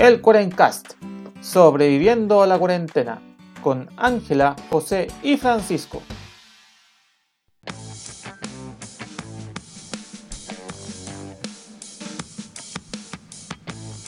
El 0.00 0.22
Cuarencast, 0.22 0.92
sobreviviendo 1.42 2.42
a 2.42 2.46
la 2.46 2.58
cuarentena, 2.58 3.20
con 3.62 3.86
Ángela, 3.98 4.56
José 4.70 5.08
y 5.22 5.36
Francisco. 5.36 6.00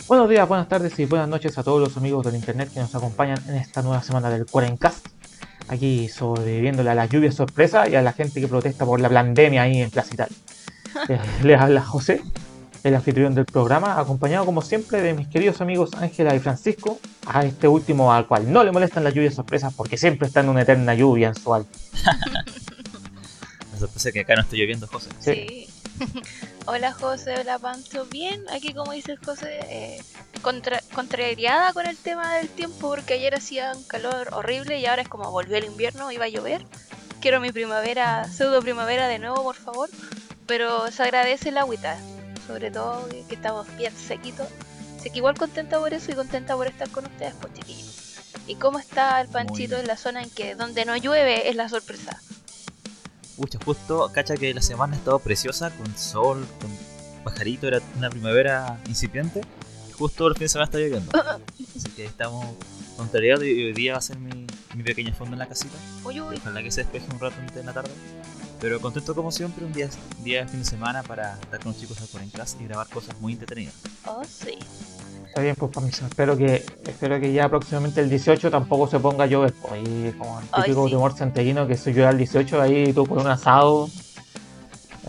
Buenos 0.09 0.31
días, 0.31 0.49
buenas 0.49 0.67
tardes 0.67 0.99
y 0.99 1.05
buenas 1.05 1.29
noches 1.29 1.59
a 1.59 1.63
todos 1.63 1.79
los 1.79 1.95
amigos 1.99 2.25
del 2.25 2.37
internet 2.37 2.71
que 2.73 2.81
nos 2.81 2.95
acompañan 2.95 3.37
en 3.47 3.57
esta 3.57 3.83
nueva 3.83 4.03
semana 4.03 4.31
del 4.31 4.47
Cuarencast. 4.47 5.07
Aquí 5.69 6.09
sobreviviéndole 6.09 6.89
a 6.89 6.95
la 6.95 7.05
lluvia 7.05 7.33
sorpresa 7.33 7.87
y 7.87 7.97
a 7.97 8.01
la 8.01 8.15
gente 8.15 8.41
que 8.41 8.49
protesta 8.49 8.87
por 8.87 8.99
la 8.99 9.11
pandemia 9.11 9.61
ahí 9.61 9.83
en 9.83 9.91
Plaza 9.91 10.15
Italia. 10.15 10.37
Eh, 11.09 11.19
Les 11.43 11.59
habla 11.59 11.81
José, 11.83 12.23
el 12.85 12.95
anfitrión 12.95 13.35
del 13.35 13.45
programa, 13.47 13.99
acompañado 13.99 14.45
como 14.45 14.61
siempre 14.63 15.01
de 15.01 15.15
mis 15.15 15.29
queridos 15.29 15.61
amigos 15.61 15.91
Ángela 15.99 16.35
y 16.35 16.41
Francisco, 16.41 16.99
a 17.27 17.45
este 17.45 17.69
último 17.69 18.13
al 18.13 18.27
cual 18.27 18.51
no 18.53 18.65
le 18.65 18.73
molestan 18.73 19.05
las 19.05 19.15
lluvias 19.15 19.35
sorpresas 19.35 19.73
porque 19.75 19.97
siempre 19.97 20.27
está 20.29 20.41
en 20.41 20.49
una 20.49 20.63
eterna 20.63 20.95
lluvia 20.95 21.29
en 21.29 21.35
su 21.35 21.55
alma. 21.55 21.69
La 23.73 23.79
sorpresa 23.79 24.09
es 24.09 24.13
que 24.13 24.21
acá 24.21 24.35
no 24.37 24.43
estoy 24.43 24.59
lloviendo, 24.61 24.87
José. 24.87 25.11
Sí. 25.21 25.33
Sí. 25.35 25.69
hola 26.67 26.93
José, 26.93 27.35
hola 27.41 27.59
Pancho. 27.59 28.07
Bien, 28.11 28.43
aquí 28.51 28.73
como 28.75 28.93
dice 28.93 29.17
José, 29.17 29.61
eh, 29.69 30.03
contra- 30.43 30.83
contrariada 30.95 31.73
con 31.73 31.87
el 31.87 31.97
tema 31.97 32.35
del 32.37 32.49
tiempo 32.49 32.89
porque 32.89 33.15
ayer 33.15 33.35
hacía 33.35 33.73
un 33.77 33.85
calor 33.85 34.29
horrible 34.33 34.79
y 34.81 34.87
ahora 34.87 35.03
es 35.03 35.09
como 35.09 35.31
volvió 35.31 35.57
el 35.57 35.65
invierno, 35.65 36.11
iba 36.11 36.25
a 36.25 36.29
llover. 36.29 36.65
Quiero 37.21 37.41
mi 37.41 37.53
primavera, 37.53 38.25
pseudo 38.25 38.61
primavera 38.63 39.07
de 39.07 39.19
nuevo, 39.21 39.43
por 39.43 39.55
favor. 39.55 39.89
Pero 40.47 40.91
se 40.91 41.03
agradece 41.05 41.51
el 41.51 41.59
agüita, 41.59 41.97
sobre 42.47 42.71
todo 42.71 43.09
que 43.09 43.23
que 43.29 43.35
estamos 43.35 43.67
bien 43.77 43.93
sequitos. 43.97 44.49
Así 44.99 45.11
que 45.11 45.19
igual 45.19 45.37
contenta 45.37 45.79
por 45.79 45.93
eso 45.93 46.13
y 46.13 46.15
contenta 46.15 46.55
por 46.57 46.67
estar 46.67 46.89
con 46.91 47.07
ustedes, 47.07 47.35
pues 47.41 47.53
chiquillos. 47.55 47.93
¿Y 48.47 48.57
cómo 48.57 48.79
está 48.79 49.21
el 49.21 49.29
Panchito 49.29 49.77
en 49.77 49.87
la 49.87 49.97
zona 49.97 50.23
en 50.23 50.31
que 50.31 50.55
donde 50.55 50.85
no 50.85 50.97
llueve 50.97 51.49
es 51.49 51.57
la 51.57 51.69
sorpresa? 51.69 52.21
Pucha, 53.37 53.59
justo, 53.65 54.11
cacha 54.13 54.37
que 54.37 54.53
la 54.53 54.63
semana 54.63 54.95
ha 54.95 54.99
estado 54.99 55.19
preciosa, 55.19 55.71
con 55.71 55.97
sol, 55.97 56.47
con 56.61 56.71
pajarito, 57.23 57.67
era 57.69 57.81
una 57.97 58.11
primavera 58.11 58.79
incipiente. 58.87 59.41
y 59.89 59.93
Justo 59.93 60.27
el 60.27 60.35
fin 60.35 60.45
de 60.45 60.49
semana 60.49 60.65
está 60.67 60.79
lloviendo. 60.79 61.11
Así 61.77 61.89
que 61.91 62.05
estamos 62.05 62.47
contrariados 62.97 63.45
y 63.45 63.65
hoy 63.65 63.73
día 63.73 63.93
va 63.93 63.99
a 63.99 64.03
ser 64.03 64.19
mi, 64.19 64.47
mi 64.75 64.83
pequeña 64.83 65.15
fondo 65.15 65.35
en 65.35 65.39
la 65.39 65.49
casita. 65.49 65.75
Uy, 66.05 66.21
uy, 66.21 66.37
Ojalá 66.37 66.63
que 66.63 66.71
se 66.71 66.83
despeje 66.83 67.07
un 67.13 67.21
rato 67.21 67.37
antes 67.41 67.55
de 67.55 67.65
la 67.65 67.73
tarde. 67.73 67.91
Pero 68.63 68.81
contento 68.81 69.13
como 69.13 69.33
siempre, 69.33 69.65
un 69.65 69.73
día, 69.73 69.89
día 70.23 70.43
de 70.45 70.49
fin 70.49 70.61
de 70.61 70.65
semana 70.65 71.03
para 71.03 71.35
estar 71.35 71.59
con 71.59 71.73
los 71.73 71.81
chicos 71.81 71.99
al 72.15 72.23
en 72.23 72.31
casa 72.31 72.57
y 72.61 72.65
grabar 72.69 72.87
cosas 72.89 73.19
muy 73.21 73.33
entretenidas. 73.33 73.75
oh 74.07 74.23
sí. 74.25 74.57
Está 75.27 75.41
bien, 75.43 75.57
pues 75.59 75.73
permiso. 75.73 76.07
Espero 76.07 76.37
que, 76.37 76.65
espero 76.87 77.19
que 77.19 77.33
ya 77.33 77.49
próximamente 77.49 78.01
el 78.01 78.09
18 78.09 78.53
tampoco 78.53 78.87
se 78.87 79.01
ponga 79.01 79.25
a 79.25 79.27
llover. 79.27 79.53
Ahí 79.69 80.15
como 80.17 80.39
el 80.39 80.47
típico 80.47 80.85
sí. 80.87 80.93
temor 80.93 81.17
santiaguino 81.17 81.67
que 81.67 81.77
se 81.77 81.91
llueve 81.93 82.07
al 82.07 82.19
18, 82.19 82.63
ahí 82.63 82.93
tú 82.93 83.05
con 83.05 83.19
un 83.19 83.27
asado. 83.27 83.89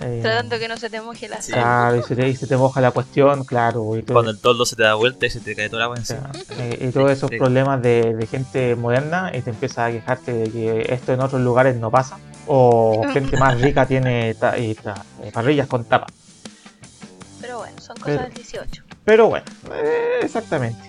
eh, 0.01 0.19
Tratando 0.23 0.57
que 0.57 0.67
no 0.67 0.77
se 0.77 0.89
te 0.89 0.99
moje 1.01 1.27
la. 1.27 1.37
Claro, 1.37 1.97
y 1.99 2.01
se, 2.03 2.15
te, 2.15 2.27
y 2.29 2.35
se 2.35 2.47
te 2.47 2.57
moja 2.57 2.81
la 2.81 2.89
cuestión, 2.89 3.43
claro. 3.43 3.95
Y, 3.95 4.01
todo- 4.01 4.15
Cuando 4.15 4.31
el 4.31 4.39
toldo 4.39 4.65
se 4.65 4.75
te 4.75 4.81
da 4.81 4.95
vuelta 4.95 5.27
y 5.27 5.29
se 5.29 5.41
te 5.41 5.55
cae 5.55 5.69
toda 5.69 5.81
el 5.81 5.83
agua 5.83 5.97
encima. 5.97 6.31
eh, 6.57 6.87
y 6.89 6.91
todos 6.91 7.11
esos 7.11 7.29
Sí. 7.29 7.37
problemas 7.37 7.83
de, 7.83 8.15
de 8.15 8.25
gente 8.25 8.75
moderna 8.75 9.31
y 9.35 9.41
te 9.41 9.51
empieza 9.51 9.85
a 9.85 9.91
quejarte 9.91 10.33
de 10.33 10.49
que 10.49 10.85
esto 10.91 11.13
en 11.13 11.19
otros 11.21 11.41
lugares 11.41 11.75
no 11.75 11.91
pasa. 11.91 12.17
O 12.47 13.03
gente 13.13 13.37
más 13.37 13.59
rica 13.61 13.85
tiene 13.85 14.33
ta- 14.35 14.57
y 14.57 14.75
ta- 14.75 15.03
eh, 15.23 15.31
parrillas 15.33 15.67
con 15.67 15.85
tapa. 15.85 16.07
Pero 17.41 17.59
bueno, 17.59 17.79
son 17.79 17.95
cosas 17.97 18.05
Pero- 18.17 18.21
del 18.23 18.33
18. 18.33 18.83
Pero 19.05 19.27
bueno, 19.27 19.45
eh, 19.73 20.19
exactamente. 20.21 20.79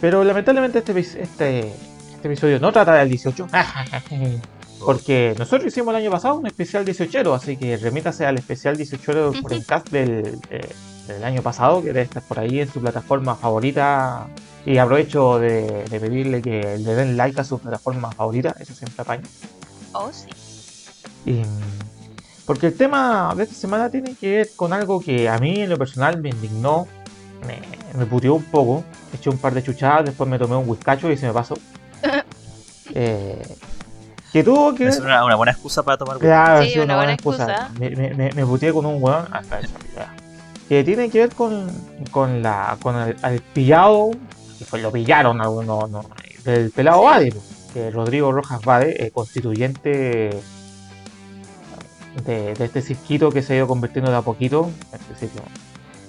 Pero 0.00 0.24
lamentablemente 0.24 0.78
este, 0.78 0.98
este, 0.98 1.68
este 2.14 2.28
episodio 2.28 2.58
no 2.60 2.72
trata 2.72 2.94
del 2.94 3.08
18. 3.08 3.46
Porque 4.84 5.34
nosotros 5.38 5.66
hicimos 5.68 5.94
el 5.94 6.02
año 6.02 6.10
pasado 6.10 6.34
un 6.34 6.46
especial 6.46 6.84
18, 6.84 7.32
así 7.34 7.56
que 7.56 7.76
remítase 7.78 8.26
al 8.26 8.36
especial 8.36 8.76
18 8.76 9.32
por 9.40 9.52
el 9.52 9.64
cast 9.64 9.88
del, 9.88 10.38
eh, 10.50 10.68
del 11.08 11.24
año 11.24 11.40
pasado, 11.42 11.80
que 11.80 11.86
debe 11.88 12.02
estar 12.02 12.22
por 12.22 12.38
ahí 12.38 12.60
en 12.60 12.70
su 12.70 12.80
plataforma 12.80 13.34
favorita. 13.34 14.26
Y 14.66 14.78
aprovecho 14.78 15.38
de, 15.38 15.84
de 15.84 16.00
pedirle 16.00 16.40
que 16.42 16.78
le 16.78 16.94
den 16.94 17.16
like 17.18 17.38
a 17.40 17.44
su 17.44 17.58
plataforma 17.58 18.10
favorita, 18.12 18.54
eso 18.58 18.74
siempre 18.74 19.02
apaña. 19.02 19.22
Oh, 19.92 20.10
sí. 20.12 20.26
Y, 21.24 21.42
porque 22.46 22.66
el 22.66 22.76
tema 22.76 23.34
de 23.36 23.44
esta 23.44 23.54
semana 23.54 23.90
tiene 23.90 24.14
que 24.14 24.36
ver 24.36 24.48
con 24.54 24.72
algo 24.72 25.00
que 25.00 25.28
a 25.28 25.38
mí 25.38 25.60
en 25.60 25.70
lo 25.70 25.78
personal 25.78 26.20
me 26.20 26.30
indignó, 26.30 26.86
me, 27.46 27.60
me 27.98 28.06
puteó 28.06 28.34
un 28.34 28.44
poco, 28.44 28.84
eché 29.14 29.30
un 29.30 29.38
par 29.38 29.54
de 29.54 29.62
chuchadas, 29.62 30.04
después 30.04 30.28
me 30.28 30.38
tomé 30.38 30.56
un 30.56 30.68
whiskacho 30.68 31.10
y 31.10 31.16
se 31.16 31.26
me 31.26 31.32
pasó. 31.32 31.56
Eh, 32.96 33.42
que 34.30 34.44
tuvo 34.44 34.74
que 34.74 34.86
Es 34.86 34.98
ver... 34.98 35.06
una, 35.06 35.24
una 35.24 35.36
buena 35.36 35.52
excusa 35.52 35.82
para 35.82 35.96
tomar 35.96 36.18
Claro, 36.18 36.62
Sí, 36.62 36.70
sí, 36.70 36.78
una 36.78 36.96
buena 36.96 37.14
excusa. 37.14 37.70
Me, 37.78 37.90
me, 37.90 38.14
me, 38.14 38.30
me 38.30 38.44
puteé 38.44 38.72
con 38.72 38.84
un 38.84 39.02
weón 39.02 39.26
hasta 39.32 39.60
eso. 39.60 39.72
Que 40.68 40.84
tiene 40.84 41.08
que 41.08 41.20
ver 41.20 41.34
con, 41.34 41.66
con 42.10 42.42
la 42.42 42.76
con 42.82 42.94
el, 42.96 43.16
al 43.22 43.40
pillado, 43.40 44.10
que 44.58 44.64
fue, 44.64 44.80
lo 44.80 44.92
pillaron 44.92 45.40
algunos 45.40 45.90
no, 45.90 46.04
del 46.44 46.70
pelado 46.70 47.02
Bade, 47.02 47.32
pues, 47.32 47.44
que 47.72 47.90
Rodrigo 47.90 48.32
Rojas 48.32 48.60
Bade, 48.62 49.06
eh, 49.06 49.10
constituyente 49.10 50.30
de, 52.26 52.54
de 52.54 52.64
este 52.64 52.82
circuito 52.82 53.30
que 53.30 53.42
se 53.42 53.54
ha 53.54 53.56
ido 53.56 53.66
convirtiendo 53.68 54.10
de 54.10 54.16
a 54.16 54.22
poquito. 54.22 54.70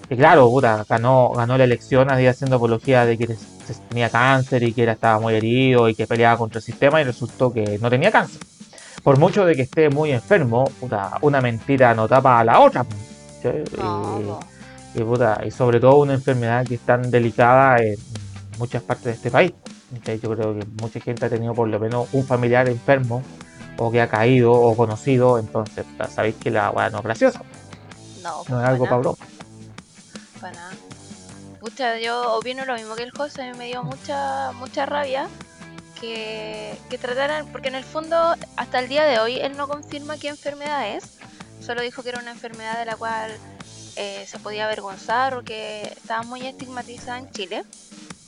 Que 0.07 0.15
claro, 0.15 0.47
puta, 0.49 0.85
ganó, 0.87 1.29
ganó 1.35 1.57
la 1.57 1.63
elección, 1.63 2.11
había 2.11 2.29
haciendo 2.31 2.57
apología 2.57 3.05
de 3.05 3.17
que 3.17 3.27
se- 3.27 3.73
tenía 3.89 4.09
cáncer 4.09 4.61
y 4.63 4.71
que 4.73 4.83
era, 4.83 4.91
estaba 4.93 5.19
muy 5.19 5.33
herido 5.33 5.89
y 5.89 5.95
que 5.95 6.05
peleaba 6.05 6.37
contra 6.37 6.59
el 6.59 6.63
sistema 6.63 7.01
y 7.01 7.03
resultó 7.05 7.51
que 7.51 7.79
no 7.79 7.89
tenía 7.89 8.11
cáncer 8.11 8.39
por 9.03 9.17
mucho 9.19 9.45
de 9.45 9.55
que 9.55 9.61
esté 9.63 9.89
muy 9.89 10.11
enfermo, 10.11 10.65
puta, 10.79 11.17
una 11.21 11.39
mentira 11.41 11.93
no 11.93 12.07
tapa 12.07 12.39
a 12.39 12.43
la 12.43 12.59
otra. 12.59 12.83
¿sí? 13.41 13.49
Y- 14.95 14.99
y, 14.99 15.03
puta, 15.03 15.41
y 15.45 15.51
sobre 15.51 15.79
todo 15.79 15.97
una 15.97 16.13
enfermedad 16.13 16.65
que 16.65 16.75
es 16.75 16.81
tan 16.81 17.11
delicada 17.11 17.77
en 17.83 17.95
muchas 18.57 18.81
partes 18.81 19.05
de 19.05 19.11
este 19.11 19.29
país. 19.31 19.53
¿sí? 20.05 20.19
Yo 20.23 20.33
creo 20.35 20.57
que 20.57 20.65
mucha 20.81 20.99
gente 20.99 21.25
ha 21.25 21.29
tenido 21.29 21.53
por 21.53 21.67
lo 21.67 21.79
menos 21.79 22.07
un 22.13 22.25
familiar 22.25 22.67
enfermo 22.67 23.21
o 23.77 23.91
que 23.91 24.01
ha 24.01 24.07
caído 24.07 24.53
o 24.53 24.75
conocido, 24.75 25.37
entonces 25.39 25.85
sabéis 26.13 26.35
que 26.35 26.51
la 26.51 26.71
weá 26.71 26.89
no 26.89 26.99
es 26.99 27.03
graciosa, 27.03 27.41
No, 28.23 28.43
no 28.47 28.61
es 28.61 28.67
algo 28.67 28.85
para 28.85 28.97
broma. 28.97 29.17
Para 30.39 30.53
nada. 30.53 30.73
Pucha, 31.59 31.97
yo 31.99 32.37
opino 32.37 32.63
lo 32.65 32.75
mismo 32.75 32.95
que 32.95 33.03
el 33.03 33.11
José, 33.11 33.43
a 33.43 33.51
mí 33.51 33.57
me 33.57 33.65
dio 33.65 33.83
mucha, 33.83 34.51
mucha 34.53 34.85
rabia 34.85 35.27
que, 35.99 36.77
que 36.89 36.97
trataran, 36.97 37.47
porque 37.51 37.69
en 37.69 37.75
el 37.75 37.83
fondo, 37.83 38.35
hasta 38.55 38.79
el 38.79 38.87
día 38.87 39.03
de 39.03 39.19
hoy, 39.19 39.39
él 39.39 39.57
no 39.57 39.67
confirma 39.67 40.17
qué 40.17 40.27
enfermedad 40.27 40.95
es, 40.95 41.17
solo 41.59 41.81
dijo 41.81 42.03
que 42.03 42.09
era 42.09 42.19
una 42.19 42.31
enfermedad 42.31 42.77
de 42.77 42.85
la 42.85 42.95
cual 42.95 43.31
eh, 43.95 44.25
se 44.27 44.39
podía 44.39 44.65
avergonzar 44.65 45.35
o 45.35 45.43
que 45.43 45.83
estaba 45.83 46.23
muy 46.23 46.45
estigmatizada 46.45 47.17
en 47.17 47.31
Chile. 47.31 47.63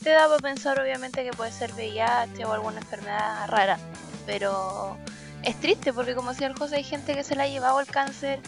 Te 0.03 0.11
da 0.11 0.27
para 0.27 0.39
pensar, 0.39 0.79
obviamente, 0.79 1.23
que 1.23 1.31
puede 1.31 1.51
ser 1.51 1.73
VIH 1.73 2.45
o 2.45 2.53
alguna 2.53 2.79
enfermedad 2.79 3.47
rara, 3.49 3.77
pero 4.25 4.97
es 5.43 5.59
triste 5.59 5.93
porque, 5.93 6.15
como 6.15 6.31
decía 6.31 6.47
el 6.47 6.57
José, 6.57 6.77
hay 6.77 6.83
gente 6.83 7.13
que 7.13 7.23
se 7.23 7.35
le 7.35 7.43
ha 7.43 7.47
llevado 7.47 7.79
el 7.79 7.87
cáncer. 7.87 8.39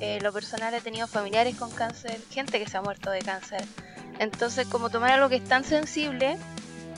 Eh, 0.00 0.20
lo 0.22 0.32
personal 0.32 0.72
he 0.74 0.80
tenido 0.80 1.06
familiares 1.08 1.56
con 1.56 1.70
cáncer, 1.70 2.20
gente 2.30 2.58
que 2.58 2.68
se 2.68 2.76
ha 2.76 2.82
muerto 2.82 3.10
de 3.10 3.20
cáncer. 3.20 3.64
Entonces, 4.18 4.66
como 4.66 4.90
tomar 4.90 5.10
algo 5.12 5.28
que 5.28 5.36
es 5.36 5.44
tan 5.44 5.64
sensible, 5.64 6.36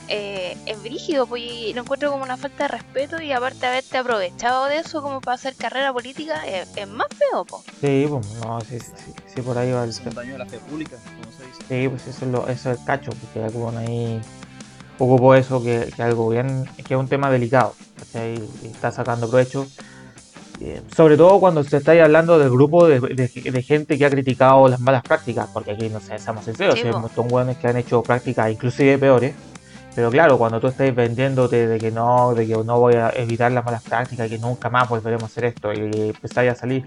eh, 0.07 0.57
es 0.65 0.81
brígido, 0.81 1.25
pues, 1.25 1.43
y 1.43 1.73
lo 1.73 1.81
encuentro 1.81 2.11
como 2.11 2.23
una 2.23 2.37
falta 2.37 2.65
de 2.65 2.67
respeto 2.69 3.21
y 3.21 3.31
aparte 3.31 3.65
haberte 3.65 3.97
aprovechado 3.97 4.65
de 4.65 4.77
eso 4.79 5.01
como 5.01 5.21
para 5.21 5.35
hacer 5.35 5.55
carrera 5.55 5.93
política, 5.93 6.45
es, 6.45 6.67
es 6.75 6.87
más 6.87 7.07
feo, 7.15 7.45
po. 7.45 7.63
Sí, 7.79 8.05
pues, 8.09 8.27
no, 8.43 8.61
sí, 8.61 8.79
sí, 8.79 8.91
sí, 8.97 9.13
sí, 9.35 9.41
por 9.41 9.57
ahí 9.57 9.71
va 9.71 9.83
el 9.83 9.91
Es 9.91 9.99
un 9.99 10.13
daño 10.13 10.35
a 10.35 10.39
la 10.39 10.45
fe 10.45 10.57
pública, 10.59 10.97
como 10.97 11.31
se 11.31 11.45
dice. 11.45 11.63
Sí, 11.67 11.87
pues 11.87 12.07
eso 12.07 12.25
es, 12.25 12.31
lo, 12.31 12.47
eso 12.47 12.71
es 12.71 12.79
el 12.79 12.85
cacho, 12.85 13.11
porque 13.11 13.43
algún 13.43 13.77
ahí 13.77 14.21
ocupó 15.03 15.35
eso 15.35 15.63
que, 15.63 15.91
que 15.95 16.03
algo 16.03 16.29
bien, 16.29 16.65
que 16.87 16.93
es 16.93 16.99
un 16.99 17.07
tema 17.07 17.29
delicado, 17.31 17.73
¿cachai? 17.99 18.35
Y 18.63 18.67
está 18.67 18.91
sacando 18.91 19.27
provecho. 19.29 19.65
Eh, 20.59 20.79
Sobre 20.95 21.17
todo 21.17 21.39
cuando 21.39 21.63
se 21.63 21.77
está 21.77 21.91
hablando 22.03 22.37
del 22.37 22.51
grupo 22.51 22.85
de, 22.87 22.99
de- 22.99 23.51
de 23.51 23.63
gente 23.63 23.97
que 23.97 24.05
ha 24.05 24.09
criticado 24.11 24.67
las 24.69 24.79
malas 24.79 25.03
prácticas, 25.03 25.47
porque 25.51 25.71
aquí 25.71 25.89
no 25.89 25.99
sé, 25.99 26.19
seamos 26.19 26.45
sinceros, 26.45 26.75
hay 26.75 26.91
un 26.91 27.01
montón 27.01 27.27
de 27.27 27.33
hueones 27.33 27.57
que 27.57 27.67
han 27.67 27.77
hecho 27.77 28.03
prácticas 28.03 28.51
inclusive 28.51 28.97
peores. 28.99 29.33
Pero 29.95 30.09
claro, 30.09 30.37
cuando 30.37 30.59
tú 30.61 30.67
estás 30.67 30.93
vendiéndote 30.95 31.67
de 31.67 31.77
que 31.79 31.91
no, 31.91 32.33
de 32.33 32.47
que 32.47 32.53
no 32.63 32.79
voy 32.79 32.93
a 32.93 33.09
evitar 33.15 33.51
las 33.51 33.65
malas 33.65 33.81
prácticas, 33.83 34.29
que 34.29 34.37
nunca 34.37 34.69
más 34.69 34.87
volveremos 34.87 35.23
a 35.23 35.25
hacer 35.25 35.45
esto, 35.45 35.73
y 35.73 36.09
empezáis 36.09 36.51
a 36.51 36.55
salir 36.55 36.85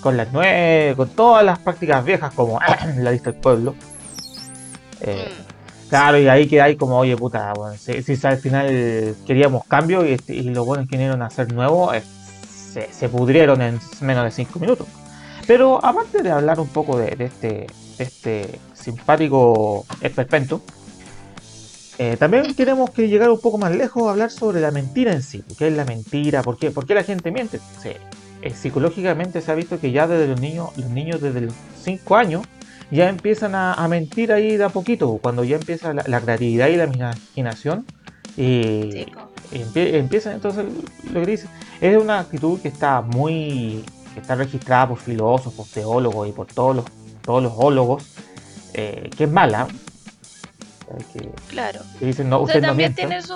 con 0.00 0.16
las 0.16 0.28
nueve, 0.32 0.94
con 0.96 1.08
todas 1.08 1.44
las 1.44 1.58
prácticas 1.58 2.04
viejas 2.04 2.32
como 2.34 2.60
la 2.98 3.10
lista 3.10 3.32
del 3.32 3.40
pueblo. 3.40 3.74
eh, 5.00 5.28
Mm. 5.40 5.43
Claro, 5.88 6.18
y 6.18 6.28
ahí 6.28 6.48
que 6.48 6.60
hay 6.60 6.76
como, 6.76 6.98
oye, 6.98 7.16
puta, 7.16 7.52
bueno, 7.54 7.76
si, 7.78 7.92
al 8.26 8.38
final 8.38 9.16
queríamos 9.26 9.64
cambio 9.66 10.04
y, 10.04 10.12
este- 10.12 10.34
y 10.34 10.42
los 10.44 10.66
buenos 10.66 10.86
que 10.88 10.96
vinieron 10.96 11.22
a 11.22 11.26
hacer 11.26 11.52
nuevo 11.52 11.92
eh, 11.94 12.02
se, 12.90 13.08
pudrieron 13.08 13.62
en 13.62 13.78
menos 14.00 14.24
de 14.24 14.30
5 14.32 14.58
minutos. 14.58 14.88
Pero 15.46 15.84
aparte 15.84 16.22
de 16.22 16.30
hablar 16.30 16.58
un 16.58 16.68
poco 16.68 16.98
de, 16.98 17.14
este, 17.18 17.66
este 17.98 18.60
simpático 18.74 19.86
esperpento, 20.00 20.62
Eh, 21.98 22.16
también 22.18 22.54
queremos 22.56 22.90
que 22.90 23.08
llegar 23.08 23.30
un 23.30 23.40
poco 23.40 23.56
más 23.58 23.72
lejos 23.74 24.02
a 24.08 24.10
hablar 24.10 24.30
sobre 24.30 24.60
la 24.60 24.72
mentira 24.72 25.12
en 25.12 25.22
sí. 25.22 25.44
¿Qué 25.56 25.68
es 25.68 25.74
la 25.74 25.84
mentira? 25.84 26.42
¿Por 26.42 26.58
qué, 26.58 26.70
por 26.72 26.86
qué 26.86 26.94
la 26.94 27.04
gente 27.04 27.30
miente? 27.30 27.60
Sí, 27.80 27.90
eh, 28.42 28.52
psicológicamente 28.54 29.40
se 29.40 29.52
ha 29.52 29.54
visto 29.54 29.78
que 29.78 29.92
ya 29.92 30.08
desde 30.08 30.26
los 30.26 30.40
niños, 30.40 30.70
los 30.76 30.90
niños 30.90 31.20
desde 31.20 31.40
los 31.42 31.54
5 31.84 32.16
años, 32.16 32.42
ya 32.94 33.08
empiezan 33.08 33.54
a, 33.54 33.74
a 33.74 33.88
mentir 33.88 34.32
ahí 34.32 34.56
de 34.56 34.64
a 34.64 34.68
poquito, 34.68 35.18
cuando 35.20 35.44
ya 35.44 35.56
empieza 35.56 35.92
la, 35.92 36.04
la 36.06 36.20
creatividad 36.20 36.68
y 36.68 36.76
la 36.76 36.84
imaginación. 36.84 37.84
Y 38.36 39.06
empie- 39.52 39.94
empieza 39.94 40.32
entonces 40.32 40.64
lo 41.12 41.20
que 41.20 41.26
dice 41.26 41.46
es 41.80 41.96
una 41.96 42.18
actitud 42.20 42.60
que 42.60 42.68
está 42.68 43.00
muy 43.00 43.84
que 44.12 44.20
está 44.20 44.34
registrada 44.34 44.88
por 44.88 44.98
filósofos 44.98 45.68
teólogos 45.70 46.28
y 46.28 46.32
por 46.32 46.46
todos 46.46 46.74
los 46.76 46.84
todos 47.22 47.42
los 47.42 47.52
ólogos 47.56 48.04
eh, 48.74 49.08
que 49.16 49.24
es 49.24 49.30
mala 49.30 49.68
eh, 50.88 51.04
que, 51.12 51.30
Claro. 51.48 51.80
que 51.98 52.06
dicen 52.06 52.28
no 52.28 52.40
O 52.40 52.46
sea, 52.46 52.56
usted 52.56 52.60
no 52.62 52.68
también 52.68 52.94
tiene 52.94 53.22
su. 53.22 53.34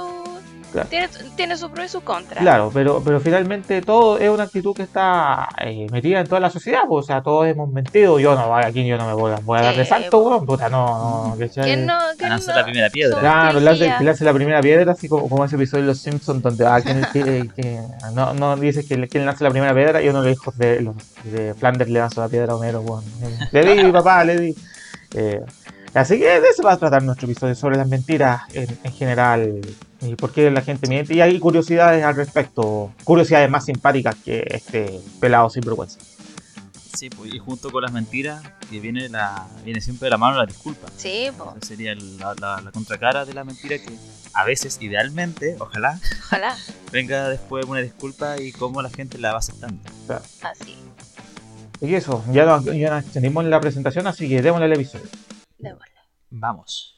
Claro. 0.72 0.88
Tiene, 0.90 1.08
tiene 1.36 1.56
su 1.56 1.70
pro 1.70 1.82
y 1.84 1.88
su 1.88 2.02
contra. 2.02 2.40
claro 2.40 2.70
pero 2.74 3.00
pero 3.04 3.20
finalmente 3.20 3.80
todo 3.80 4.18
es 4.18 4.28
una 4.28 4.42
actitud 4.44 4.74
que 4.74 4.82
está 4.82 5.48
eh, 5.60 5.86
metida 5.90 6.20
en 6.20 6.26
toda 6.26 6.40
la 6.40 6.50
sociedad 6.50 6.80
pues, 6.86 7.04
o 7.04 7.06
sea 7.06 7.22
todos 7.22 7.46
hemos 7.46 7.70
mentido 7.72 8.18
yo 8.18 8.34
no 8.34 8.54
aquí 8.56 8.86
yo 8.86 8.98
no 8.98 9.06
me 9.06 9.14
voy 9.14 9.32
a, 9.32 9.36
voy 9.36 9.58
a 9.58 9.62
dar 9.62 9.76
de 9.76 9.84
Sí, 9.84 9.88
salto 9.88 10.18
weón, 10.18 10.44
puta 10.46 10.68
no 10.68 10.78
no. 10.78 11.36
¿Quién 11.54 11.86
no? 11.86 11.98
quién 12.16 12.30
lanzar 12.30 12.54
no? 12.54 12.60
la 12.60 12.64
primera 12.64 12.90
piedra. 12.90 13.18
Claro, 13.20 13.60
lance, 13.60 14.24
la 14.24 14.32
primera 14.32 14.60
piedra, 14.60 14.92
así 14.92 15.08
como, 15.08 15.28
como 15.28 15.44
ese 15.44 15.56
episodio 15.56 15.82
de 15.84 15.88
Los 15.88 15.98
Simpsons, 16.00 16.42
donde 16.42 16.66
ah, 16.66 16.80
¿quién- 16.82 17.06
quién- 17.12 17.48
quién- 17.48 17.84
no, 18.14 18.34
no 18.34 18.56
dice 18.56 18.86
que 18.86 19.08
quien 19.08 19.24
lanza 19.26 19.44
la 19.44 19.50
primera 19.50 19.72
piedra 19.74 20.02
y 20.02 20.08
uno 20.08 20.22
de 20.22 20.28
los 20.30 20.38
hijos 20.38 20.56
de, 20.58 20.80
los, 20.82 20.96
de 21.24 21.54
Flanders 21.54 21.90
le 21.90 21.98
lanza 22.00 22.20
la 22.20 22.28
piedra 22.28 22.52
a 22.52 22.56
Homero. 22.56 22.80
weón. 22.80 23.04
Le 23.52 23.74
di, 23.82 23.90
papá, 23.92 24.24
le 24.24 24.38
di. 24.38 24.54
Eh, 25.14 25.40
así 25.94 26.18
que 26.18 26.40
de 26.40 26.48
eso 26.48 26.62
va 26.62 26.72
a 26.72 26.76
tratar 26.78 27.02
nuestro 27.02 27.26
episodio, 27.30 27.54
sobre 27.54 27.76
las 27.76 27.88
mentiras 27.88 28.42
en, 28.54 28.78
en 28.84 28.92
general 28.92 29.60
y 30.00 30.14
por 30.14 30.32
qué 30.32 30.50
la 30.50 30.62
gente 30.62 30.88
miente. 30.88 31.14
Y 31.14 31.20
hay 31.20 31.38
curiosidades 31.38 32.04
al 32.04 32.14
respecto, 32.16 32.92
curiosidades 33.04 33.50
más 33.50 33.64
simpáticas 33.64 34.14
que 34.24 34.44
este 34.50 35.00
pelado 35.20 35.50
sin 35.50 35.62
vergüenza. 35.62 35.98
Sí, 36.96 37.10
pues, 37.10 37.32
y 37.32 37.38
junto 37.38 37.70
con 37.70 37.82
las 37.82 37.92
mentiras, 37.92 38.42
que 38.70 38.80
viene 38.80 39.08
la 39.08 39.46
viene 39.64 39.80
siempre 39.80 40.06
de 40.06 40.10
la 40.10 40.18
mano 40.18 40.36
la 40.38 40.46
disculpa. 40.46 40.88
Sí, 40.96 41.28
po. 41.36 41.54
Esa 41.56 41.66
sería 41.68 41.92
el- 41.92 42.18
la, 42.18 42.34
la- 42.40 42.60
la 42.60 42.72
contracara 42.72 43.24
de 43.24 43.34
la 43.34 43.44
mentira 43.44 43.76
que 43.78 43.90
a 44.34 44.44
veces, 44.44 44.78
idealmente, 44.80 45.56
ojalá, 45.60 45.98
Ojalá. 46.26 46.56
venga 46.92 47.28
después 47.28 47.66
una 47.66 47.80
disculpa 47.80 48.40
y 48.40 48.52
cómo 48.52 48.82
la 48.82 48.90
gente 48.90 49.16
la 49.18 49.32
va 49.32 49.38
aceptando. 49.38 49.78
Así. 50.42 50.76
Y 51.80 51.94
eso, 51.94 52.24
ya 52.32 52.44
nos, 52.44 52.64
ya 52.64 52.98
extendimos 52.98 53.44
en 53.44 53.50
la 53.50 53.60
presentación, 53.60 54.06
así 54.08 54.28
que 54.28 54.42
démosle 54.42 54.66
al 54.66 54.72
episodio. 54.72 55.06
Démosle. 55.58 55.94
Vamos. 56.30 56.94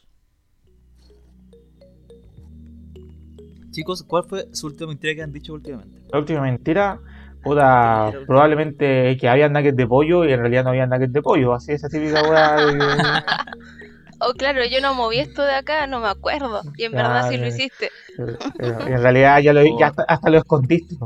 Chicos, 3.71 4.03
¿cuál 4.03 4.25
fue 4.25 4.49
su 4.53 4.67
última 4.67 4.89
mentira 4.89 5.15
que 5.15 5.23
han 5.23 5.33
dicho 5.33 5.53
últimamente? 5.55 6.01
La 6.13 6.19
última 6.19 6.43
mentira, 6.43 6.99
puta, 7.43 8.13
probablemente 8.27 9.17
que 9.17 9.29
había 9.29 9.49
nuggets 9.49 9.77
de 9.77 9.87
pollo 9.87 10.25
y 10.25 10.33
en 10.33 10.41
realidad 10.41 10.65
no 10.65 10.71
había 10.71 10.87
nuggets 10.87 11.13
de 11.13 11.23
pollo, 11.23 11.55
así 11.55 11.73
esa 11.73 11.89
típica 11.89 12.23
weá 12.29 12.57
de- 12.57 12.79
Oh, 14.21 14.33
claro, 14.35 14.65
yo 14.65 14.81
no 14.81 14.95
moví 14.95 15.19
esto 15.19 15.43
de 15.43 15.55
acá, 15.55 15.87
no 15.87 16.01
me 16.01 16.09
acuerdo. 16.09 16.63
Y 16.77 16.85
en 16.85 16.93
verdad 16.93 17.29
sí 17.31 17.37
lo 17.39 17.47
hiciste. 17.47 17.87
eh, 18.19 18.37
en 18.61 19.03
realidad 19.03 19.41
ya, 19.41 19.53
lo, 19.53 19.63
ya 19.79 19.89
hasta, 19.89 20.03
hasta 20.05 20.31
lo 20.31 20.39
escondiste. 20.39 20.97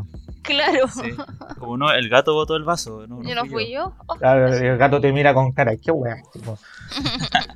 Claro. 0.43 0.89
Sí. 0.89 1.11
Como 1.59 1.77
no, 1.77 1.91
el 1.93 2.09
gato 2.09 2.35
botó 2.35 2.57
el 2.57 2.65
vaso. 2.65 3.07
No, 3.07 3.23
yo 3.23 3.35
no 3.35 3.47
fui 3.47 3.73
yo. 3.73 3.95
Oh, 4.07 4.17
Claro, 4.17 4.49
el 4.55 4.77
gato 4.77 5.01
te 5.01 5.13
mira 5.13 5.33
con 5.33 5.53
cara, 5.53 5.77
qué 5.77 5.91
weá. 5.91 6.17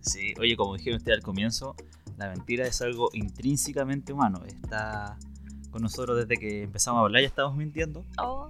Sí, 0.00 0.32
oye, 0.40 0.56
como 0.56 0.74
dijeron 0.76 0.96
ustedes 0.98 1.18
al 1.18 1.22
comienzo, 1.22 1.74
la 2.16 2.28
mentira 2.30 2.66
es 2.66 2.80
algo 2.80 3.10
intrínsecamente 3.12 4.12
humano. 4.12 4.42
Está 4.46 5.18
con 5.70 5.82
nosotros 5.82 6.16
desde 6.16 6.38
que 6.40 6.62
empezamos 6.62 7.00
a 7.00 7.02
hablar, 7.02 7.20
ya 7.22 7.28
estamos 7.28 7.54
mintiendo. 7.56 8.04
oh, 8.16 8.48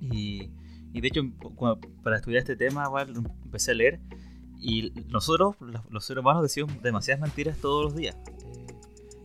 Y, 0.00 0.50
y 0.92 1.00
de 1.00 1.08
hecho, 1.08 1.22
para 2.02 2.16
estudiar 2.16 2.40
este 2.40 2.56
tema, 2.56 2.84
igual, 2.86 3.14
empecé 3.44 3.70
a 3.70 3.74
leer. 3.74 4.00
Y 4.60 4.92
nosotros, 5.08 5.56
los, 5.90 6.04
seres 6.04 6.22
humanos, 6.22 6.42
decimos 6.42 6.82
demasiadas 6.82 7.20
mentiras 7.20 7.58
todos 7.58 7.84
los 7.84 7.96
días. 7.96 8.16
Eh, 8.44 8.66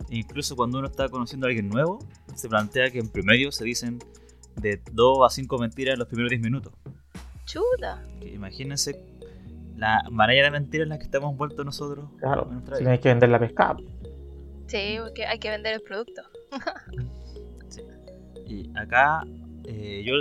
incluso 0.09 0.55
cuando 0.55 0.79
uno 0.79 0.87
está 0.87 1.09
conociendo 1.09 1.47
a 1.47 1.49
alguien 1.49 1.69
nuevo, 1.69 1.99
se 2.35 2.49
plantea 2.49 2.91
que 2.91 2.99
en 2.99 3.09
promedio 3.09 3.51
se 3.51 3.63
dicen 3.63 3.99
de 4.55 4.81
2 4.91 5.25
a 5.25 5.29
5 5.29 5.57
mentiras 5.57 5.93
en 5.93 5.99
los 5.99 6.07
primeros 6.07 6.29
10 6.29 6.41
minutos. 6.41 6.73
chuta. 7.45 8.03
Que 8.19 8.33
imagínense 8.33 9.03
la 9.75 10.03
manera 10.11 10.45
de 10.45 10.51
mentira 10.51 10.83
en 10.83 10.89
la 10.89 10.97
que 10.97 11.05
estamos 11.05 11.31
envueltos 11.31 11.65
nosotros. 11.65 12.05
Claro, 12.19 12.49
si 12.73 12.79
tienes 12.79 12.99
que 12.99 13.09
vender 13.09 13.29
la 13.29 13.39
pescada. 13.39 13.77
Sí, 14.67 14.97
porque 15.01 15.25
hay 15.25 15.39
que 15.39 15.49
vender 15.49 15.73
el 15.73 15.81
producto. 15.81 16.21
Y 18.45 18.69
acá 18.75 19.23
eh, 19.65 20.03
yo 20.05 20.13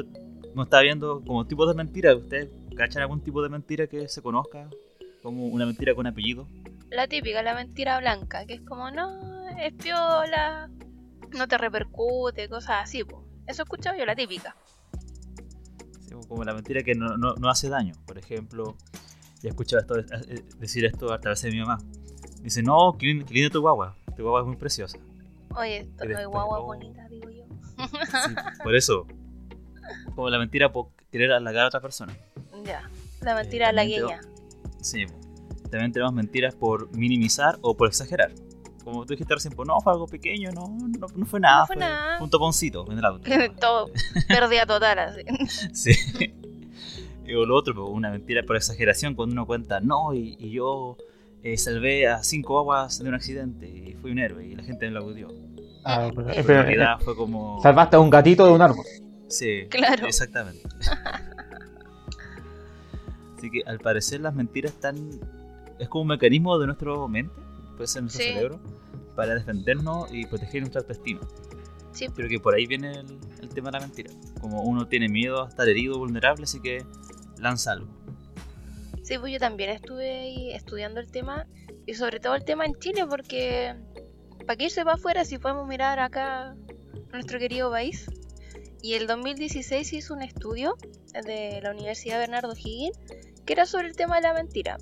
no 0.55 0.63
estaba 0.63 0.83
viendo 0.83 1.23
como 1.25 1.47
tipos 1.47 1.69
de 1.69 1.75
mentiras. 1.75 2.17
¿Ustedes 2.17 2.49
cachan 2.77 3.03
algún 3.03 3.21
tipo 3.21 3.43
de 3.43 3.49
mentira 3.49 3.87
que 3.87 4.09
se 4.09 4.23
conozca? 4.23 4.71
Como 5.23 5.47
una 5.47 5.67
mentira 5.67 5.95
con 5.95 6.07
apellido. 6.07 6.49
La 6.91 7.07
típica, 7.07 7.43
la 7.43 7.55
mentira 7.55 7.99
blanca, 8.01 8.45
que 8.45 8.55
es 8.55 8.61
como, 8.63 8.91
no, 8.91 9.49
es 9.59 9.73
piola, 9.75 10.69
no 11.31 11.49
te 11.49 11.57
repercute, 11.59 12.49
cosas 12.49 12.83
así, 12.83 13.05
po. 13.05 13.25
Eso 13.47 13.63
he 13.63 13.65
escuchado 13.65 13.97
yo, 13.97 14.05
la 14.05 14.15
típica. 14.15 14.55
Sí, 16.01 16.15
Como 16.29 16.45
la 16.45 16.55
mentira 16.55 16.83
que 16.83 16.95
no, 16.95 17.17
no, 17.17 17.35
no 17.35 17.49
hace 17.49 17.69
daño. 17.69 17.95
Por 18.07 18.19
ejemplo, 18.19 18.77
ya 19.41 19.49
he 19.49 19.51
escuchado 19.51 19.81
esto, 19.81 19.99
eh, 19.99 20.45
decir 20.59 20.85
esto 20.85 21.13
a 21.13 21.19
través 21.21 21.41
de 21.43 21.51
mi 21.51 21.61
mamá. 21.61 21.79
Dice, 22.43 22.63
no, 22.63 22.97
qué, 22.99 23.07
lin- 23.07 23.25
qué 23.25 23.35
linda 23.35 23.51
tu 23.51 23.61
guagua. 23.61 23.97
Tu 24.17 24.23
guagua 24.23 24.41
es 24.41 24.47
muy 24.47 24.57
preciosa. 24.57 24.99
Oye, 25.57 25.79
esto 25.79 26.05
no 26.05 26.09
después, 26.09 26.27
guagua 26.27 26.61
oh. 26.61 26.65
bonita, 26.65 27.09
digo 27.09 27.31
yo. 27.31 27.45
Sí, 27.87 28.35
por 28.63 28.75
eso. 28.75 29.07
Como 30.15 30.29
la 30.31 30.39
mentira 30.39 30.73
por 30.73 30.89
querer 31.11 31.33
halagar 31.33 31.65
a 31.65 31.69
otra 31.69 31.81
persona. 31.81 32.15
Ya, 32.65 32.89
la 33.23 33.35
mentira 33.35 33.71
Eh. 33.71 34.21
Sí. 34.83 35.07
También 35.71 35.91
tenemos 35.93 36.13
mentiras 36.13 36.55
por 36.55 36.95
minimizar 36.97 37.59
o 37.63 37.75
por 37.77 37.89
exagerar. 37.89 38.33
Como 38.85 39.07
tú 39.07 39.15
dijiste 39.15 39.33
recién, 39.33 39.55
pues 39.55 39.67
no, 39.67 39.81
fue 39.81 39.93
algo 39.93 40.07
pequeño, 40.07 40.51
no, 40.53 40.67
no, 40.99 41.07
no 41.15 41.25
fue 41.27 41.41
nada. 41.41 41.61
No 41.61 41.67
fue 41.69 41.77
nada. 41.77 42.23
un 42.23 42.29
toponcito 42.29 42.85
en 42.93 42.99
el 42.99 43.05
auto. 43.05 43.31
Todo, 43.61 43.91
pérdida 44.29 44.67
total, 44.67 44.99
así. 44.99 45.23
Sí. 45.73 45.93
Y 47.25 47.35
o 47.35 47.47
lo 47.47 47.55
otro, 47.57 47.73
pues, 47.73 47.87
una 47.89 48.11
mentira 48.11 48.43
por 48.43 48.57
exageración, 48.57 49.15
cuando 49.15 49.33
uno 49.35 49.47
cuenta, 49.47 49.79
no, 49.81 50.13
y, 50.13 50.35
y 50.41 50.51
yo 50.51 50.97
eh, 51.45 51.57
salvé 51.57 52.09
a 52.09 52.23
cinco 52.25 52.59
aguas 52.59 52.99
de 52.99 53.09
un 53.09 53.15
accidente 53.15 53.69
y 53.69 53.95
fui 53.95 54.11
un 54.11 54.19
héroe 54.19 54.45
y 54.45 54.57
la 54.57 54.65
gente 54.65 54.87
me 54.87 54.91
lo 54.93 54.99
aplaudió. 55.01 55.29
Ah, 55.85 56.11
pero- 56.15 56.29
Eh, 56.31 56.33
Pero 56.35 56.47
pero- 56.49 56.61
en 56.61 56.67
realidad 56.67 56.99
fue 57.01 57.15
como... 57.15 57.63
salvaste 57.63 57.95
a 57.95 58.01
un 58.01 58.11
gatito 58.11 58.45
de 58.45 58.53
un 58.53 58.61
árbol. 58.61 58.85
Sí, 59.29 59.67
Claro. 59.71 60.05
exactamente. 60.09 60.63
Así 63.43 63.51
que 63.51 63.63
al 63.67 63.81
parecer 63.81 64.21
las 64.21 64.37
mentiras 64.37 64.71
están... 64.73 64.97
Es 65.81 65.89
como 65.89 66.03
un 66.03 66.09
mecanismo 66.09 66.57
de 66.61 66.67
nuestro 66.67 67.09
mente, 67.09 67.35
puede 67.77 67.89
ser 67.89 68.03
nuestro 68.03 68.23
Sí. 68.23 68.31
cerebro, 68.31 68.61
para 69.17 69.35
defendernos 69.35 70.15
y 70.15 70.27
proteger 70.27 70.61
nuestra 70.61 70.83
autoestima. 70.83 71.23
Sí, 71.91 72.07
Creo 72.07 72.29
que 72.29 72.39
por 72.39 72.55
ahí 72.55 72.69
viene 72.69 72.93
el, 73.01 73.19
el 73.41 73.49
tema 73.49 73.73
de 73.73 73.81
la 73.81 73.85
mentira. 73.85 74.13
Como 74.41 74.63
uno 74.63 74.87
tiene 74.87 75.09
miedo 75.09 75.45
a 75.45 75.49
estar 75.49 75.69
herido, 75.69 75.99
vulnerable, 75.99 76.45
así 76.45 76.61
que 76.61 76.85
lanza 77.39 77.73
algo. 77.73 77.89
Sí, 79.03 79.19
pues 79.19 79.33
yo 79.33 79.41
también 79.41 79.71
estuve 79.71 80.21
ahí 80.21 80.53
estudiando 80.53 81.01
el 81.01 81.11
tema 81.11 81.45
y 81.85 81.95
sobre 81.95 82.21
todo 82.21 82.37
el 82.37 82.45
tema 82.45 82.65
en 82.65 82.77
Chile 82.77 83.05
porque 83.11 83.75
para 84.47 84.57
qué 84.57 84.67
irse 84.67 84.85
para 84.85 84.95
afuera 84.95 85.25
si 85.25 85.39
podemos 85.39 85.67
mirar 85.67 85.99
acá 85.99 86.55
nuestro 87.13 87.41
querido 87.41 87.73
país. 87.73 88.07
Y 88.83 88.95
el 88.95 89.09
2016 89.09 89.89
se 89.89 89.97
hizo 89.97 90.15
un 90.15 90.23
estudio 90.23 90.77
de 91.27 91.61
la 91.61 91.73
Universidad 91.73 92.21
Bernardo 92.21 92.53
Higgins 92.57 92.97
que 93.45 93.53
era 93.53 93.67
sobre 93.67 93.89
el 93.89 93.97
tema 93.97 94.17
de 94.17 94.23
la 94.23 94.35
mentira. 94.35 94.79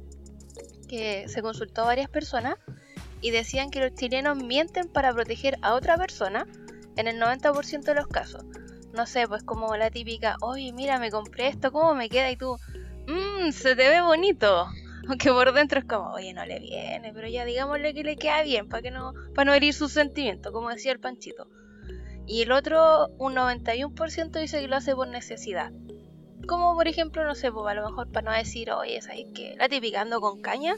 Que 0.89 1.29
se 1.29 1.43
consultó 1.43 1.83
a 1.83 1.87
varias 1.87 2.09
personas 2.09 2.57
y 3.21 3.31
decían 3.31 3.71
que 3.71 3.81
los 3.81 3.95
chilenos 3.95 4.37
mienten 4.37 4.89
para 4.89 5.13
proteger 5.13 5.59
a 5.63 5.75
otra 5.75 5.97
persona 5.97 6.47
en 6.97 7.09
el 7.09 7.21
90% 7.21 7.83
de 7.83 7.95
los 7.95 8.07
casos. 8.07 8.45
No 8.93 9.07
sé, 9.07 9.29
pues 9.29 9.43
como 9.45 9.77
la 9.77 9.91
típica, 9.91 10.37
oye, 10.41 10.73
mira, 10.73 10.99
me 10.99 11.11
compré 11.11 11.49
esto, 11.49 11.71
¿cómo 11.71 11.95
me 11.95 12.09
queda? 12.09 12.31
Y 12.31 12.37
tú, 12.37 12.57
mmm, 13.07 13.51
se 13.53 13.77
te 13.77 13.89
ve 13.89 14.01
bonito. 14.01 14.67
Aunque 15.09 15.31
por 15.31 15.53
dentro 15.53 15.79
es 15.79 15.85
como, 15.85 16.13
oye, 16.13 16.35
no 16.35 16.45
le 16.45 16.59
viene, 16.59 17.13
pero 17.15 17.29
ya 17.29 17.45
digámosle 17.45 17.95
que 17.95 18.05
le 18.05 18.17
queda 18.17 18.43
bien 18.43 18.69
para 18.69 18.83
que 18.83 18.91
no, 18.91 19.13
para 19.35 19.47
no 19.47 19.55
herir 19.55 19.75
sus 19.75 19.93
sentimientos, 19.93 20.53
como 20.53 20.71
decía 20.71 20.93
el 20.93 21.01
Panchito. 21.01 21.49
Y 22.27 22.43
el 22.43 22.53
otro, 22.53 23.09
un 23.19 23.35
91% 23.35 24.41
dice 24.41 24.61
que 24.61 24.69
lo 24.69 24.77
hace 24.77 24.95
por 24.95 25.09
necesidad. 25.09 25.73
Como 26.51 26.75
por 26.75 26.89
ejemplo, 26.89 27.25
no 27.25 27.37
sé, 27.37 27.53
pues 27.53 27.65
a 27.69 27.75
lo 27.75 27.89
mejor 27.89 28.11
para 28.11 28.33
no 28.33 28.37
decir, 28.37 28.73
oye, 28.73 29.01
¿sabes 29.01 29.27
qué? 29.37 29.55
La 29.57 29.69
típica 29.69 30.01
ando 30.01 30.21
con 30.21 30.43
caña. 30.43 30.75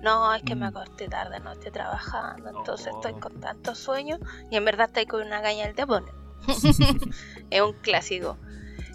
No, 0.00 0.32
es 0.32 0.44
que 0.44 0.54
me 0.54 0.66
Mm. 0.70 0.76
acosté 0.76 1.08
tarde 1.08 1.40
noche 1.40 1.72
trabajando, 1.72 2.50
entonces 2.56 2.92
Oh. 2.92 3.00
estoy 3.00 3.20
con 3.20 3.40
tantos 3.40 3.78
sueños 3.78 4.20
y 4.48 4.56
en 4.56 4.64
verdad 4.64 4.86
estoy 4.86 5.06
con 5.06 5.26
una 5.26 5.42
caña 5.42 5.66
del 5.66 5.74
demonio. 5.74 6.14
es 7.50 7.60
un 7.60 7.72
clásico. 7.82 8.36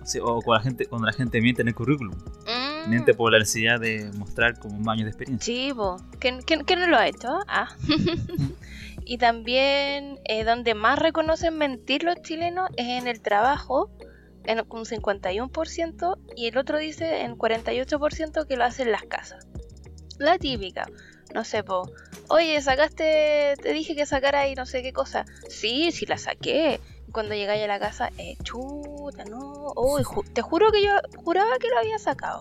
Sí, 0.05 0.19
o 0.19 0.39
cuando 0.41 0.53
la, 0.53 0.61
gente, 0.61 0.85
cuando 0.85 1.07
la 1.07 1.13
gente 1.13 1.41
miente 1.41 1.61
en 1.61 1.67
el 1.67 1.75
currículum. 1.75 2.15
Mm. 2.15 2.89
Miente 2.89 3.13
por 3.13 3.31
la 3.33 3.39
necesidad 3.39 3.79
de 3.81 4.09
mostrar 4.17 4.59
como 4.59 4.77
un 4.77 4.89
año 4.89 5.03
de 5.03 5.09
experiencia. 5.09 5.45
Sí, 5.45 5.73
po. 5.73 5.97
¿Quién, 6.19 6.41
quién- 6.41 6.63
quién 6.63 6.79
no 6.79 6.87
lo 6.87 6.95
ha 6.97 7.07
hecho? 7.07 7.29
Ah. 7.49 7.67
y 9.05 9.17
también 9.17 10.19
eh, 10.25 10.43
donde 10.45 10.73
más 10.73 10.99
reconocen 10.99 11.57
mentir 11.57 12.03
los 12.03 12.15
chilenos 12.21 12.69
es 12.77 12.87
en 13.01 13.07
el 13.07 13.21
trabajo, 13.21 13.89
en 14.45 14.59
un 14.69 14.85
51%, 14.85 16.17
y 16.35 16.47
el 16.47 16.57
otro 16.57 16.77
dice 16.77 17.21
en 17.21 17.37
48% 17.37 18.45
que 18.47 18.57
lo 18.57 18.63
hacen 18.63 18.87
en 18.87 18.91
las 18.93 19.03
casas. 19.03 19.47
La 20.19 20.37
típica. 20.37 20.85
No 21.33 21.43
sé, 21.43 21.63
po. 21.63 21.89
Oye, 22.29 22.61
sacaste, 22.61 23.55
te 23.61 23.73
dije 23.73 23.95
que 23.95 24.05
sacara 24.05 24.47
y 24.47 24.55
no 24.55 24.65
sé 24.65 24.81
qué 24.83 24.93
cosa. 24.93 25.25
Sí, 25.49 25.91
sí 25.91 26.05
la 26.05 26.17
saqué. 26.17 26.79
Cuando 27.11 27.35
llegáis 27.35 27.63
a 27.63 27.67
la 27.67 27.79
casa, 27.79 28.09
eh, 28.17 28.35
chuta, 28.43 29.23
no. 29.25 29.73
Uy, 29.75 30.03
ju- 30.03 30.25
te 30.33 30.41
juro 30.41 30.71
que 30.71 30.83
yo 30.83 30.91
juraba 31.23 31.57
que 31.59 31.69
lo 31.69 31.79
había 31.79 31.97
sacado. 31.99 32.39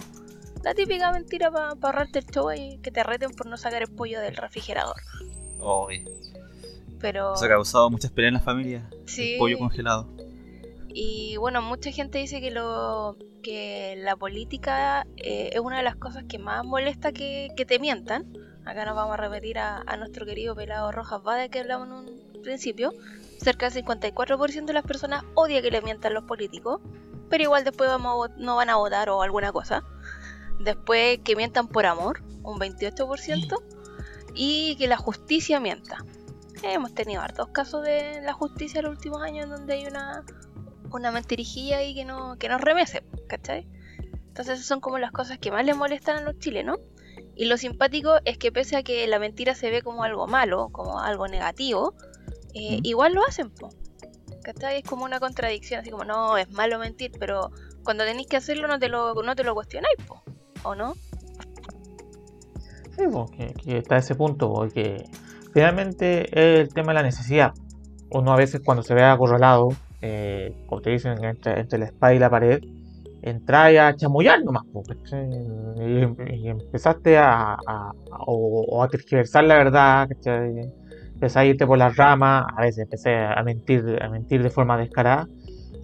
La 0.62 0.75
típica 0.75 1.11
mentira 1.12 1.50
para 1.50 1.71
ahorrarte 1.80 2.21
el 2.21 2.26
show 2.26 2.52
y 2.52 2.78
que 2.78 2.90
te 2.90 3.02
reten 3.02 3.30
por 3.32 3.47
no 3.47 3.56
sacar 3.56 3.82
el 3.82 3.88
pollo 3.88 4.21
del 4.21 4.37
refrigerador. 4.37 4.97
Oy, 5.61 6.04
Pero 7.00 7.35
Eso 7.35 7.44
ha 7.47 7.49
causado 7.49 7.90
muchas 7.90 8.11
peleas 8.12 8.28
en 8.30 8.35
la 8.35 8.40
familia. 8.40 8.90
sí. 9.06 9.32
El 9.32 9.38
pollo 9.38 9.59
congelado. 9.59 10.06
Y 10.94 11.37
bueno, 11.37 11.62
mucha 11.62 11.90
gente 11.90 12.18
dice 12.18 12.40
que 12.40 12.50
lo 12.50 13.16
que 13.42 13.96
la 13.99 14.16
política 14.16 15.06
eh, 15.16 15.50
es 15.52 15.61
una 15.61 15.78
de 15.78 15.82
las 15.82 15.96
cosas 15.96 16.25
que 16.28 16.38
más 16.38 16.64
molesta 16.64 17.12
que, 17.12 17.50
que 17.56 17.64
te 17.64 17.78
mientan. 17.78 18.32
Acá 18.64 18.84
nos 18.84 18.94
vamos 18.94 19.14
a 19.14 19.16
repetir 19.16 19.58
a, 19.58 19.82
a 19.87 19.96
nuestro 19.96 20.25
querido 20.25 20.54
pelado 20.54 20.92
Rojas 20.92 21.22
Vade 21.22 21.49
que 21.49 21.61
hablamos 21.61 21.88
en 21.88 21.94
un 21.94 22.42
principio. 22.42 22.92
Cerca 23.38 23.68
del 23.68 23.84
54% 23.84 24.66
de 24.66 24.72
las 24.72 24.84
personas 24.84 25.25
odia 25.34 25.62
que 25.62 25.70
le 25.70 25.82
mientan 25.82 26.14
los 26.14 26.25
políticos, 26.25 26.80
pero 27.28 27.42
igual 27.42 27.64
después 27.64 27.90
vamos 27.90 28.28
a 28.28 28.32
no 28.37 28.56
van 28.56 28.70
a 28.70 28.76
votar 28.76 29.11
o 29.11 29.22
alguna 29.22 29.50
cosa. 29.50 29.82
Después 30.61 31.18
que 31.25 31.34
mientan 31.34 31.66
por 31.66 31.87
amor, 31.87 32.22
un 32.44 32.61
28%, 32.61 33.62
y 34.34 34.76
que 34.76 34.87
la 34.87 34.96
justicia 34.96 35.61
mienta. 35.61 36.04
Hemos 36.62 36.94
tenido 36.94 37.22
hartos 37.22 37.49
casos 37.49 37.82
de 37.82 38.20
la 38.22 38.32
justicia 38.32 38.78
en 38.78 38.87
los 38.87 38.94
últimos 38.94 39.22
años 39.22 39.50
donde 39.50 39.75
hay 39.75 39.87
una, 39.87 40.25
una 40.96 41.11
mentirijilla 41.11 41.78
ahí 41.78 41.94
que, 41.94 42.04
no, 42.04 42.37
que 42.38 42.49
nos 42.49 42.61
remece, 42.61 43.02
¿cachai? 43.28 43.66
Entonces 44.28 44.54
esas 44.54 44.66
son 44.66 44.80
como 44.80 44.99
las 44.99 45.12
cosas 45.12 45.38
que 45.38 45.50
más 45.50 45.64
les 45.64 45.76
molestan 45.76 46.18
a 46.18 46.22
los 46.22 46.38
chilenos. 46.38 46.78
Y 47.34 47.46
lo 47.46 47.56
simpático 47.56 48.16
es 48.25 48.38
que 48.38 48.52
pese 48.52 48.76
a 48.76 48.82
que 48.82 49.06
la 49.06 49.18
mentira 49.18 49.54
se 49.54 49.70
ve 49.70 49.82
como 49.82 50.04
algo 50.04 50.26
malo, 50.26 50.68
como 50.70 51.00
algo 51.00 51.28
negativo, 51.28 51.94
eh, 52.54 52.78
Mm. 52.78 52.84
igual 52.84 53.12
lo 53.14 53.25
hacen, 53.26 53.50
po. 53.50 53.70
¿cachai? 54.42 54.78
Es 54.78 54.84
como 54.84 55.04
una 55.04 55.20
contradicción, 55.20 55.80
así 55.80 55.90
como, 55.90 56.04
no, 56.04 56.37
es 56.37 56.50
malo 56.50 56.78
mentir, 56.78 57.12
pero 57.18 57.50
cuando 57.84 58.04
tenéis 58.04 58.26
que 58.26 58.37
hacerlo 58.37 58.68
no 58.68 58.78
te 58.78 58.88
lo, 58.88 59.14
no 59.22 59.34
te 59.37 59.44
lo 59.44 59.54
cuestionáis, 59.54 59.96
po. 60.06 60.22
¿o 60.64 60.75
no? 60.75 60.94
Sí, 62.96 63.04
po, 63.11 63.26
que, 63.26 63.54
que 63.54 63.78
está 63.78 63.96
ese 63.96 64.14
punto, 64.14 64.52
porque 64.52 65.04
finalmente 65.52 66.22
es 66.28 66.61
el 66.68 66.75
tema 66.75 66.88
de 66.88 66.94
la 66.94 67.02
necesidad. 67.02 67.52
Uno 68.11 68.32
a 68.32 68.37
veces 68.37 68.61
cuando 68.64 68.82
se 68.82 68.94
ve 68.94 69.02
acorralado, 69.02 69.68
eh, 70.02 70.52
como 70.66 70.80
te 70.82 70.90
dicen, 70.90 71.23
entre, 71.25 71.61
entre 71.61 71.78
la 71.78 71.87
espada 71.87 72.14
y 72.14 72.18
la 72.18 72.30
pared, 72.30 72.61
entras 73.23 73.76
a 73.78 73.97
chamullar 73.97 74.42
nomás, 74.44 74.64
y, 75.78 76.44
y 76.44 76.49
empezaste 76.49 77.18
a, 77.18 77.52
a- 77.54 77.56
a- 77.66 77.92
o, 78.26 78.64
o 78.68 78.82
a 78.82 78.88
tergiversar 78.88 79.44
la 79.44 79.56
verdad, 79.56 80.09
¿cachai? 80.09 80.73
empecé 81.14 81.38
a 81.38 81.44
irte 81.44 81.66
por 81.66 81.78
las 81.78 81.97
ramas, 81.97 82.44
a 82.56 82.62
veces 82.62 82.85
empecé 82.85 83.14
a 83.16 83.42
mentir, 83.44 83.99
a 84.02 84.09
mentir 84.11 84.42
de 84.42 84.50
forma 84.50 84.76
descarada 84.78 85.26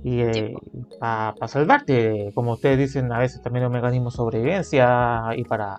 y 0.03 0.23
Sí, 0.33 0.55
para 0.99 1.35
salvarte, 1.49 2.31
como 2.35 2.53
ustedes 2.55 2.79
dicen, 2.79 3.13
a 3.13 3.19
veces 3.19 3.41
también 3.43 3.65
es 3.65 3.69
un 3.69 3.75
mecanismo 3.75 4.11
de 4.11 4.17
sobrevivencia 4.17 5.21
y 5.37 5.45
para 5.45 5.77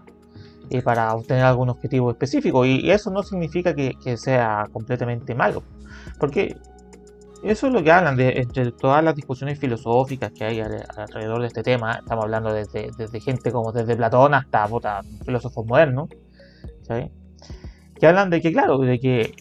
y 0.70 0.82
para 0.82 1.14
obtener 1.16 1.44
algún 1.46 1.70
objetivo 1.70 2.12
específico. 2.12 2.66
Y, 2.66 2.82
y 2.86 2.92
eso 2.92 3.12
no 3.12 3.24
significa 3.24 3.74
que, 3.74 3.94
que 4.04 4.18
sea 4.18 4.66
completamente 4.72 5.34
malo, 5.36 5.64
porque 6.20 6.56
eso 7.44 7.68
es 7.68 7.74
lo 7.74 7.84
que 7.84 7.92
hablan 7.92 8.16
de 8.18 8.30
entre 8.40 8.72
todas 8.72 9.04
las 9.04 9.16
discusiones 9.16 9.60
filosóficas 9.60 10.32
que 10.32 10.44
hay 10.46 10.60
al- 10.60 10.86
alrededor 10.96 11.42
de 11.42 11.48
este 11.48 11.64
tema. 11.64 11.94
Estamos 12.00 12.26
hablando 12.26 12.54
desde, 12.54 12.90
desde 12.98 13.20
gente 13.20 13.52
como 13.52 13.72
desde 13.72 13.96
Platón 13.96 14.34
hasta 14.34 14.68
puta, 14.68 15.02
filósofos 15.26 15.66
modernos, 15.66 16.10
¿sabes? 16.84 17.12
que 18.00 18.08
hablan 18.08 18.30
de 18.30 18.42
que, 18.42 18.52
claro, 18.54 18.78
de 18.80 19.00
que, 19.00 19.34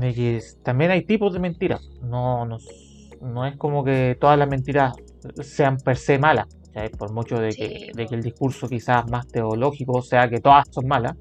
de 0.00 0.14
que 0.14 0.40
también 0.62 0.90
hay 0.92 1.04
tipos 1.04 1.32
de 1.32 1.40
mentiras. 1.40 1.82
No, 2.02 2.46
no, 2.46 2.58
no 3.20 3.46
es 3.46 3.56
como 3.56 3.84
que 3.84 4.16
todas 4.20 4.38
las 4.38 4.48
mentiras 4.48 4.94
sean 5.42 5.78
per 5.78 5.96
se 5.96 6.18
malas. 6.18 6.46
¿cachai? 6.72 6.90
Por 6.90 7.12
mucho 7.12 7.38
de 7.40 7.50
que, 7.50 7.68
Sí, 7.68 7.86
de 7.94 8.06
que 8.06 8.14
el 8.14 8.22
discurso 8.22 8.68
quizás 8.68 9.08
más 9.10 9.26
teológico 9.28 10.00
sea 10.02 10.28
que 10.28 10.40
todas 10.40 10.66
son 10.70 10.86
malas. 10.86 11.16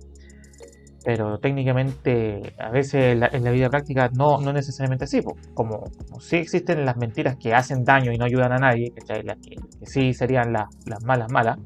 Pero 1.06 1.38
técnicamente, 1.40 2.54
a 2.58 2.70
veces 2.70 3.14
en 3.14 3.20
la, 3.20 3.30
en 3.32 3.44
la 3.44 3.52
vida 3.52 3.70
práctica 3.70 4.10
no, 4.16 4.40
no 4.40 4.50
es 4.52 4.56
necesariamente 4.56 5.06
así. 5.06 5.22
po. 5.22 5.36
Como, 5.54 5.92
como 6.08 6.22
sí 6.22 6.38
existen 6.38 6.86
las 6.86 6.98
mentiras 6.98 7.36
que 7.36 7.54
hacen 7.54 7.84
daño 7.84 8.12
y 8.12 8.18
no 8.18 8.26
ayudan 8.26 8.54
a 8.54 8.58
nadie. 8.58 8.94
Las 9.24 9.38
que, 9.40 9.56
que 9.80 9.86
sí 9.86 10.14
serían 10.14 10.54
las, 10.54 10.68
las 10.86 11.04
malas 11.04 11.32
malas. 11.32 11.60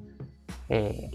eh, 0.70 1.10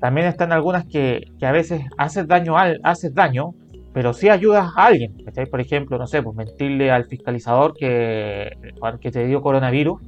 también 0.00 0.26
están 0.26 0.52
algunas 0.52 0.84
que, 0.84 1.32
que 1.38 1.46
a 1.46 1.52
veces 1.52 1.82
haces 1.96 2.26
daño, 2.26 2.58
al, 2.58 2.78
haces 2.82 3.14
daño, 3.14 3.54
pero 3.94 4.12
sí 4.12 4.28
ayudas 4.28 4.70
a 4.76 4.86
alguien. 4.86 5.14
¿cachai? 5.24 5.46
Por 5.46 5.60
ejemplo, 5.60 5.96
no 5.98 6.06
sé, 6.06 6.22
pues 6.22 6.36
mentirle 6.36 6.90
al 6.90 7.06
fiscalizador 7.06 7.74
que, 7.74 8.50
que 9.00 9.10
te 9.10 9.26
dio 9.26 9.40
coronavirus 9.40 10.00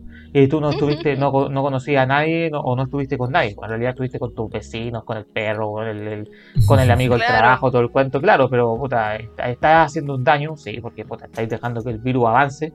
y 0.43 0.49
tú 0.49 0.61
no 0.61 0.71
estuviste, 0.71 1.17
no, 1.17 1.49
no 1.49 1.63
conocías 1.63 2.03
a 2.03 2.07
nadie 2.07 2.51
no- 2.51 2.61
o 2.61 2.77
no 2.77 2.83
estuviste 2.85 3.17
con 3.17 3.33
nadie. 3.33 3.55
En 3.63 3.69
realidad 3.69 3.91
estuviste 3.91 4.19
con 4.19 4.35
tus 4.35 4.51
vecinos, 4.51 5.05
con 5.05 5.17
el 5.17 5.25
perro, 5.25 5.71
con 5.73 5.87
el, 5.87 6.07
el- 6.07 6.31
con 6.67 6.79
el 6.81 6.91
amigo 6.91 7.15
del 7.15 7.23
Claro. 7.25 7.39
trabajo, 7.39 7.71
todo 7.71 7.81
el 7.81 7.91
cuento, 7.91 8.21
claro, 8.21 8.49
pero 8.51 8.77
puta, 8.77 9.17
está- 9.17 9.49
estás 9.49 9.87
haciendo 9.87 10.15
un 10.15 10.25
daño, 10.25 10.57
sí, 10.57 10.79
porque 10.81 11.05
puta, 11.05 11.27
estáis 11.27 11.49
dejando 11.49 11.83
que 11.83 11.91
el 11.91 11.99
virus 11.99 12.27
avance, 12.27 12.73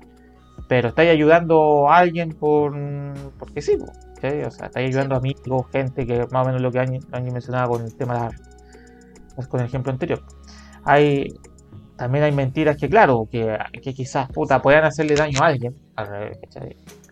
pero 0.68 0.89
estáis 0.89 1.12
ayudando 1.12 1.89
a 1.89 1.98
alguien 1.98 2.30
por, 2.34 2.74
porque 3.38 3.62
sí, 3.62 3.77
¿cachai? 4.15 4.44
o 4.44 4.51
sea, 4.51 4.68
estáis 4.68 4.88
ayudando 4.89 5.15
a 5.15 5.18
amigos, 5.20 5.65
gente 5.72 6.06
que 6.08 6.25
más 6.32 6.44
o 6.44 6.46
menos 6.46 6.62
lo 6.62 6.72
que 6.72 6.80
Angie 6.80 7.00
Angie 7.12 7.32
mencionaba 7.32 7.68
con 7.68 7.84
el 7.84 7.96
tema 7.96 8.13
de 8.15 8.20
la- 8.22 8.32
pues, 9.36 9.48
con 9.48 9.60
el 9.60 9.65
ejemplo 9.68 9.91
anterior. 9.91 10.22
Hay 10.84 11.27
también 11.96 12.24
hay 12.24 12.32
mentiras 12.32 12.77
que, 12.77 12.89
claro, 12.89 13.27
que, 13.32 13.56
que 13.84 13.94
quizás 13.94 14.27
puta, 14.32 14.60
puedan 14.60 14.84
hacerle 14.86 15.15
daño 15.15 15.39
a 15.44 15.46
alguien, 15.48 15.75
al. 15.96 16.32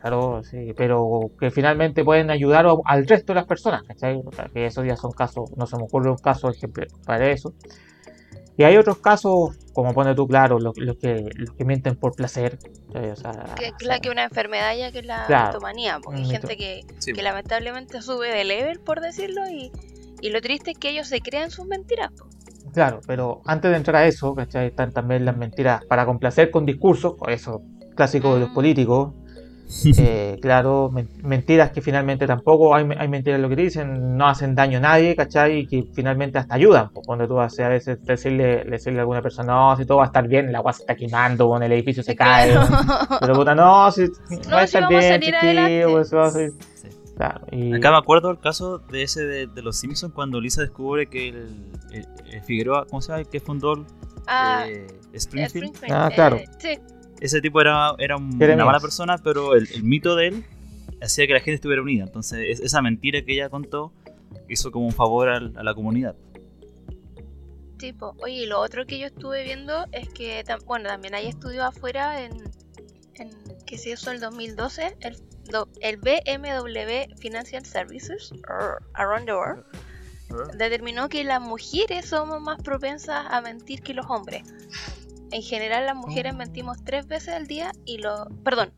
Claro, 0.01 0.41
sí, 0.43 0.73
pero 0.77 1.29
que 1.39 1.51
finalmente 1.51 2.05
pueden 2.05 2.29
ayudar 2.31 2.65
al 2.85 3.05
resto 3.07 3.33
de 3.33 3.39
las 3.39 3.45
personas, 3.45 3.83
¿cachai? 3.83 4.21
O 4.25 4.31
sea, 4.31 4.45
que 4.53 4.65
esos 4.65 4.85
ya 4.85 4.95
son 4.95 5.11
casos, 5.11 5.49
no 5.57 5.65
se 5.67 5.75
me 5.75 5.83
ocurre 5.83 6.09
un 6.09 6.17
caso 6.17 6.49
ejemplo 6.49 6.85
para 7.05 7.29
eso. 7.29 7.53
Y 8.55 8.63
hay 8.63 8.77
otros 8.77 8.99
casos, 8.99 9.57
como 9.73 9.93
pone 9.93 10.15
tú, 10.15 10.27
claro, 10.27 10.59
los, 10.59 10.73
los 10.77 10.97
que, 10.97 11.25
los 11.35 11.53
que 11.55 11.65
mienten 11.65 11.95
por 11.97 12.13
placer. 12.15 12.59
O 12.93 13.15
sea, 13.15 13.55
Que, 13.57 13.67
o 13.69 13.71
la 13.81 13.93
sea, 13.95 13.99
que 13.99 14.09
una 14.09 14.23
enfermedad 14.23 14.75
ya 14.77 14.91
que 14.91 14.99
es 14.99 15.05
la 15.05 15.25
Claro. 15.27 15.47
mitomanía, 15.53 15.99
porque 16.03 16.19
hay 16.21 16.25
gente 16.25 16.57
que, 16.57 16.81
Sí, 16.99 17.13
que 17.13 17.21
lamentablemente 17.21 18.01
sube 18.01 18.29
de 18.29 18.43
level, 18.45 18.79
por 18.79 19.01
decirlo, 19.01 19.47
y, 19.49 19.71
y 20.21 20.29
lo 20.29 20.41
triste 20.41 20.71
es 20.71 20.77
que 20.77 20.89
ellos 20.91 21.07
se 21.07 21.21
crean 21.21 21.51
sus 21.51 21.65
mentiras. 21.67 22.11
po. 22.17 22.27
Claro, 22.73 23.01
pero 23.07 23.41
antes 23.45 23.71
de 23.71 23.77
entrar 23.77 23.97
a 24.03 24.07
eso, 24.07 24.33
¿cachai? 24.35 24.67
Están 24.67 24.91
también 24.91 25.25
las 25.25 25.35
mentiras 25.37 25.83
para 25.85 26.05
complacer 26.05 26.51
con 26.51 26.65
discursos, 26.65 27.15
o 27.19 27.27
eso 27.29 27.61
clásico 27.95 28.33
de 28.35 28.41
los 28.41 28.49
Mm. 28.49 28.53
políticos. 28.53 29.13
Eh, 29.99 30.37
claro, 30.41 30.89
men- 30.91 31.07
mentiras 31.23 31.69
que 31.71 31.81
finalmente 31.81 32.25
tampoco 32.25 32.73
hay, 32.73 32.87
hay 32.97 33.07
mentiras 33.07 33.39
lo 33.39 33.47
que 33.49 33.55
dicen, 33.55 34.17
no 34.17 34.27
hacen 34.27 34.55
daño 34.55 34.79
a 34.79 34.81
nadie, 34.81 35.15
¿cachai? 35.15 35.59
Y 35.59 35.67
que 35.67 35.83
finalmente 35.93 36.37
hasta 36.39 36.55
ayudan. 36.55 36.89
pues, 36.89 37.05
cuando 37.05 37.27
tú 37.27 37.39
haces 37.39 37.59
a 37.59 37.69
veces 37.69 38.03
decirle, 38.03 38.63
decirle 38.65 38.99
a 38.99 39.01
alguna 39.03 39.21
persona, 39.21 39.53
no, 39.53 39.77
si 39.77 39.85
todo 39.85 39.99
va 39.99 40.05
a 40.05 40.07
estar 40.07 40.27
bien, 40.27 40.49
el 40.49 40.55
agua 40.55 40.73
se 40.73 40.81
está 40.83 40.95
quemando, 40.95 41.47
bueno, 41.47 41.65
el 41.65 41.71
edificio 41.73 42.01
se 42.01 42.15
cae. 42.15 42.51
Claro. 42.51 42.67
Pero 43.19 43.33
puta, 43.35 43.53
no, 43.53 43.91
si 43.91 44.01
No, 44.29 44.51
va 44.51 44.61
a 44.61 44.63
estar 44.63 44.87
bien, 44.89 45.21
chiquillo, 45.21 45.91
pues, 45.91 46.13
va 46.15 46.25
a 46.27 46.31
salir-. 46.31 46.53
Claro, 47.15 47.41
y- 47.51 47.73
Acá 47.75 47.91
me 47.91 47.97
acuerdo 47.97 48.31
el 48.31 48.39
caso 48.39 48.79
de 48.79 49.03
ese 49.03 49.23
de, 49.25 49.47
de 49.47 49.61
los 49.61 49.75
Simpsons 49.77 50.13
cuando 50.13 50.39
Lisa 50.41 50.61
descubre 50.61 51.05
que 51.07 51.29
el, 51.29 51.35
el- 51.91 52.07
el 52.31 52.41
Figueroa, 52.41 52.85
¿cómo 52.89 53.01
se 53.01 53.09
llama? 53.09 53.19
El 53.21 53.27
que 53.27 53.39
fundó 53.39 53.85
Ah, 54.25 54.63
eh, 54.67 54.87
el 55.11 55.15
Springfield. 55.17 55.65
Springfield, 55.75 55.93
Ah, 55.93 56.07
eh, 56.11 56.15
claro. 56.15 56.39
sí, 56.59 56.79
Ese 57.21 57.41
tipo 57.41 57.59
era, 57.61 57.93
era 57.97 58.15
un- 58.17 58.37
una 58.55 58.65
mala 58.65 58.79
persona, 58.79 59.17
pero 59.17 59.55
el, 59.55 59.67
el 59.73 59.83
mito 59.83 60.15
de 60.15 60.27
él 60.27 60.45
hacía 61.01 61.27
que 61.27 61.33
la 61.33 61.39
gente 61.39 61.55
estuviera 61.55 61.81
unida. 61.81 62.03
Entonces, 62.05 62.39
es- 62.47 62.59
esa 62.59 62.81
mentira 62.81 63.21
que 63.23 63.33
ella 63.33 63.49
contó 63.49 63.91
hizo 64.47 64.71
como 64.71 64.85
un 64.85 64.91
favor 64.93 65.29
al- 65.29 65.53
a 65.57 65.63
la 65.63 65.73
comunidad. 65.73 66.15
tipo. 67.77 68.13
Oye, 68.21 68.43
y 68.43 68.45
lo 68.45 68.59
otro 68.59 68.85
que 68.85 68.99
yo 68.99 69.05
estuve 69.07 69.43
viendo 69.45 69.85
es 69.93 70.09
que, 70.09 70.43
tam- 70.43 70.63
bueno, 70.65 70.89
también 70.89 71.15
hay 71.15 71.27
estudios 71.27 71.63
afuera 71.63 72.21
en, 72.25 72.33
en 73.15 73.29
que 73.65 73.77
se 73.77 73.91
hizo 73.91 74.11
el 74.11 74.19
2012, 74.19 74.97
el, 74.99 75.97
BMW 75.97 77.15
Financial 77.17 77.65
Services 77.65 78.31
or 78.49 78.83
Around 78.95 79.25
the 79.27 79.33
World 79.33 79.63
determinó 80.57 81.07
que 81.09 81.23
las 81.23 81.41
mujeres 81.41 82.05
somos 82.07 82.39
más 82.41 82.61
propensas 82.61 83.25
a 83.29 83.39
mentir 83.41 83.81
que 83.81 83.93
los 83.93 84.05
hombres. 84.09 84.43
En 85.31 85.41
general 85.41 85.85
las 85.85 85.95
mujeres 85.95 86.33
mentimos 86.35 86.77
tres 86.83 87.07
veces 87.07 87.35
al 87.35 87.47
día 87.47 87.71
y 87.85 87.97
los... 87.99 88.27
Perdón. 88.43 88.71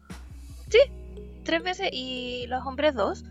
Sí, 0.69 0.79
tres 1.43 1.63
veces 1.63 1.89
y 1.91 2.45
los 2.47 2.65
hombres 2.65 2.93
dos. 2.93 3.23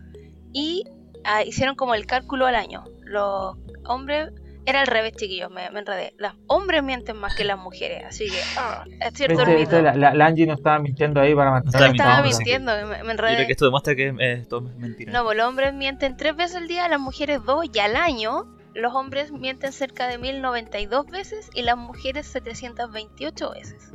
Y 0.53 0.85
ah, 1.25 1.43
hicieron 1.45 1.75
como 1.77 1.95
el 1.95 2.07
cálculo 2.07 2.47
al 2.47 2.55
año. 2.55 2.85
Los 3.03 3.57
hombres 3.85 4.31
era 4.67 4.83
al 4.83 4.87
revés, 4.87 5.15
chiquillos, 5.17 5.51
me, 5.51 5.69
me 5.71 5.81
enredé. 5.81 6.13
Los 6.19 6.33
hombres 6.47 6.83
mienten 6.83 7.17
más 7.17 7.35
que 7.35 7.45
las 7.45 7.59
mujeres, 7.59 8.05
así 8.07 8.27
que 8.29 8.39
ah, 8.59 8.85
es 9.01 9.15
cierto 9.15 9.37
Viste, 9.39 9.57
viste, 9.57 9.83
la, 9.83 9.95
la- 9.95 10.15
la 10.15 10.27
Angie 10.27 10.47
no 10.47 10.55
estaba 10.55 10.79
mintiendo 10.79 11.21
ahí 11.21 11.35
para 11.35 11.51
mantener 11.51 11.75
Estaba 11.75 11.89
No 11.89 11.95
estaba 11.95 12.23
mintiendo, 12.23 12.73
mintiendo, 12.73 12.89
me, 12.91 12.99
me 13.03 13.05
Yo 13.05 13.11
enredé. 13.11 13.35
creo 13.37 13.47
que 13.47 13.53
esto 13.53 13.65
demuestra 13.65 13.95
que 13.97 14.15
eh, 14.19 14.47
todo 14.49 14.69
es 14.69 14.77
mentira. 14.77 15.13
No, 15.13 15.25
pues 15.25 15.37
los 15.39 15.47
hombres 15.47 15.73
mienten 15.75 16.17
tres 16.17 16.37
veces 16.37 16.57
al 16.57 16.69
día, 16.69 16.87
las 16.89 17.01
mujeres 17.01 17.43
dos, 17.45 17.65
y 17.73 17.79
al 17.81 17.97
año 17.97 18.45
los 18.75 18.95
hombres 18.95 19.33
mienten 19.33 19.73
cerca 19.73 20.07
de 20.09 20.19
1092 20.19 21.07
veces 21.07 21.51
y 21.55 21.63
las 21.63 21.77
mujeres 21.77 22.27
728 22.27 23.51
veces. 23.53 23.91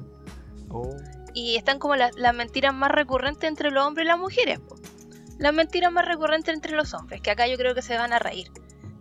Oh. 0.70 0.96
Y 1.34 1.56
están 1.56 1.80
como 1.80 1.96
las, 1.96 2.16
las 2.16 2.34
mentiras 2.34 2.74
más 2.74 2.92
recurrentes 2.92 3.48
entre 3.50 3.72
los 3.72 3.86
hombres 3.86 4.06
y 4.06 4.08
las 4.08 4.20
mujeres. 4.20 4.60
po. 4.60 4.76
Las 5.38 5.54
mentiras 5.54 5.92
más 5.92 6.06
recurrentes 6.06 6.54
entre 6.54 6.74
los 6.76 6.94
hombres, 6.94 7.22
que 7.22 7.32
acá 7.32 7.48
yo 7.48 7.58
creo 7.58 7.76
que 7.76 7.82
se 7.82 7.98
van 7.98 8.14
a 8.14 8.20
reír. 8.20 8.50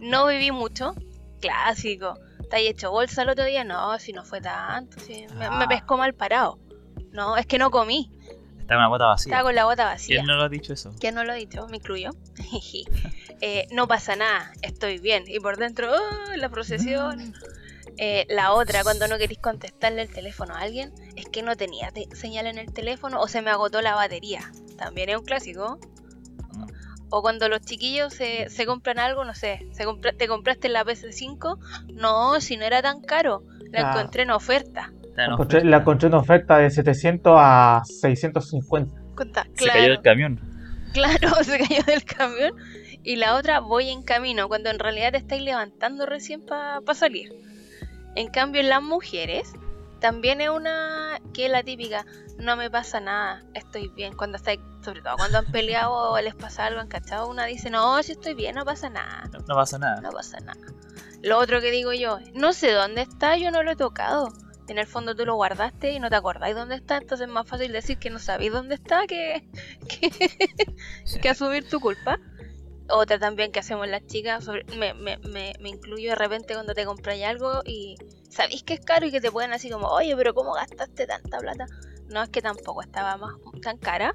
No 0.00 0.26
viví 0.26 0.50
mucho, 0.50 0.95
clásico. 1.40 2.14
¿Te 2.50 2.57
has 2.57 2.62
hecho 2.62 2.90
bolsa 2.90 3.23
el 3.23 3.28
otro 3.31 3.45
día? 3.45 3.64
No, 3.64 3.99
si 3.99 4.12
no 4.12 4.25
fue 4.25 4.40
tanto, 4.40 4.99
si 5.00 5.26
me, 5.28 5.49
me 5.50 5.64
Ah. 5.64 5.66
pescó 5.69 5.97
mal 5.97 6.12
parado. 6.14 6.59
No, 7.12 7.37
es 7.37 7.47
que 7.47 7.59
no 7.59 7.71
comí, 7.71 8.11
Está 8.64 8.76
una 8.78 8.88
bota 8.88 9.06
vacía. 9.06 9.30
estaba 9.30 9.47
con 9.49 9.54
la 9.54 9.64
bota 9.66 9.85
vacía. 9.85 10.16
¿Quién 10.16 10.26
no 10.26 10.37
lo 10.37 10.42
ha 10.44 10.49
dicho 10.49 10.73
eso? 10.73 10.90
¿Quién 10.99 11.14
no 11.14 11.23
lo 11.25 11.33
ha 11.33 11.35
dicho? 11.35 11.66
Me 11.68 11.76
incluyo. 11.76 12.11
Eh, 13.40 13.66
no 13.73 13.87
pasa 13.88 14.16
nada, 14.16 14.52
estoy 14.62 14.99
bien. 15.00 15.25
Y 15.26 15.38
por 15.40 15.59
dentro, 15.59 15.90
¡oh! 15.92 16.37
la 16.37 16.49
procesión. 16.49 17.35
Eh, 17.99 18.25
la 18.30 18.52
otra, 18.52 18.83
cuando 18.85 19.06
no 19.06 19.18
queréis 19.18 19.38
contestarle 19.40 20.00
el 20.02 20.09
teléfono 20.09 20.54
a 20.54 20.61
alguien, 20.61 20.92
es 21.16 21.26
que 21.26 21.42
no 21.42 21.54
tenía 21.56 21.90
te- 21.90 22.09
señal 22.16 22.47
en 22.47 22.56
el 22.59 22.73
teléfono 22.73 23.21
o 23.21 23.28
se 23.28 23.42
me 23.42 23.50
agotó 23.50 23.83
la 23.83 23.94
batería. 23.97 24.50
También 24.78 25.11
es 25.11 25.18
un 25.18 25.25
clásico. 25.25 25.78
O 27.11 27.21
cuando 27.23 27.49
los 27.49 27.61
chiquillos 27.61 28.14
se, 28.14 28.49
se 28.49 28.64
compran 28.66 28.99
algo, 28.99 29.25
no 29.25 29.35
sé, 29.35 29.66
se 29.73 29.85
compra- 29.85 30.16
te 30.16 30.26
compraste 30.26 30.68
la 30.71 30.85
PS5, 30.85 31.59
no, 31.92 32.40
si 32.40 32.56
no 32.56 32.64
era 32.64 32.80
tan 32.80 33.02
caro, 33.02 33.42
la 33.73 33.90
Ah. 33.90 33.92
encontré 33.99 34.23
en 34.23 34.30
oferta. 34.30 34.92
La 35.16 35.25
encontré, 35.26 35.59
oferta. 35.59 35.71
la 35.71 35.76
encontré 35.78 36.09
en 36.09 36.14
oferta 36.14 36.59
de 36.59 36.71
700 36.71 37.35
a 37.38 37.83
650. 37.85 38.94
Conta- 39.14 39.47
Se 39.54 39.66
cayó 39.66 39.88
del 39.90 40.02
camión. 40.02 40.40
Claro, 40.92 41.35
se 41.42 41.59
cayó 41.59 41.83
del 41.85 42.04
camión. 42.04 42.54
Y 43.02 43.16
la 43.16 43.37
otra, 43.37 43.61
voy 43.61 43.90
en 43.90 44.02
camino, 44.02 44.49
cuando 44.49 44.71
en 44.71 44.78
realidad 44.78 45.12
te 45.12 45.18
estáis 45.18 45.42
levantando 45.42 46.06
recién 46.06 46.44
para 46.44 46.80
salir. 46.94 47.33
En 48.16 48.28
cambio, 48.28 48.61
en 48.62 48.68
las 48.71 48.83
mujeres, 48.83 49.52
también 50.00 50.40
es 50.40 50.49
una 50.49 51.18
que 51.35 51.47
es 51.47 51.50
la 51.52 51.62
típica, 51.62 52.06
no 52.38 52.56
me 52.56 52.71
pasa 52.71 53.00
nada, 53.00 53.42
estoy 53.54 53.88
bien. 53.88 54.14
Cuando 54.16 54.37
estáis, 54.37 54.61
sobre 54.83 55.02
todo 55.02 55.16
cuando 55.16 55.38
han 55.38 55.47
peleado 55.47 55.92
o 56.12 56.21
les 56.21 56.35
pasa 56.35 56.66
algo, 56.66 56.80
han 56.80 56.88
cachado, 56.88 57.28
una 57.28 57.44
dice, 57.47 57.71
no, 57.71 58.02
si 58.02 58.12
estoy 58.12 58.35
bien, 58.35 58.54
no 58.54 58.64
pasa 58.64 58.88
nada, 58.88 59.28
No, 59.33 59.40
no 59.47 59.54
pasa 59.54 59.78
nada. 59.78 60.00
no 60.00 60.11
pasa 60.11 60.40
nada. 60.40 60.61
Lo 61.23 61.38
otro 61.38 61.61
que 61.61 61.71
digo 61.71 61.92
yo, 61.92 62.18
no 62.35 62.52
sé 62.52 62.73
dónde 62.73 63.02
está, 63.02 63.37
yo 63.37 63.50
no 63.50 63.62
lo 63.62 63.73
he 63.73 63.76
tocado. 63.76 64.28
En 64.68 64.78
el 64.78 64.87
fondo 64.87 65.14
tú 65.14 65.26
lo 65.26 65.35
guardaste 65.35 65.92
y 65.92 66.00
no 66.00 66.09
te 66.09 66.16
acordáis 66.16 66.54
dónde 66.56 66.76
está, 66.76 66.97
entonces 66.97 67.26
es 67.26 67.33
más 67.33 67.47
fácil 67.47 67.73
decir 67.73 67.99
que 67.99 68.09
no 68.11 68.18
sabéis 68.18 68.52
dónde 68.52 68.75
está 68.76 69.06
que, 69.06 69.49
que, 69.88 71.18
que 71.21 71.28
asumir 71.28 71.68
tu 71.68 71.80
culpa. 71.80 72.18
Otra 72.88 73.18
también 73.18 73.50
que 73.50 73.61
hacemos 73.61 73.88
las 73.88 74.06
chicas, 74.06 74.44
sobre- 74.44 74.64
me, 74.76 74.92
me, 74.94 75.16
me, 75.18 75.54
me 75.61 75.68
incluyo 75.71 76.11
de 76.11 76.16
repente 76.16 76.52
cuando 76.54 76.75
te 76.75 76.85
compráis 76.85 77.25
algo 77.25 77.62
y 77.64 77.97
sabéis 78.28 78.62
que 78.62 78.75
es 78.75 78.80
caro 78.80 79.06
y 79.06 79.11
que 79.11 79.21
te 79.23 79.30
pueden 79.30 79.52
así 79.52 79.71
como, 79.71 79.88
oye, 79.88 80.14
pero 80.16 80.35
¿cómo 80.35 80.52
gastaste 80.52 81.06
tanta 81.06 81.38
plata? 81.38 81.66
No, 82.09 82.23
es 82.23 82.28
que 82.28 82.42
tampoco 82.42 82.83
estaba 82.83 83.16
más 83.16 83.35
tan 83.62 83.78
cara. 83.78 84.14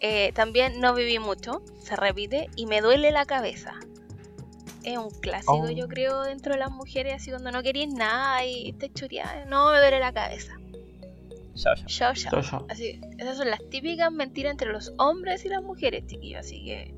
Eh, 0.00 0.32
también 0.32 0.80
no 0.80 0.94
viví 0.94 1.18
mucho, 1.18 1.62
se 1.80 1.96
repite, 1.96 2.48
y 2.54 2.66
me 2.66 2.80
duele 2.80 3.10
la 3.10 3.26
cabeza. 3.26 3.74
Es 4.92 4.98
un 4.98 5.10
clásico, 5.20 5.52
Oh. 5.64 5.70
yo 5.70 5.86
creo, 5.88 6.22
dentro 6.22 6.52
de 6.54 6.58
las 6.60 6.70
mujeres, 6.70 7.14
así 7.16 7.30
cuando 7.30 7.50
no 7.50 7.62
queréis 7.62 7.92
nada 7.92 8.44
y 8.44 8.72
te 8.74 8.90
choreas, 8.92 9.46
no 9.48 9.70
me 9.72 9.78
duele 9.78 10.00
la 10.00 10.12
cabeza. 10.12 10.52
Chao, 11.54 11.74
chao. 11.74 11.86
Chao, 11.86 12.14
chao. 12.14 12.30
Chao, 12.30 12.42
chao. 12.42 12.66
Así, 12.70 13.00
esas 13.18 13.36
son 13.36 13.50
las 13.50 13.60
típicas 13.70 14.12
mentiras 14.12 14.52
entre 14.52 14.72
los 14.72 14.92
hombres 14.98 15.44
y 15.44 15.48
las 15.48 15.62
mujeres, 15.62 16.06
chiquillos. 16.06 16.40
Así 16.40 16.64
que 16.64 16.94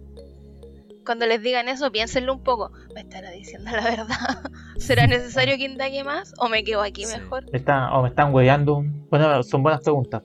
cuando 1.06 1.26
les 1.26 1.42
digan 1.42 1.68
eso, 1.68 1.90
piénsenlo 1.90 2.34
un 2.34 2.42
poco. 2.42 2.70
¿Me 2.94 3.00
estará 3.00 3.30
diciendo 3.30 3.70
la 3.70 3.82
verdad? 3.82 4.06
¿Será 4.76 5.06
necesario 5.06 5.56
que 5.56 5.64
indague 5.64 6.04
más 6.04 6.34
o 6.38 6.48
me 6.48 6.62
quedo 6.62 6.82
aquí 6.82 7.04
Sí. 7.06 7.16
mejor? 7.18 7.50
Me 7.50 7.58
están, 7.58 7.90
o 7.92 8.02
me 8.02 8.08
están 8.10 8.34
hueveando. 8.34 8.82
Bueno, 9.08 9.42
son 9.42 9.62
buenas 9.62 9.80
preguntas. 9.80 10.22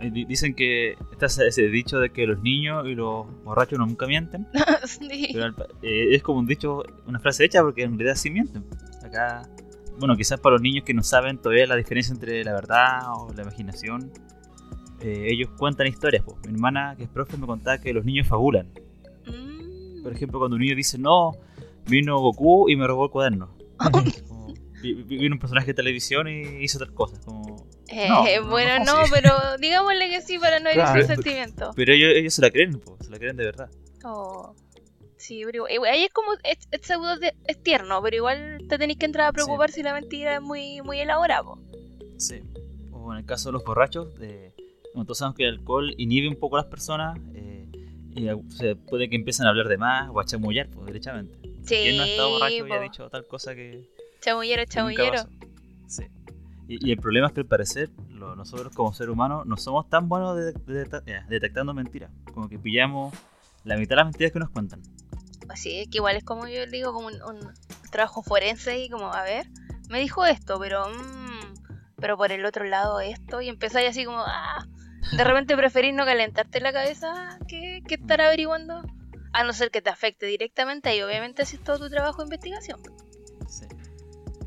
Di- 0.00 0.24
Dicen 0.26 0.54
que 0.54 0.96
está 1.12 1.26
ese, 1.26 1.62
dicho 1.68 1.98
de 1.98 2.10
que 2.10 2.26
los 2.26 2.40
niños 2.42 2.86
y 2.86 2.94
los 2.94 3.26
borrachos 3.44 3.78
nunca 3.78 4.06
mienten. 4.06 4.46
Sí. 4.86 5.30
Pero 5.32 5.48
eh, 5.82 6.14
es 6.14 6.22
como 6.22 6.38
un 6.38 6.46
dicho, 6.46 6.82
una 7.06 7.18
frase 7.18 7.44
hecha 7.44 7.62
porque 7.62 7.82
en 7.82 7.98
realidad 7.98 8.14
sí 8.16 8.30
mienten. 8.30 8.64
Acá, 9.04 9.42
bueno, 9.98 10.16
quizás 10.16 10.38
para 10.40 10.54
los 10.54 10.62
niños 10.62 10.84
que 10.84 10.94
no 10.94 11.02
saben 11.02 11.38
todavía 11.38 11.66
la 11.66 11.76
diferencia 11.76 12.12
entre 12.12 12.44
la 12.44 12.52
verdad 12.52 13.00
o 13.16 13.32
la 13.34 13.42
imaginación, 13.42 14.12
eh, 15.00 15.26
ellos 15.30 15.50
cuentan 15.56 15.86
historias. 15.86 16.22
po. 16.24 16.36
Mi 16.46 16.52
hermana, 16.54 16.94
que 16.96 17.04
es 17.04 17.08
profe, 17.08 17.36
me 17.36 17.46
contaba 17.46 17.78
que 17.78 17.92
los 17.92 18.04
niños 18.04 18.26
fabulan. 18.28 18.68
Mm. 19.26 20.02
Por 20.02 20.12
ejemplo, 20.12 20.38
cuando 20.38 20.56
un 20.56 20.62
niño 20.62 20.76
dice, 20.76 20.98
no, 20.98 21.32
vino 21.88 22.18
Goku 22.20 22.68
y 22.68 22.76
me 22.76 22.86
robó 22.86 23.06
el 23.06 23.10
cuaderno. 23.10 23.56
Como, 24.28 24.54
vino 24.82 25.34
un 25.34 25.38
personaje 25.40 25.68
de 25.68 25.74
televisión 25.74 26.28
y 26.28 26.62
hizo 26.62 26.78
tal 26.78 26.92
cosa. 26.94 27.20
Como, 27.24 27.66
Eh, 27.88 28.08
No, 28.08 28.24
no, 28.24 28.48
bueno, 28.50 28.84
no, 28.84 29.04
sí. 29.06 29.10
pero 29.14 29.32
digámosle 29.58 30.10
que 30.10 30.20
sí 30.22 30.38
para 30.38 30.58
no 30.60 30.68
herir 30.70 30.82
Claro. 30.82 31.00
sus 31.00 31.06
sentimientos. 31.14 31.74
pero 31.76 31.92
ellos, 31.92 32.12
ellos 32.16 32.34
se 32.34 32.42
la 32.42 32.50
creen, 32.50 32.80
po, 32.80 32.96
se 33.00 33.10
la 33.10 33.18
creen 33.18 33.36
de 33.36 33.44
verdad. 33.44 33.70
Oh. 34.04 34.54
Sí, 35.16 35.42
pero 35.44 35.68
igual- 35.68 35.90
ahí 35.92 36.04
es 36.04 36.10
como, 36.12 36.32
es, 36.44 36.58
es 36.70 36.90
es 37.46 37.62
tierno, 37.62 38.02
pero 38.02 38.16
igual 38.16 38.58
te 38.68 38.78
tenéis 38.78 38.98
que 38.98 39.06
entrar 39.06 39.28
a 39.28 39.32
preocupar 39.32 39.70
si 39.70 39.82
la 39.82 39.92
mentira 39.94 40.34
es 40.36 40.42
muy, 40.42 40.80
muy 40.82 41.00
elaborada. 41.00 41.42
po. 41.42 41.58
Sí. 42.18 42.40
O 42.92 43.12
en 43.12 43.18
el 43.18 43.24
caso 43.24 43.48
de 43.48 43.54
los 43.54 43.64
borrachos, 43.64 44.08
como 44.92 45.04
todos 45.04 45.18
sabemos 45.18 45.36
que 45.36 45.44
el 45.44 45.54
alcohol 45.58 45.94
inhibe 45.98 46.28
un 46.28 46.36
poco 46.36 46.56
a 46.56 46.60
las 46.62 46.70
personas, 46.70 47.18
eh, 47.34 47.66
y 48.14 48.28
o 48.28 48.42
sea, 48.50 48.74
puede 48.74 49.08
que 49.08 49.16
empiecen 49.16 49.46
a 49.46 49.50
hablar 49.50 49.68
de 49.68 49.76
más 49.78 50.10
o 50.12 50.20
a 50.20 50.24
chamullar, 50.24 50.68
pues, 50.70 50.86
derechamente. 50.86 51.36
Sí, 51.64 51.74
¿Quién 51.82 51.96
no 51.98 52.02
ha 52.02 52.06
estado 52.06 52.30
borracho 52.30 52.66
y 52.66 52.72
ha 52.72 52.80
dicho 52.80 53.08
tal 53.10 53.26
cosa 53.26 53.54
que, 53.54 53.88
Chamullero, 54.20 54.64
chamullero. 54.64 55.18
Sí. 55.86 56.04
Y, 56.68 56.88
y 56.88 56.92
el 56.92 56.98
problema 56.98 57.28
es 57.28 57.32
que 57.32 57.40
al 57.40 57.46
parecer 57.46 57.90
lo- 58.10 58.34
nosotros 58.36 58.72
como 58.74 58.92
seres 58.92 59.12
humanos 59.12 59.46
no 59.46 59.56
somos 59.56 59.88
tan 59.88 60.08
buenos 60.08 60.36
de, 60.36 60.52
de- 60.52 60.84
de- 60.84 61.22
detectando 61.28 61.72
mentiras. 61.74 62.10
Como 62.34 62.48
que 62.48 62.58
pillamos 62.58 63.14
la 63.64 63.76
mitad 63.76 63.90
de 63.90 63.96
las 63.96 64.06
mentiras 64.06 64.32
que 64.32 64.38
nos 64.38 64.50
cuentan. 64.50 64.80
Así 65.48 65.78
es 65.80 65.88
que 65.88 65.98
igual 65.98 66.16
es 66.16 66.24
como 66.24 66.48
yo 66.48 66.66
digo, 66.66 66.92
como 66.92 67.06
un, 67.08 67.22
un 67.22 67.54
trabajo 67.90 68.22
forense 68.22 68.78
y 68.82 68.90
como, 68.90 69.12
a 69.12 69.22
ver, 69.22 69.46
me 69.88 70.00
dijo 70.00 70.24
esto, 70.26 70.58
pero 70.58 70.88
mm, 70.88 71.54
pero 71.98 72.16
por 72.16 72.30
el 72.32 72.44
otro 72.44 72.64
lado 72.64 73.00
esto, 73.00 73.40
y 73.40 73.48
empezáis 73.48 73.88
así 73.88 74.04
como, 74.04 74.18
ah, 74.18 74.66
de 75.16 75.24
repente 75.24 75.56
preferís 75.56 75.94
no 75.94 76.04
calentarte 76.04 76.60
la 76.60 76.72
cabeza 76.72 77.38
que, 77.48 77.80
que 77.86 77.94
estar 77.94 78.20
averiguando, 78.20 78.82
a 79.32 79.44
no 79.44 79.52
ser 79.54 79.70
que 79.70 79.80
te 79.80 79.88
afecte 79.88 80.26
directamente, 80.26 80.94
y 80.96 81.00
obviamente 81.02 81.42
haces 81.42 81.60
todo 81.62 81.78
tu 81.78 81.88
trabajo 81.88 82.18
de 82.18 82.24
investigación. 82.24 82.80
Sí. 83.48 83.66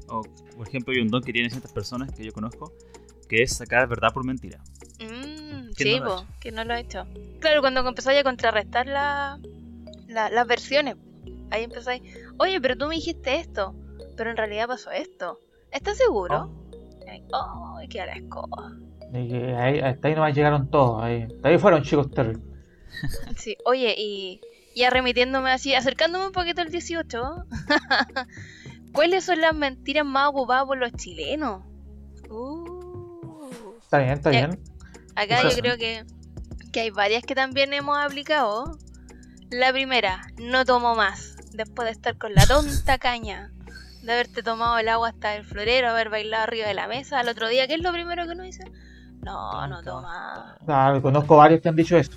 O, 0.10 0.24
por 0.58 0.68
ejemplo, 0.68 0.94
hay 0.94 1.00
un 1.02 1.10
don 1.10 1.22
que 1.24 1.32
tienen 1.34 1.52
ciertas 1.52 1.72
personas 1.72 2.12
que 2.12 2.24
yo 2.26 2.32
conozco, 2.34 2.74
que 3.28 3.44
es 3.44 3.56
sacar 3.56 3.88
verdad 3.88 4.12
por 4.14 4.24
mentira. 4.26 4.60
Mm, 5.00 5.72
¿Quién 5.76 5.76
sí, 5.76 6.00
no 6.00 6.26
que 6.40 6.52
no 6.52 6.64
lo 6.66 6.74
ha 6.74 6.80
hecho. 6.80 7.06
Claro, 7.40 7.62
cuando 7.62 7.88
empezáis 7.88 8.20
a 8.20 8.24
contrarrestar 8.24 8.88
la, 8.88 9.40
la- 10.08 10.30
las 10.30 10.48
versiones, 10.48 10.96
ahí 11.52 11.64
empezáis, 11.64 12.02
oye, 12.38 12.60
pero 12.60 12.76
tú 12.78 12.88
me 12.88 12.96
dijiste 12.96 13.36
esto, 13.40 13.74
pero 14.18 14.32
en 14.32 14.38
realidad 14.38 14.68
pasó 14.68 14.92
esto. 14.92 15.40
¿Estás 15.72 15.98
seguro? 15.98 16.50
Ay, 17.08 17.24
Oh, 17.32 17.80
qué 17.90 18.02
asco. 18.02 18.48
Ahí, 19.14 19.80
hasta 19.80 20.08
ahí 20.08 20.16
nomás 20.16 20.36
llegaron 20.36 20.70
todos. 20.70 21.02
Ahí, 21.04 21.24
hasta 21.24 21.48
ahí 21.50 21.58
fueron 21.58 21.84
chicos 21.84 22.10
terribles. 22.12 22.44
Sí, 23.38 23.56
oye, 23.66 23.94
y 23.98 24.42
ya 24.76 24.90
remitiéndome 24.90 25.52
así, 25.52 25.74
acercándome 25.76 26.26
un 26.26 26.32
poquito 26.32 26.62
al 26.62 26.70
18, 26.70 27.22
¿cuáles 28.94 29.24
son 29.26 29.42
las 29.42 29.54
mentiras 29.56 30.06
más 30.06 30.30
ocupadas 30.30 30.66
por 30.66 30.78
los 30.78 30.92
chilenos? 30.94 31.64
Uh, 32.30 33.74
Está 33.82 34.00
bien, 34.00 34.12
está 34.12 34.32
Ya. 34.32 34.48
bien. 34.48 34.60
acá 35.16 35.42
yo 35.50 35.56
creo 35.58 35.78
que, 35.78 36.06
que 36.72 36.82
hay 36.82 36.90
varias 36.92 37.24
que 37.24 37.36
también 37.36 37.74
hemos 37.74 37.98
aplicado. 37.98 38.78
La 39.50 39.72
primera, 39.74 40.22
no 40.38 40.64
tomo 40.64 40.94
más, 40.96 41.36
después 41.54 41.88
de 41.88 41.92
estar 41.94 42.18
con 42.18 42.34
la 42.36 42.46
tonta 42.46 42.98
caña. 43.00 43.52
De 44.04 44.14
haberte 44.14 44.44
tomado 44.44 44.78
el 44.78 44.88
agua 44.90 45.10
hasta 45.10 45.36
el 45.36 45.44
florero, 45.44 45.90
haber 45.90 46.10
bailado 46.10 46.44
arriba 46.44 46.68
de 46.68 46.74
la 46.74 46.88
mesa 46.88 47.20
al 47.20 47.28
otro 47.30 47.48
día, 47.50 47.68
¿qué 47.68 47.74
es 47.74 47.82
lo 47.82 47.92
primero 47.92 48.26
que 48.26 48.32
uno 48.34 48.44
dice? 48.44 48.64
No, 49.22 49.68
no 49.68 49.82
toma. 49.84 50.56
Claro, 50.66 51.02
conozco 51.02 51.36
varios 51.36 51.62
que 51.62 51.68
han 51.70 51.76
dicho 51.76 51.98
esto. 51.98 52.16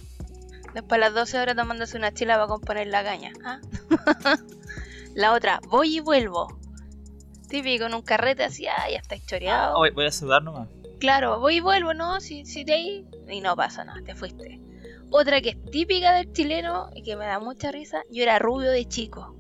Después 0.74 0.98
a 0.98 1.06
las 1.06 1.14
12 1.14 1.38
horas 1.40 1.56
tomándose 1.56 1.96
una 1.96 2.12
chila 2.12 2.34
para 2.36 2.46
componer 2.46 2.86
la 2.86 3.02
caña. 3.02 3.32
¿ah? 3.44 3.58
la 5.14 5.32
otra, 5.32 5.58
voy 5.68 5.96
y 5.96 6.00
vuelvo. 6.00 6.46
Típico 7.52 7.84
en 7.84 7.92
un 7.92 8.00
carrete 8.00 8.44
así, 8.44 8.66
ah, 8.66 8.88
ya 8.90 8.96
estáis 8.96 9.26
choreado. 9.26 9.76
Voy, 9.76 9.90
voy 9.90 10.06
a 10.06 10.10
saludar 10.10 10.42
nomás. 10.42 10.68
Claro, 10.98 11.38
voy 11.38 11.56
y 11.56 11.60
vuelvo, 11.60 11.92
¿no? 11.92 12.18
Si, 12.18 12.46
si 12.46 12.64
de 12.64 12.72
ahí. 12.72 13.06
Y 13.28 13.42
no 13.42 13.54
pasa 13.54 13.84
nada, 13.84 14.00
te 14.02 14.14
fuiste. 14.14 14.58
Otra 15.10 15.42
que 15.42 15.50
es 15.50 15.64
típica 15.70 16.14
del 16.14 16.32
chileno 16.32 16.88
y 16.94 17.02
que 17.02 17.14
me 17.14 17.26
da 17.26 17.38
mucha 17.40 17.70
risa, 17.70 18.04
yo 18.10 18.22
era 18.22 18.38
rubio 18.38 18.70
de 18.70 18.86
chico. 18.86 19.36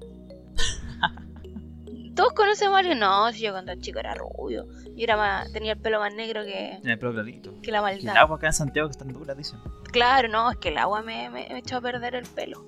Todos 2.14 2.34
conocen 2.34 2.68
a 2.68 2.72
Mario, 2.72 2.94
no, 2.96 3.32
si 3.32 3.40
yo 3.40 3.52
cuando 3.52 3.72
era 3.72 3.80
chico 3.80 3.98
era 3.98 4.12
rubio. 4.14 4.66
Yo 4.94 5.04
era 5.04 5.16
más, 5.16 5.50
tenía 5.50 5.72
el 5.72 5.80
pelo 5.80 5.98
más 5.98 6.12
negro 6.14 6.42
que, 6.44 6.78
el 6.84 6.98
pelo 6.98 7.14
clarito. 7.14 7.54
que 7.62 7.72
la 7.72 7.78
El 7.78 7.82
maldad. 8.04 8.16
agua 8.18 8.36
acá 8.36 8.48
en 8.48 8.52
Santiago 8.52 8.88
que 8.88 8.92
están 8.92 9.08
duras, 9.08 9.34
dicen. 9.38 9.58
Claro, 9.90 10.28
no, 10.28 10.50
es 10.50 10.58
que 10.58 10.68
el 10.68 10.76
agua 10.76 11.00
me, 11.00 11.30
me, 11.30 11.48
me 11.48 11.58
echó 11.60 11.78
a 11.78 11.80
perder 11.80 12.14
el 12.14 12.26
pelo. 12.26 12.66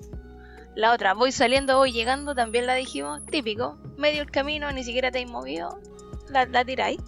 La 0.75 0.91
otra, 0.93 1.13
voy 1.13 1.31
saliendo, 1.31 1.77
voy 1.77 1.91
llegando, 1.91 2.35
también 2.35 2.65
la 2.65 2.75
dijimos, 2.75 3.25
típico. 3.25 3.77
Medio 3.97 4.21
el 4.21 4.31
camino, 4.31 4.71
ni 4.71 4.83
siquiera 4.83 5.09
te 5.11 5.23
has 5.23 5.29
movido, 5.29 5.79
la, 6.29 6.45
la 6.45 6.65
tiráis. 6.65 6.99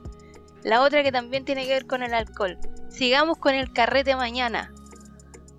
La 0.63 0.81
otra 0.81 1.03
que 1.03 1.11
también 1.11 1.45
tiene 1.45 1.65
que 1.65 1.73
ver 1.73 1.85
con 1.85 2.01
el 2.01 2.13
alcohol. 2.13 2.57
Sigamos 2.89 3.37
con 3.37 3.55
el 3.55 3.71
carrete 3.73 4.15
mañana. 4.15 4.71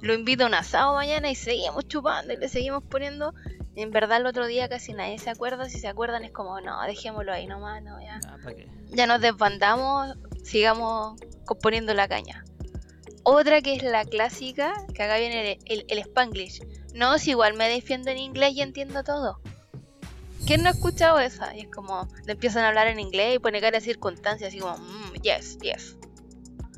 Lo 0.00 0.14
invito 0.14 0.44
a 0.44 0.46
un 0.46 0.54
asado 0.54 0.94
mañana 0.94 1.30
y 1.30 1.34
seguimos 1.34 1.86
chupando 1.86 2.32
y 2.32 2.36
le 2.36 2.48
seguimos 2.48 2.82
poniendo. 2.84 3.34
En 3.74 3.90
verdad 3.90 4.18
el 4.18 4.26
otro 4.26 4.46
día 4.46 4.68
casi 4.68 4.92
nadie 4.92 5.18
se 5.18 5.30
acuerda. 5.30 5.68
Si 5.68 5.78
se 5.78 5.88
acuerdan 5.88 6.24
es 6.24 6.32
como, 6.32 6.60
no, 6.60 6.80
dejémoslo 6.82 7.32
ahí 7.32 7.46
nomás, 7.46 7.82
no, 7.82 8.00
ya 8.00 8.20
Ah, 8.28 8.36
¿para 8.42 8.56
qué? 8.56 8.68
ya 8.90 9.06
nos 9.06 9.20
desbandamos, 9.20 10.16
sigamos 10.42 11.20
componiendo 11.44 11.94
la 11.94 12.08
caña. 12.08 12.44
Otra 13.30 13.60
que 13.60 13.74
es 13.74 13.82
la 13.82 14.06
clásica, 14.06 14.72
que 14.94 15.02
acá 15.02 15.18
viene 15.18 15.52
el, 15.52 15.58
el, 15.66 15.84
el 15.88 15.98
Spanglish. 15.98 16.62
No, 16.94 17.18
si 17.18 17.32
igual 17.32 17.52
me 17.52 17.68
defiendo 17.68 18.10
en 18.10 18.16
inglés 18.16 18.54
y 18.54 18.62
entiendo 18.62 19.04
todo. 19.04 19.38
¿Quién 20.46 20.62
no 20.62 20.70
ha 20.70 20.72
escuchado 20.72 21.20
esa? 21.20 21.54
Y 21.54 21.60
es 21.60 21.68
como, 21.68 22.08
le 22.24 22.32
empiezan 22.32 22.64
a 22.64 22.68
hablar 22.68 22.86
en 22.86 22.98
inglés 22.98 23.36
y 23.36 23.38
pone 23.38 23.60
cara 23.60 23.80
de 23.80 23.84
circunstancias, 23.84 24.48
así 24.48 24.60
como, 24.60 24.78
"Mm, 24.78 25.12
yes, 25.22 25.58
yes. 25.58 25.98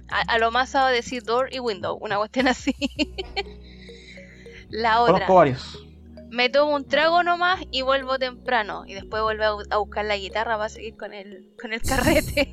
A, 0.08 0.22
a 0.22 0.38
lo 0.38 0.50
más 0.50 0.70
sabe 0.70 0.92
decir 0.92 1.22
door 1.22 1.54
y 1.54 1.60
window, 1.60 1.96
una 2.00 2.16
cuestión 2.16 2.48
así. 2.48 2.74
la 4.70 5.02
otra. 5.02 5.28
Varios. 5.28 5.86
Me 6.30 6.48
tomo 6.48 6.74
un 6.74 6.84
trago 6.88 7.22
nomás 7.22 7.60
y 7.70 7.82
vuelvo 7.82 8.18
temprano. 8.18 8.82
Y 8.88 8.94
después 8.94 9.22
vuelvo 9.22 9.62
a 9.70 9.76
buscar 9.78 10.04
la 10.04 10.16
guitarra 10.16 10.56
para 10.56 10.68
seguir 10.68 10.96
con 10.96 11.12
el, 11.12 11.52
con 11.60 11.72
el 11.72 11.80
carrete. 11.80 12.52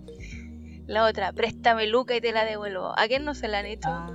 la 0.88 1.04
otra, 1.04 1.32
préstame 1.32 1.86
luca 1.86 2.16
y 2.16 2.20
te 2.20 2.32
la 2.32 2.46
devuelvo. 2.46 2.98
¿A 2.98 3.06
quién 3.08 3.24
no 3.24 3.34
se 3.34 3.46
la 3.46 3.58
han 3.58 3.66
hecho? 3.66 3.88
Ah, 3.90 4.10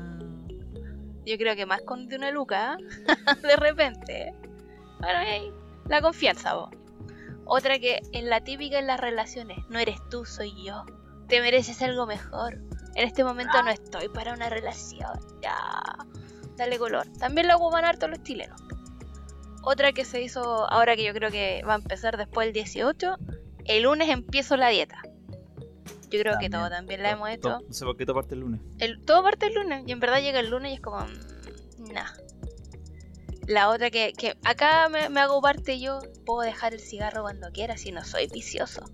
Yo 1.23 1.37
creo 1.37 1.55
que 1.55 1.67
más 1.67 1.81
con 1.83 2.07
de 2.07 2.15
una 2.15 2.31
luca, 2.31 2.77
¿eh? 2.79 2.83
de 3.47 3.55
repente. 3.55 4.29
¿eh? 4.29 4.35
Bueno, 4.99 5.19
ahí, 5.19 5.53
la 5.87 6.01
confianza, 6.01 6.55
vos. 6.55 6.71
Otra 7.45 7.77
que 7.77 8.01
es 8.11 8.23
la 8.23 8.41
típica 8.41 8.79
en 8.79 8.87
las 8.87 8.99
relaciones. 8.99 9.59
No 9.69 9.77
eres 9.77 9.99
tú, 10.09 10.25
soy 10.25 10.51
yo. 10.65 10.83
Te 11.27 11.41
mereces 11.41 11.79
algo 11.83 12.07
mejor. 12.07 12.55
En 12.95 13.07
este 13.07 13.23
momento 13.23 13.61
no 13.61 13.69
estoy 13.69 14.09
para 14.09 14.33
una 14.33 14.49
relación. 14.49 15.19
Ya. 15.43 15.81
Dale 16.57 16.79
color. 16.79 17.05
También 17.19 17.47
la 17.47 17.57
ocupan 17.57 17.85
harto 17.85 18.07
los 18.07 18.23
chilenos. 18.23 18.59
Otra 19.61 19.91
que 19.91 20.05
se 20.05 20.21
hizo 20.23 20.67
ahora 20.71 20.95
que 20.95 21.03
yo 21.03 21.13
creo 21.13 21.29
que 21.29 21.63
va 21.67 21.73
a 21.73 21.77
empezar 21.77 22.17
después 22.17 22.47
del 22.47 22.53
18. 22.53 23.15
El 23.65 23.83
lunes 23.83 24.09
empiezo 24.09 24.57
la 24.57 24.69
dieta. 24.69 25.03
Yo 26.13 26.19
creo 26.19 26.37
que 26.39 26.49
todo 26.49 26.69
también 26.69 27.01
la 27.03 27.11
hemos 27.11 27.29
hecho. 27.29 27.59
No 27.67 27.73
sé 27.73 27.85
por 27.85 27.97
qué 27.97 28.05
parte 28.05 28.35
el 28.35 28.41
lunes. 28.41 28.61
El, 28.79 29.03
todo 29.03 29.23
parte 29.23 29.47
el 29.47 29.53
lunes. 29.55 29.83
Y 29.87 29.91
en 29.91 29.99
verdad 29.99 30.21
llega 30.21 30.39
el 30.39 30.49
lunes 30.49 30.71
y 30.71 30.75
es 30.75 30.81
como. 30.81 30.99
mm, 30.99 31.91
Nah. 31.93 32.05
La 33.47 33.69
otra 33.69 33.89
que, 33.89 34.13
que 34.17 34.37
acá 34.45 34.87
me, 34.89 35.09
me 35.09 35.19
hago 35.19 35.41
parte 35.41 35.79
yo. 35.79 35.99
Puedo 36.25 36.41
dejar 36.41 36.73
el 36.73 36.79
cigarro 36.79 37.23
cuando 37.23 37.49
quiera 37.51 37.75
si 37.77 37.91
no 37.91 38.03
soy 38.05 38.27
vicioso. 38.27 38.85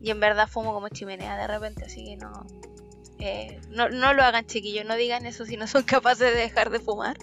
Y 0.00 0.10
en 0.10 0.18
verdad 0.20 0.48
fumo 0.48 0.72
como 0.72 0.88
chimenea 0.88 1.36
de 1.36 1.46
repente, 1.46 1.84
así 1.84 2.04
que 2.04 2.16
no. 2.16 2.46
eh, 3.18 3.60
no, 3.70 3.88
no 3.88 4.14
lo 4.14 4.22
hagan 4.24 4.46
chiquillos, 4.46 4.84
no 4.86 4.96
digan 4.96 5.26
eso 5.26 5.44
si 5.44 5.56
no 5.56 5.66
son 5.66 5.82
capaces 5.84 6.32
de 6.32 6.40
dejar 6.40 6.70
de 6.70 6.80
fumar. 6.80 7.18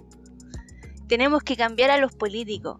Tenemos 1.07 1.41
que 1.43 1.57
cambiar 1.57 1.89
a 1.91 1.97
los 1.97 2.13
políticos. 2.13 2.79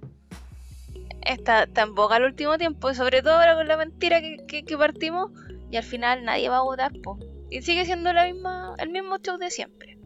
Está 1.25 1.67
tan 1.67 1.95
boca 1.95 2.15
al 2.15 2.23
último 2.23 2.57
tiempo, 2.57 2.93
sobre 2.93 3.21
todo 3.21 3.33
ahora 3.33 3.55
con 3.55 3.67
la 3.67 3.75
mentira 3.77 4.21
que, 4.21 4.37
que- 4.47 4.63
que 4.63 4.77
partimos, 4.77 5.31
y 5.71 5.77
al 5.77 5.83
final 5.83 6.23
nadie 6.23 6.49
va 6.49 6.57
a 6.57 6.63
votar, 6.63 6.91
po. 7.03 7.17
Y 7.49 7.61
sigue 7.61 7.85
siendo 7.85 8.13
la 8.13 8.25
misma, 8.25 8.75
el 8.77 8.89
mismo 8.89 9.17
show 9.17 9.37
de 9.37 9.49
siempre. 9.49 9.97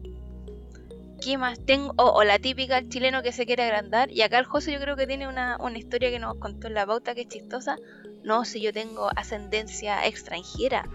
¿Qué 1.20 1.38
más 1.38 1.58
tengo? 1.64 1.94
O, 1.96 2.10
o 2.10 2.24
la 2.24 2.38
típica 2.38 2.78
el 2.78 2.88
chileno 2.88 3.22
que 3.22 3.32
se 3.32 3.46
quiere 3.46 3.64
agrandar. 3.64 4.10
Y 4.10 4.22
acá 4.22 4.38
el 4.38 4.44
José 4.44 4.72
yo 4.72 4.80
creo 4.80 4.96
que 4.96 5.06
tiene 5.06 5.28
una, 5.28 5.56
una 5.58 5.78
historia 5.78 6.10
que 6.10 6.18
nos 6.18 6.36
contó 6.36 6.66
en 6.66 6.74
la 6.74 6.86
pauta 6.86 7.14
que 7.14 7.22
es 7.22 7.28
chistosa. 7.28 7.76
No, 8.22 8.44
si 8.44 8.60
yo 8.60 8.72
tengo 8.72 9.08
ascendencia 9.16 10.06
extranjera. 10.06 10.86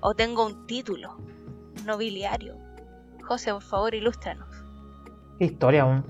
O 0.00 0.14
tengo 0.14 0.44
un 0.46 0.66
título 0.66 1.16
nobiliario. 1.84 2.56
José, 3.24 3.52
por 3.52 3.62
favor, 3.62 3.94
ilústranos. 3.94 4.48
Qué 5.38 5.46
historia, 5.46 5.84
weón. 5.84 6.04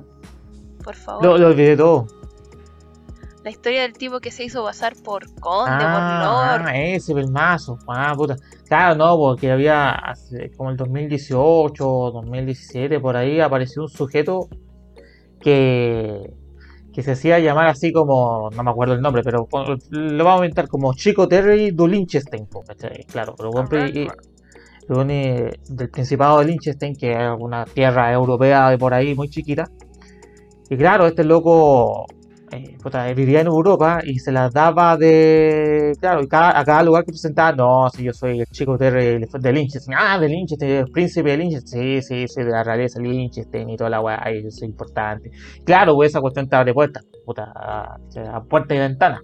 Por 0.83 0.94
favor. 0.94 1.24
Lo, 1.24 1.38
lo 1.38 1.48
olvidé 1.48 1.76
todo. 1.76 2.07
La 3.48 3.52
historia 3.52 3.80
del 3.80 3.94
tipo 3.94 4.20
que 4.20 4.30
se 4.30 4.44
hizo 4.44 4.62
pasar 4.62 4.92
por 5.02 5.24
conde, 5.40 5.70
Ah, 5.72 6.52
por 6.61 6.66
lord. 6.66 6.74
ese 6.76 7.14
pelmazo. 7.14 7.78
Ah, 7.88 8.12
puta. 8.14 8.37
Claro, 8.66 8.94
no, 8.94 9.16
porque 9.16 9.50
había 9.50 9.88
hace 9.92 10.50
como 10.54 10.68
el 10.68 10.76
2018, 10.76 11.82
2017, 12.12 13.00
por 13.00 13.16
ahí 13.16 13.40
apareció 13.40 13.84
un 13.84 13.88
sujeto 13.88 14.50
que, 15.40 16.30
que 16.92 17.02
se 17.02 17.12
hacía 17.12 17.38
llamar 17.38 17.68
así 17.68 17.90
como, 17.90 18.50
no 18.54 18.62
me 18.62 18.70
acuerdo 18.70 18.92
el 18.92 19.00
nombre, 19.00 19.22
pero 19.22 19.48
lo 19.92 20.24
vamos 20.24 20.42
a 20.42 20.44
inventar 20.44 20.68
como 20.68 20.92
Chico 20.92 21.26
Terry 21.26 21.70
du 21.70 21.88
Liechtenstein. 21.88 22.46
Claro, 23.11 23.34
pero 23.34 23.50
del 25.70 25.88
Principado 25.90 26.40
de 26.40 26.44
Liechtenstein, 26.44 26.94
que 26.94 27.12
es 27.12 27.30
una 27.38 27.64
tierra 27.64 28.12
europea 28.12 28.68
de 28.68 28.76
por 28.76 28.92
ahí 28.92 29.14
muy 29.14 29.30
chiquita. 29.30 29.70
Y 30.68 30.76
claro, 30.76 31.06
este 31.06 31.24
loco 31.24 32.04
eh, 32.52 32.76
puta, 32.82 33.06
vivía 33.12 33.40
en 33.40 33.46
Europa 33.46 34.00
y 34.04 34.18
se 34.18 34.32
las 34.32 34.52
daba 34.52 34.96
de. 34.96 35.92
Claro, 36.00 36.22
y 36.22 36.28
cada, 36.28 36.58
a 36.58 36.64
cada 36.64 36.82
lugar 36.82 37.04
que 37.04 37.12
presentaba, 37.12 37.52
no, 37.52 37.88
si 37.90 38.04
yo 38.04 38.12
soy 38.12 38.40
el 38.40 38.46
chico 38.46 38.76
de, 38.76 38.90
de 38.90 39.52
Liechtenstein, 39.52 39.96
ah, 39.98 40.18
de 40.18 40.28
Liechtenstein, 40.28 40.72
el 40.72 40.90
príncipe 40.90 41.30
de 41.30 41.37
Liechtenstein, 41.38 42.02
sí, 42.02 42.08
sí, 42.08 42.28
sí, 42.28 42.42
de 42.42 42.50
la 42.50 42.62
realeza 42.64 43.00
de 43.00 43.08
Liechtenstein 43.08 43.70
y 43.70 43.76
toda 43.76 43.90
la 43.90 44.00
weá, 44.00 44.16
eso 44.26 44.48
es 44.48 44.62
importante. 44.62 45.30
Claro, 45.64 45.94
pues 45.94 46.11
esa 46.11 46.20
cuestión 46.20 46.48
te 46.48 46.56
abre 46.56 46.72
puertas, 46.74 47.04
puta, 47.24 47.52
a, 47.54 47.96
puerta 48.48 48.74
y 48.74 48.78
ventana. 48.78 49.20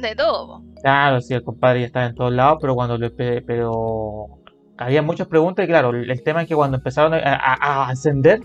De 0.00 0.14
todo. 0.14 0.62
Claro, 0.82 1.20
sí, 1.20 1.34
el 1.34 1.42
compadre 1.42 1.80
ya 1.80 1.86
estaba 1.86 2.06
en 2.06 2.14
todos 2.14 2.32
lados, 2.32 2.58
pero 2.60 2.74
cuando 2.74 2.96
le, 2.98 3.10
pe- 3.10 3.42
pero 3.42 4.26
había 4.76 5.02
muchas 5.02 5.26
preguntas 5.26 5.64
y 5.64 5.68
claro, 5.68 5.90
el, 5.90 6.08
el 6.10 6.22
tema 6.22 6.42
es 6.42 6.48
que 6.48 6.54
cuando 6.54 6.76
empezaron 6.76 7.14
a, 7.14 7.18
a- 7.18 7.84
a 7.84 7.88
ascender, 7.88 8.40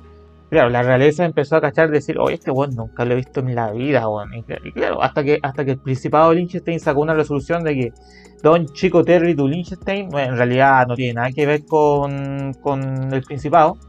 claro, 0.54 0.70
la 0.70 0.84
realeza 0.84 1.26
empezó 1.26 1.58
a 1.58 1.62
cachar 1.62 1.90
decir, 1.92 2.18
oye, 2.20 2.36
este 2.36 2.50
weón 2.52 2.76
nunca 2.76 3.04
lo 3.06 3.14
he 3.14 3.18
visto 3.18 3.42
en 3.42 3.54
la 3.56 3.72
vida, 3.72 4.08
weón. 4.08 4.34
Y, 4.34 4.42
cl- 4.44 4.62
y 4.64 4.72
claro, 4.72 5.02
hasta 5.04 5.24
que, 5.24 5.40
hasta 5.44 5.66
que 5.66 5.72
el 5.72 5.80
Principado 5.80 6.30
de 6.30 6.38
Liechtenstein 6.38 6.80
sacó 6.80 7.02
una 7.02 7.14
resolución 7.14 7.64
de 7.64 7.74
que 7.76 7.94
Don 8.42 8.66
Chico 8.74 9.04
Terry 9.04 9.34
de 9.34 9.44
Liechtenstein 9.44 10.10
bueno, 10.10 10.32
en 10.34 10.38
realidad 10.38 10.88
no 10.88 10.96
tiene 10.96 11.14
nada 11.16 11.32
que 11.32 11.46
ver 11.46 11.66
con, 11.66 12.54
con 12.62 13.14
el 13.14 13.22
Principado. 13.24 13.78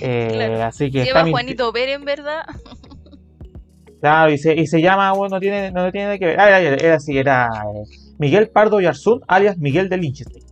Eh, 0.00 0.30
Claro. 0.32 0.62
Así 0.64 0.90
que 0.90 1.04
Lleva 1.04 1.24
Juanito 1.28 1.72
Pérez, 1.72 1.94
en 1.96 2.04
verdad. 2.04 2.42
Claro, 4.00 4.32
y 4.32 4.38
se, 4.38 4.54
y 4.54 4.66
se 4.66 4.80
llama, 4.82 5.12
bueno, 5.12 5.36
no 5.36 5.40
tiene, 5.40 5.70
no 5.70 5.92
tiene 5.92 6.06
nada 6.06 6.18
que 6.18 6.26
ver. 6.26 6.40
Ah, 6.40 6.48
era, 6.48 6.58
era, 6.60 6.76
era 6.76 6.94
así, 6.96 7.16
era 7.16 7.48
eh, 7.76 7.84
Miguel 8.18 8.48
Pardo 8.48 8.80
Yarzún, 8.80 9.20
alias 9.28 9.58
Miguel 9.58 9.88
de 9.88 9.98
Liechtenstein. 9.98 10.44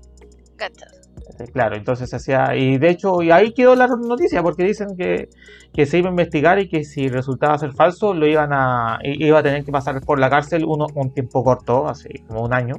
Cachas. 0.56 0.99
Eh, 1.40 1.44
Claro, 1.53 1.76
entonces 1.76 2.12
hacía, 2.12 2.55
y 2.57 2.79
de 2.79 2.90
hecho, 2.90 3.22
y 3.22 3.31
ahí 3.31 3.53
quedó 3.53 3.74
la 3.74 3.87
noticia, 3.88 4.42
porque 4.42 4.64
dicen 4.64 4.88
que, 4.96 5.29
que 5.72 5.87
se 5.87 5.98
iba 5.98 6.09
a 6.09 6.11
investigar 6.11 6.59
y 6.59 6.68
que 6.68 6.85
si 6.85 7.09
resultaba 7.09 7.59
ser 7.59 7.72
falso, 7.72 8.14
lo 8.14 8.26
iban 8.26 8.50
a, 8.53 8.98
iba 9.03 9.38
a 9.38 9.42
tener 9.42 9.64
que 9.64 9.72
pasar 9.72 10.00
por 10.03 10.18
la 10.18 10.31
cárcel 10.31 10.64
uno, 10.66 10.87
un 10.94 11.12
tiempo 11.12 11.42
corto, 11.42 11.88
así 11.88 12.09
como 12.26 12.42
un 12.44 12.53
año, 12.53 12.74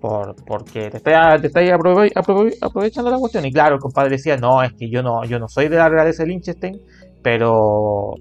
por, 0.00 0.34
porque 0.44 0.90
te 0.90 0.98
está, 0.98 1.40
te 1.40 1.46
está 1.48 1.60
aprove- 1.60 2.12
aprove- 2.14 2.56
aprovechando 2.60 3.10
la 3.10 3.18
cuestión. 3.18 3.46
Y 3.46 3.52
claro, 3.52 3.76
el 3.76 3.80
compadre 3.80 4.10
decía, 4.10 4.36
no, 4.36 4.62
es 4.62 4.72
que 4.74 4.90
yo 4.90 5.02
no, 5.02 5.24
yo 5.24 5.38
no 5.38 5.48
soy 5.48 5.68
de 5.68 5.76
la 5.76 5.88
realeza 5.88 6.22
de 6.24 6.30
Liechtenstein, 6.30 6.80
pero 7.22 8.14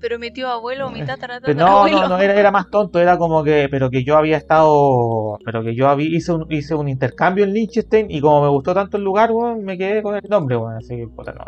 Pero 0.00 0.18
mi 0.18 0.30
tío 0.30 0.48
abuelo, 0.48 0.90
mi 0.90 1.04
tatara, 1.04 1.40
Pero 1.44 1.56
tatara 1.58 1.70
no, 1.70 1.78
abuelo. 1.78 2.02
no, 2.02 2.08
no, 2.08 2.18
era, 2.18 2.34
era 2.34 2.50
más 2.50 2.68
tonto, 2.70 3.00
era 3.00 3.18
como 3.18 3.42
que, 3.42 3.68
pero 3.70 3.90
que 3.90 4.04
yo 4.04 4.16
había 4.16 4.36
estado, 4.36 5.38
pero 5.44 5.62
que 5.62 5.74
yo 5.74 5.88
había, 5.88 6.08
hice 6.08 6.32
un, 6.32 6.46
hice 6.50 6.74
un 6.74 6.88
intercambio 6.88 7.44
en 7.44 7.52
Liechtenstein 7.52 8.10
y 8.10 8.20
como 8.20 8.42
me 8.42 8.48
gustó 8.48 8.74
tanto 8.74 8.96
el 8.96 9.04
lugar, 9.04 9.30
weón, 9.32 9.64
me 9.64 9.76
quedé 9.76 10.02
con 10.02 10.14
el 10.14 10.28
nombre, 10.28 10.56
weón, 10.56 10.76
así 10.76 10.96
que, 10.96 11.08
puta, 11.08 11.32
no 11.32 11.44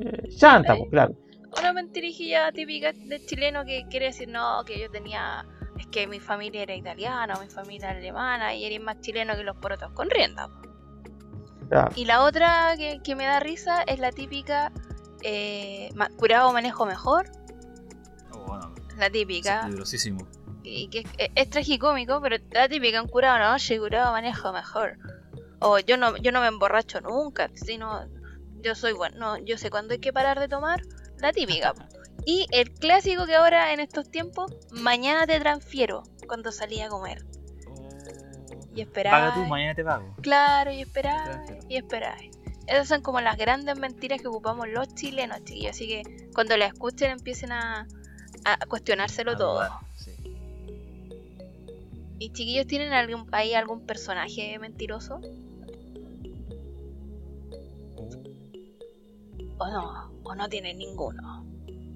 eh, 0.00 0.28
chanta, 0.36 0.76
pues, 0.76 0.90
claro. 0.90 1.14
Una 1.58 1.72
mentirijilla 1.72 2.52
típica 2.52 2.92
de 2.92 3.24
chileno 3.24 3.64
que 3.64 3.86
quiere 3.90 4.06
decir, 4.06 4.28
no, 4.28 4.62
que 4.64 4.78
yo 4.78 4.90
tenía, 4.90 5.44
es 5.78 5.86
que 5.86 6.06
mi 6.06 6.20
familia 6.20 6.62
era 6.62 6.74
italiana, 6.74 7.34
mi 7.40 7.48
familia 7.48 7.90
era 7.90 7.98
alemana 7.98 8.54
y 8.54 8.64
eres 8.64 8.80
más 8.80 9.00
chileno 9.00 9.34
que 9.34 9.44
los 9.44 9.56
porotos 9.56 9.90
con 9.92 10.10
rienda. 10.10 10.48
claro. 11.68 11.90
Y 11.96 12.04
la 12.04 12.22
otra 12.22 12.74
que, 12.76 13.00
que 13.02 13.16
me 13.16 13.24
da 13.24 13.40
risa 13.40 13.82
es 13.82 13.98
la 13.98 14.12
típica, 14.12 14.70
eh, 15.22 15.90
curado 16.16 16.52
manejo 16.52 16.86
mejor, 16.86 17.26
bueno, 17.26 17.37
la 18.98 19.06
es 19.06 19.12
típica, 19.12 19.62
peligrosísimo. 19.62 20.28
y 20.62 20.88
que 20.88 21.00
es, 21.00 21.30
es 21.34 21.50
tragicómico, 21.50 22.20
pero 22.20 22.36
la 22.50 22.68
típica, 22.68 23.00
un 23.00 23.08
curado 23.08 23.38
no, 23.38 23.54
oye, 23.54 23.78
curado 23.78 24.12
manejo 24.12 24.52
mejor. 24.52 24.98
O 25.60 25.78
yo 25.78 25.96
no, 25.96 26.16
yo 26.16 26.32
no 26.32 26.40
me 26.40 26.46
emborracho 26.46 27.00
nunca, 27.00 27.50
sino 27.54 28.06
Yo 28.62 28.74
soy 28.74 28.92
bueno, 28.92 29.38
yo 29.38 29.58
sé 29.58 29.70
cuándo 29.70 29.94
hay 29.94 30.00
que 30.00 30.12
parar 30.12 30.38
de 30.38 30.48
tomar, 30.48 30.82
la 31.18 31.32
típica. 31.32 31.74
Y 32.24 32.46
el 32.52 32.72
clásico 32.74 33.26
que 33.26 33.36
ahora 33.36 33.72
en 33.72 33.80
estos 33.80 34.10
tiempos, 34.10 34.52
mañana 34.70 35.26
te 35.26 35.38
transfiero 35.40 36.02
cuando 36.26 36.52
salí 36.52 36.80
a 36.80 36.88
comer. 36.88 37.24
Y 38.74 38.82
esperar. 38.82 39.12
Paga 39.12 39.34
tú, 39.34 39.48
mañana 39.48 39.74
te 39.74 39.84
pago. 39.84 40.14
Claro, 40.20 40.70
y 40.70 40.82
esperar, 40.82 41.44
y 41.68 41.76
esperar. 41.76 42.18
Esas 42.66 42.86
son 42.86 43.00
como 43.02 43.20
las 43.20 43.36
grandes 43.38 43.78
mentiras 43.78 44.20
que 44.20 44.28
ocupamos 44.28 44.68
los 44.68 44.94
chilenos, 44.94 45.42
chiquillos. 45.44 45.70
Así 45.70 45.88
que 45.88 46.28
cuando 46.34 46.56
la 46.56 46.66
escuchen 46.66 47.10
empiecen 47.10 47.50
a, 47.50 47.88
a 48.54 48.66
cuestionárselo 48.66 49.32
A 49.32 49.36
todo. 49.36 49.54
dudar, 49.54 49.70
sí. 49.94 50.12
¿Y 52.18 52.32
chiquillos 52.32 52.66
tienen 52.66 52.92
algún, 52.92 53.26
ahí 53.32 53.54
algún 53.54 53.86
personaje 53.86 54.58
mentiroso? 54.58 55.20
¿O 59.58 59.66
no? 59.66 60.12
¿O 60.24 60.34
no 60.34 60.48
tienen 60.48 60.78
ninguno? 60.78 61.44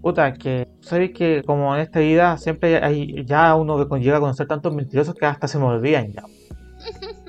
Puta, 0.01 0.35
que 0.35 0.69
sabéis 0.81 1.13
que 1.13 1.43
como 1.45 1.75
en 1.75 1.83
esta 1.83 2.01
vida 2.01 2.37
siempre 2.37 2.83
hay 2.83 3.25
ya 3.25 3.55
uno 3.55 3.89
que 3.89 4.01
llega 4.01 4.17
a 4.17 4.21
conocer 4.21 4.49
tantos 4.49 4.75
mentirosos 4.75 5.15
que 5.15 5.27
hasta 5.27 5.47
se 5.47 5.59
me 5.59 5.65
olvidan 5.65 6.13
ya. 6.13 6.23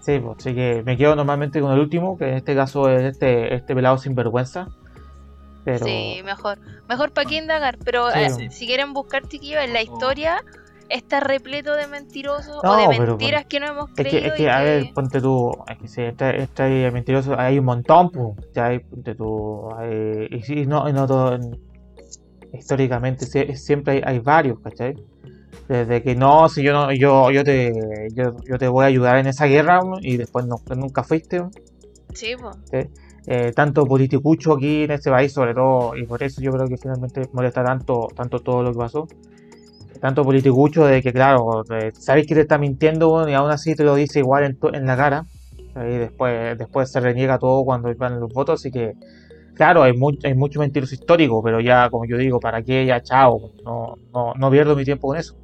Sí, 0.00 0.18
pues, 0.20 0.38
así 0.38 0.54
que 0.54 0.82
me 0.86 0.96
quedo 0.96 1.14
normalmente 1.16 1.60
con 1.60 1.70
el 1.70 1.80
último, 1.80 2.16
que 2.16 2.28
en 2.28 2.34
este 2.34 2.54
caso 2.54 2.88
es 2.88 3.02
este, 3.02 3.54
este 3.54 3.74
pelado 3.74 3.98
sinvergüenza. 3.98 4.68
Pero 5.72 5.84
Sí, 5.84 6.22
mejor. 6.24 6.58
Mejor 6.88 7.12
para 7.12 7.28
qué 7.28 7.36
indagar. 7.36 7.76
Pero 7.84 8.10
Sí, 8.10 8.18
eh, 8.20 8.30
sí. 8.30 8.48
si 8.50 8.66
quieren 8.66 8.94
buscar, 8.94 9.28
chiquillos, 9.28 9.62
en 9.62 9.74
la 9.74 9.82
historia 9.82 10.42
está 10.88 11.20
repleto 11.20 11.74
de 11.74 11.86
mentirosos 11.86 12.62
No, 12.64 12.70
o 12.72 12.76
de 12.78 12.86
pero- 12.96 13.18
mentiras 13.18 13.44
que 13.44 13.60
no 13.60 13.66
hemos 13.66 13.90
es 13.90 13.94
creído. 13.96 14.10
que, 14.22 14.26
es 14.28 14.32
y 14.32 14.36
que, 14.38 14.50
a 14.50 14.58
que- 14.60 14.64
ver, 14.64 14.86
ponte 14.94 15.20
tú, 15.20 15.52
es 15.70 15.76
que 15.76 15.88
si 15.88 16.00
está, 16.00 16.30
está 16.30 16.64
ahí 16.64 16.90
mentiroso, 16.90 17.38
hay 17.38 17.58
un 17.58 17.66
montón, 17.66 18.10
pues, 18.10 18.28
ya 18.54 18.68
hay, 18.68 18.78
ponte 18.78 19.14
tú, 19.14 19.68
hay- 19.76 20.28
y 20.30 20.42
sí, 20.42 20.64
no, 20.64 20.90
no 20.90 21.06
todo, 21.06 21.34
en- 21.34 21.60
históricamente 22.54 23.26
sie- 23.26 23.54
siempre 23.56 23.94
hay, 23.96 24.02
hay 24.06 24.18
varios, 24.20 24.58
¿cachai? 24.60 24.94
Desde 25.68 26.02
que 26.02 26.14
no, 26.14 26.48
si 26.48 26.62
yo 26.62 26.72
no, 26.72 26.90
yo, 26.92 27.30
yo 27.30 27.44
te, 27.44 28.08
yo, 28.14 28.36
yo 28.48 28.56
te 28.58 28.68
voy 28.68 28.84
a 28.84 28.86
ayudar 28.88 29.18
en 29.18 29.26
esa 29.26 29.44
guerra 29.44 29.80
y 30.00 30.16
después 30.16 30.46
no, 30.46 30.56
nunca 30.74 31.02
fuiste, 31.02 31.42
Sí, 32.14 32.34
po. 32.40 32.52
Eh, 33.30 33.52
tanto 33.54 33.84
politicucho 33.86 34.54
aquí 34.54 34.84
en 34.84 34.92
este 34.92 35.10
país 35.10 35.32
sobre 35.32 35.52
todo 35.54 35.94
y 35.96 36.06
por 36.06 36.22
eso 36.22 36.40
yo 36.40 36.50
creo 36.52 36.66
que 36.66 36.76
finalmente 36.78 37.28
molesta 37.32 37.62
tanto 37.62 38.08
tanto 38.16 38.40
todo 38.40 38.62
lo 38.62 38.72
que 38.72 38.78
pasó. 38.78 39.06
Tanto 40.00 40.24
politicucho 40.24 40.86
de 40.86 41.02
que 41.02 41.12
claro 41.12 41.64
de- 41.68 41.92
sabéis 41.92 42.26
que 42.26 42.34
te 42.34 42.42
está 42.42 42.56
mintiendo 42.56 43.28
y 43.28 43.34
aún 43.34 43.50
así 43.50 43.74
te 43.74 43.84
lo 43.84 43.94
dice 43.96 44.20
igual 44.20 44.44
en, 44.44 44.58
en 44.74 44.86
la 44.86 44.96
cara. 44.96 45.26
Y 45.76 45.96
después 45.98 46.56
después 46.58 46.90
se 46.90 47.00
reniega 47.00 47.38
todo 47.38 47.64
cuando 47.64 47.92
van 47.96 48.18
los 48.20 48.32
votos 48.32 48.60
así 48.60 48.70
que 48.70 48.94
claro 49.54 49.82
hay, 49.82 49.92
mu- 49.96 50.16
hay 50.24 50.34
mucho 50.34 50.58
mentiroso 50.60 50.94
histórico 50.94 51.42
pero 51.42 51.60
ya 51.60 51.90
como 51.90 52.04
yo 52.06 52.16
digo 52.16 52.38
para 52.40 52.62
qué 52.62 52.86
ya 52.86 53.00
chao 53.02 53.50
no, 53.64 53.96
no, 54.14 54.32
no 54.34 54.50
pierdo 54.50 54.74
mi 54.76 54.84
tiempo 54.84 55.08
con 55.08 55.16
eso. 55.18 55.34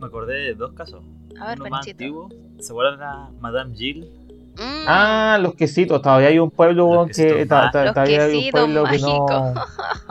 Me 0.00 0.06
acordé 0.06 0.34
de 0.34 0.54
dos 0.54 0.72
casos. 0.72 1.02
A 1.40 1.48
ver, 1.48 1.60
Uno 1.60 1.70
más 1.70 1.86
antiguo. 1.86 2.28
¿Se 2.58 2.72
acuerdan 2.72 3.00
a 3.02 3.30
Madame 3.40 3.74
Jill? 3.74 4.06
Mm, 4.56 4.84
ah 4.86 5.38
los 5.40 5.54
quesitos 5.54 6.00
todavía 6.00 6.28
hay 6.28 6.38
un 6.38 6.50
pueblo 6.50 6.86
weón, 6.86 7.08
que 7.08 7.44
ta- 7.46 7.70
ta- 7.72 7.84
Los 7.86 7.94
todavía 7.94 8.24
hay 8.24 8.44
un 8.46 8.50
pueblo 8.52 8.84
que 8.84 8.98
no 8.98 9.26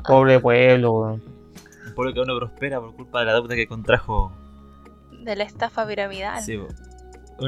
pobre 0.07 0.39
pueblo 0.39 0.91
weón. 0.93 1.23
Un 1.87 1.93
pueblo 1.95 2.13
que 2.13 2.19
aún 2.19 2.27
no 2.27 2.37
prospera 2.37 2.79
por 2.81 2.93
culpa 2.95 3.19
de 3.21 3.25
la 3.27 3.33
deuda 3.33 3.55
que 3.55 3.67
contrajo. 3.67 4.31
de 5.11 5.35
la 5.37 5.43
estafa 5.45 5.87
piramidal. 5.87 6.41
Sí, 6.41 6.59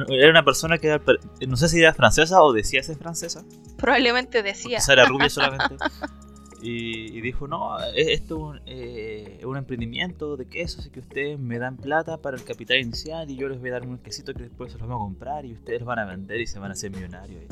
Era 0.10 0.29
una 0.29 0.43
persona 0.45 0.77
que 0.77 0.88
era, 0.88 1.01
no 1.47 1.58
sé 1.58 1.67
si 1.67 1.81
era 1.81 1.93
francesa 1.93 2.41
o 2.41 2.53
decía 2.53 2.81
ser 2.81 2.95
francesa. 2.97 3.43
Probablemente 3.77 4.41
decía. 4.43 4.77
Quizá 4.77 4.93
era 4.93 5.05
rubia 5.05 5.29
solamente. 5.29 5.75
Y, 6.62 7.15
y 7.18 7.22
dijo, 7.22 7.48
no, 7.48 7.80
e- 7.94 8.13
esto 8.13 8.36
es 8.56 8.62
un, 8.62 8.62
eh, 8.65 9.36
es 9.39 9.46
un 9.46 9.58
emprendimiento 9.58 10.38
de 10.38 10.46
quesos, 10.48 10.80
así 10.80 10.89
que 10.89 11.02
ustedes 11.02 11.38
me 11.39 11.60
dan 11.60 11.78
plata 11.78 12.18
para 12.18 12.38
el 12.38 12.44
capital 12.44 12.78
inicial 12.80 13.30
y 13.30 13.36
yo 13.36 13.50
les 13.50 13.60
voy 13.60 13.70
a 13.70 13.74
dar 13.74 13.88
un 13.88 13.98
quesito 14.00 14.34
que 14.34 14.44
después 14.44 14.72
se 14.72 14.78
los 14.80 14.88
vamos 14.88 15.04
a 15.04 15.06
comprar 15.06 15.46
y 15.46 15.54
ustedes 15.54 15.82
los 15.82 15.88
van 15.88 16.00
a 16.00 16.06
vender 16.06 16.39
y 16.41 16.48
se 16.48 16.58
van 16.60 16.72
a 16.72 16.74
hacer 16.74 16.91
millonarios. 16.91 17.44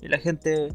Y, 0.00 0.06
y 0.06 0.08
la 0.08 0.18
gente, 0.18 0.68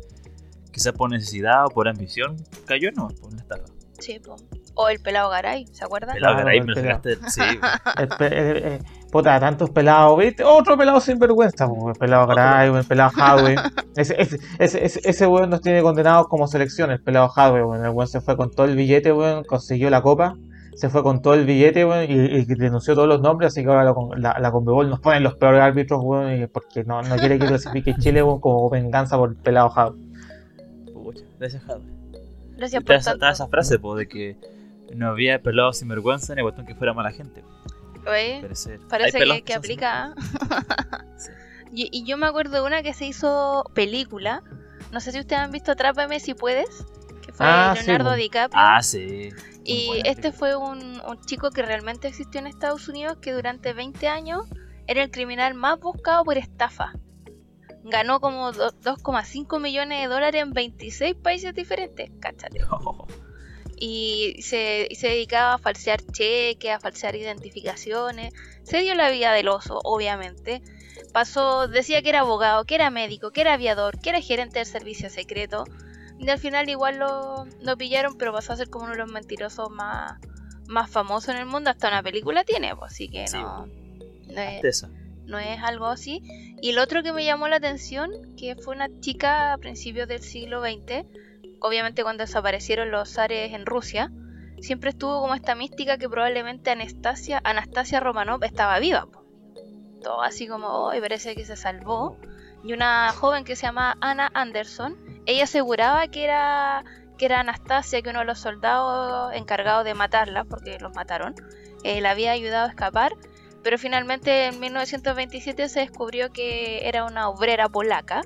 quizá 0.72 0.94
por 0.94 1.10
necesidad 1.10 1.66
o 1.66 1.70
por 1.70 1.88
ambición, 1.88 2.38
cayó 2.66 2.92
no, 2.92 3.08
por 3.10 3.32
una 3.34 3.42
estafa. 3.42 3.66
Sí, 4.00 4.20
po. 4.20 4.36
O 4.76 4.90
el 4.90 5.00
pelado 5.00 5.30
Garay, 5.32 5.66
¿se 5.72 5.84
acuerdan? 5.84 6.14
Pelado, 6.14 6.48
el 6.48 6.62
me 6.62 6.68
lo 6.68 6.74
pelado. 6.76 7.02
sacaste. 7.04 7.30
Sí, 7.32 7.42
El 7.98 8.08
pe- 8.10 8.76
eh, 8.76 8.80
puta, 9.18 9.40
tantos 9.40 9.70
pelados, 9.70 10.18
¿viste? 10.20 10.44
Otro 10.44 10.78
pelado 10.78 11.00
sinvergüenza, 11.00 11.68
po, 11.68 11.90
el 11.90 11.96
pelado. 11.96 12.28
Garay, 12.28 12.70
el 12.74 12.84
pelado 12.86 13.12
Hadwe. 13.16 13.56
Ese, 13.96 14.16
ese, 14.22 14.38
ese, 14.60 14.86
ese, 14.86 15.02
ese 15.04 15.26
weón 15.28 15.50
nos 15.50 15.62
tiene 15.62 15.82
condenados 15.82 16.28
como 16.28 16.48
selección, 16.48 16.92
el 16.92 17.02
pelado 17.02 17.32
Hadwe, 17.36 17.64
weón. 17.64 17.84
El 17.84 17.92
weón 17.92 18.08
se 18.08 18.22
fue 18.22 18.38
con 18.38 18.52
todo 18.52 18.66
el 18.68 18.76
billete, 18.76 19.12
weón, 19.12 19.44
consiguió 19.44 19.90
la 19.90 20.02
copa, 20.04 20.36
se 20.76 20.90
fue 20.90 21.02
con 21.02 21.22
todo 21.24 21.34
el 21.34 21.46
billete, 21.46 21.84
weón, 21.84 22.04
y, 22.04 22.14
y 22.14 22.46
denunció 22.46 22.94
todos 22.94 23.08
los 23.08 23.22
nombres, 23.22 23.48
así 23.54 23.64
que 23.64 23.70
ahora 23.70 23.84
lo 23.86 23.96
con- 23.96 24.22
la, 24.22 24.38
la 24.40 24.52
Conmebol 24.52 24.88
nos 24.90 25.00
ponen 25.00 25.24
los 25.24 25.34
peores 25.36 25.62
árbitros, 25.62 26.00
weón, 26.04 26.44
y 26.44 26.46
porque 26.48 26.84
no, 26.84 27.02
no 27.02 27.16
quiere 27.16 27.40
que 27.40 27.48
clasifique 27.48 27.96
Chile, 27.98 28.22
weón, 28.22 28.40
como 28.40 28.70
venganza 28.70 29.18
por 29.18 29.30
el 29.30 29.36
pelado 29.36 29.72
Hadwe. 29.76 29.98
pucha, 30.94 31.24
gracias, 31.40 31.64
Jadwe. 31.64 31.86
Gracias 32.58 32.84
por 32.84 32.96
esa, 32.96 33.12
tanto. 33.12 33.16
estaba 33.18 33.32
esa 33.32 33.48
frase, 33.48 33.80
po, 33.80 33.96
de 33.96 34.08
que 34.08 34.38
no 34.96 35.08
había 35.10 35.42
pelado 35.42 35.74
sin 35.74 35.88
vergüenza 35.88 36.36
ni 36.36 36.42
cuestión 36.44 36.66
que 36.68 36.76
fuera 36.76 36.94
mala 36.94 37.12
gente. 37.12 37.44
Oye, 38.10 38.42
Parece, 38.90 39.20
que, 39.44 39.54
aplica. 39.54 40.14
¿ah? 40.16 41.04
Sí. 41.18 41.32
Y, 41.74 41.90
y 41.92 42.06
yo 42.06 42.18
me 42.18 42.26
acuerdo 42.26 42.56
de 42.56 42.62
una 42.62 42.82
que 42.82 42.94
se 42.94 43.06
hizo 43.06 43.70
película. 43.74 44.42
No 44.92 45.00
sé 45.02 45.12
si 45.12 45.20
ustedes 45.20 45.42
han 45.42 45.52
visto 45.52 45.72
Atrápame 45.72 46.20
si 46.20 46.34
puedes. 46.34 46.86
Que 47.26 47.34
fue 47.34 47.46
Ah, 47.48 47.74
Leonardo. 47.76 48.14
DiCaprio. 48.14 48.62
Ah, 48.64 48.82
sí. 48.82 49.30
Muy 49.34 49.62
y 49.66 49.98
este 50.06 50.32
película. 50.32 50.32
fue 50.34 50.56
un, 50.56 51.02
un 51.02 51.22
chico 51.26 51.52
que 51.52 51.62
realmente 51.64 52.08
existió 52.08 52.40
en 52.40 52.48
Estados 52.48 52.88
Unidos 52.88 53.18
que 53.22 53.34
durante 53.34 53.74
20 53.74 54.08
años 54.08 54.44
era 54.88 55.04
el 55.04 55.12
criminal 55.12 55.54
más 55.56 55.78
buscado 55.80 56.24
por 56.24 56.38
estafa. 56.38 56.94
Ganó 57.84 58.22
como 58.22 58.54
do- 58.54 58.72
2,5 58.82 59.60
millones 59.60 60.02
de 60.02 60.08
dólares 60.08 60.42
en 60.42 60.54
26 60.54 61.16
países 61.16 61.54
diferentes. 61.54 62.10
Cáchate. 62.22 62.60
y 63.80 64.42
se, 64.42 64.90
se 64.96 65.08
dedicaba 65.08 65.54
a 65.54 65.58
falsear 65.58 66.02
cheques, 66.12 66.72
a 66.72 66.80
falsear 66.80 67.16
identificaciones. 67.16 68.34
Se 68.64 68.80
dio 68.80 68.96
la 68.96 69.10
vida 69.10 69.34
del 69.34 69.48
oso, 69.48 69.80
obviamente. 69.84 70.62
Pasó, 71.14 71.68
decía 71.68 72.02
que 72.02 72.10
era 72.10 72.22
abogado, 72.22 72.66
que 72.66 72.76
era 72.76 72.90
médico, 72.90 73.32
que 73.32 73.42
era 73.42 73.54
aviador, 73.54 74.00
que 74.00 74.10
era 74.10 74.22
gerente 74.22 74.60
del 74.60 74.66
servicio 74.66 75.10
secreto. 75.10 75.66
Y 76.20 76.30
al 76.30 76.40
final 76.40 76.68
igual 76.70 76.98
lo, 76.98 77.46
lo 77.62 77.78
pillaron, 77.78 78.18
pero 78.18 78.34
pasó 78.34 78.54
a 78.54 78.58
ser 78.58 78.70
como 78.70 78.86
uno 78.86 78.94
de 78.94 79.00
los 79.00 79.12
mentirosos 79.12 79.70
más, 79.70 80.20
más 80.68 80.90
famosos 80.90 81.30
en 81.30 81.38
el 81.38 81.46
mundo. 81.46 81.70
Hasta 81.70 81.90
una 81.90 82.02
película 82.02 82.44
tiene, 82.44 82.76
pues, 82.76 82.94
así 82.94 83.10
que 83.10 83.28
Sí, 83.28 83.38
no, 83.38 83.68
no 84.28 84.42
es, 84.42 84.86
no 85.26 85.38
es 85.38 85.62
algo 85.62 85.86
así. 85.86 86.24
Y 86.62 86.72
el 86.72 86.80
otro 86.80 87.04
que 87.04 87.14
me 87.14 87.24
llamó 87.24 87.48
la 87.48 87.58
atención, 87.58 88.12
que 88.36 88.56
fue 88.56 88.76
una 88.76 88.90
chica 89.00 89.54
a 89.54 89.58
principios 89.60 90.08
del 90.08 90.22
siglo 90.22 90.62
XX, 90.62 91.06
obviamente 91.62 92.04
cuando 92.04 92.24
desaparecieron 92.24 92.92
los 92.92 93.10
zares 93.10 93.54
en 93.54 93.66
Rusia, 93.66 94.12
siempre 94.62 94.90
estuvo 94.90 95.22
como 95.22 95.36
esta 95.36 95.56
mística 95.56 95.98
que 95.98 96.10
probablemente 96.10 96.72
Anastasia, 96.72 97.42
Anastasia 97.44 98.00
Romanov 98.00 98.44
estaba 98.44 98.80
viva. 98.80 99.08
Todo 100.02 100.22
así 100.22 100.48
como, 100.48 100.68
hoy 100.86 101.00
parece 101.00 101.36
que 101.36 101.46
se 101.46 101.56
salvó. 101.56 102.18
Y 102.64 102.74
una 102.74 103.12
joven 103.14 103.44
que 103.44 103.56
se 103.56 103.66
llama 103.66 103.98
Anna 104.02 104.30
Anderson, 104.34 104.98
ella 105.26 105.44
aseguraba 105.44 106.08
que 106.08 106.24
era 106.24 106.84
que 107.18 107.26
era 107.26 107.40
Anastasia, 107.40 108.04
que 108.04 108.12
uno 108.12 108.20
de 108.20 108.26
los 108.26 108.40
soldados 108.40 109.34
encargados 109.34 109.84
de 109.84 109.96
matarla, 109.96 110.44
porque 110.44 110.78
los 110.80 110.94
mataron, 110.94 111.34
eh, 111.84 112.00
la 112.00 112.12
había 112.12 112.32
ayudado 112.32 112.68
a 112.68 112.70
escapar 112.70 113.14
pero 113.68 113.78
finalmente 113.78 114.46
en 114.46 114.62
1927 114.62 115.68
se 115.68 115.82
descubrió 115.82 116.32
que 116.32 116.88
era 116.88 117.04
una 117.04 117.28
obrera 117.28 117.68
polaca 117.68 118.22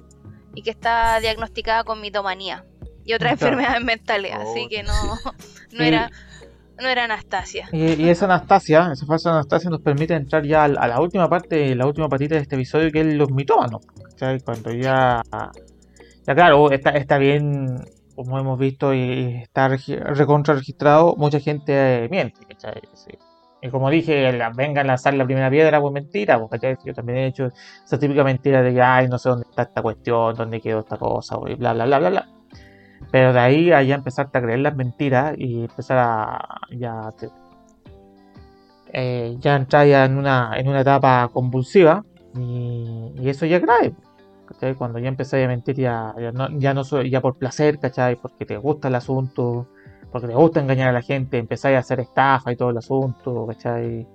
y 0.53 0.61
que 0.61 0.69
está 0.69 1.19
diagnosticada 1.19 1.83
con 1.83 1.99
mitomanía 1.99 2.63
y 3.05 3.13
otras 3.13 3.33
Claro. 3.39 3.53
enfermedades 3.53 3.83
mentales, 3.85 4.33
así 4.33 4.63
Oh. 4.65 4.69
que 4.69 4.83
no, 4.83 4.93
no 5.73 5.83
Y- 5.83 5.87
era 5.87 6.09
no 6.81 6.87
era 6.87 7.03
Anastasia. 7.03 7.69
Y, 7.71 7.93
y 7.93 8.09
esa 8.09 8.25
Anastasia, 8.25 8.89
esa 8.93 9.05
falsa 9.05 9.29
Anastasia 9.29 9.69
nos 9.69 9.81
permite 9.81 10.15
entrar 10.15 10.43
ya 10.43 10.63
a 10.63 10.67
la 10.87 10.99
última 10.99 11.29
parte, 11.29 11.75
la 11.75 11.85
última 11.85 12.09
patita 12.09 12.33
de 12.35 12.41
este 12.41 12.55
episodio, 12.55 12.91
que 12.91 13.01
es 13.01 13.05
los 13.15 13.29
mitómanos. 13.29 13.85
Cuando 14.43 14.71
ya, 14.71 15.21
ya 16.25 16.33
claro, 16.35 16.71
está, 16.71 16.89
está 16.91 17.19
bien, 17.19 17.83
como 18.15 18.39
hemos 18.39 18.57
visto 18.57 18.95
y 18.95 19.41
está 19.43 19.67
recontra 19.67 20.55
registrado, 20.55 21.13
mucha 21.17 21.39
gente 21.39 22.05
eh, 22.05 22.09
miente. 22.09 22.39
Sí. 22.95 23.11
Y 23.61 23.69
como 23.69 23.91
dije, 23.91 24.31
la, 24.33 24.49
vengan 24.49 24.85
a 24.85 24.93
lanzar 24.93 25.13
la 25.13 25.25
primera 25.25 25.51
piedra, 25.51 25.79
pues 25.79 25.93
mentira, 25.93 26.41
¿cachai? 26.49 26.77
Yo 26.83 26.95
también 26.95 27.19
he 27.19 27.27
hecho 27.27 27.51
esa 27.85 27.99
típica 27.99 28.23
mentira 28.23 28.63
de 28.63 28.73
que, 28.73 28.81
ay, 28.81 29.07
no 29.07 29.19
sé 29.19 29.29
dónde 29.29 29.45
está 29.47 29.63
esta 29.63 29.83
cuestión, 29.83 30.33
dónde 30.35 30.59
quedó 30.59 30.79
esta 30.79 30.97
cosa, 30.97 31.35
y 31.47 31.53
bla, 31.53 31.73
bla, 31.73 31.85
bla, 31.85 31.99
bla, 31.99 32.09
bla. 32.09 32.27
Pero 33.11 33.33
de 33.33 33.39
ahí 33.39 33.71
a 33.71 33.83
ya 33.83 33.95
empezarte 33.95 34.37
a 34.37 34.41
creer 34.41 34.59
las 34.59 34.75
mentiras 34.75 35.35
y 35.37 35.63
empezar 35.63 35.97
a 35.97 36.59
ya 36.71 37.09
eh, 38.93 39.35
ya 39.39 39.55
entrar 39.55 39.87
ya 39.87 40.05
en 40.05 40.17
una, 40.17 40.51
en 40.57 40.67
una 40.67 40.81
etapa 40.81 41.29
convulsiva 41.33 42.03
y, 42.35 43.27
eso 43.27 43.45
ya 43.45 43.57
es 43.57 43.61
grave. 43.61 43.93
Cuando 44.77 44.99
ya 44.99 45.07
empezáis 45.07 45.45
a 45.45 45.47
mentir 45.47 45.77
ya, 45.77 46.13
ya 46.19 46.31
no, 46.31 46.49
ya 46.59 46.83
soy, 46.83 47.09
ya 47.09 47.21
por 47.21 47.37
placer, 47.37 47.79
¿cachai? 47.79 48.17
Porque 48.17 48.45
te 48.45 48.57
gusta 48.57 48.89
el 48.89 48.95
asunto, 48.95 49.67
porque 50.11 50.27
te 50.27 50.33
gusta 50.35 50.59
engañar 50.59 50.89
a 50.89 50.91
la 50.91 51.01
gente, 51.01 51.37
empezáis 51.37 51.77
a 51.77 51.79
hacer 51.79 52.01
estafa 52.01 52.51
y 52.51 52.57
todo 52.57 52.69
el 52.71 52.77
asunto, 52.77 53.47
¿cachai? 53.47 54.05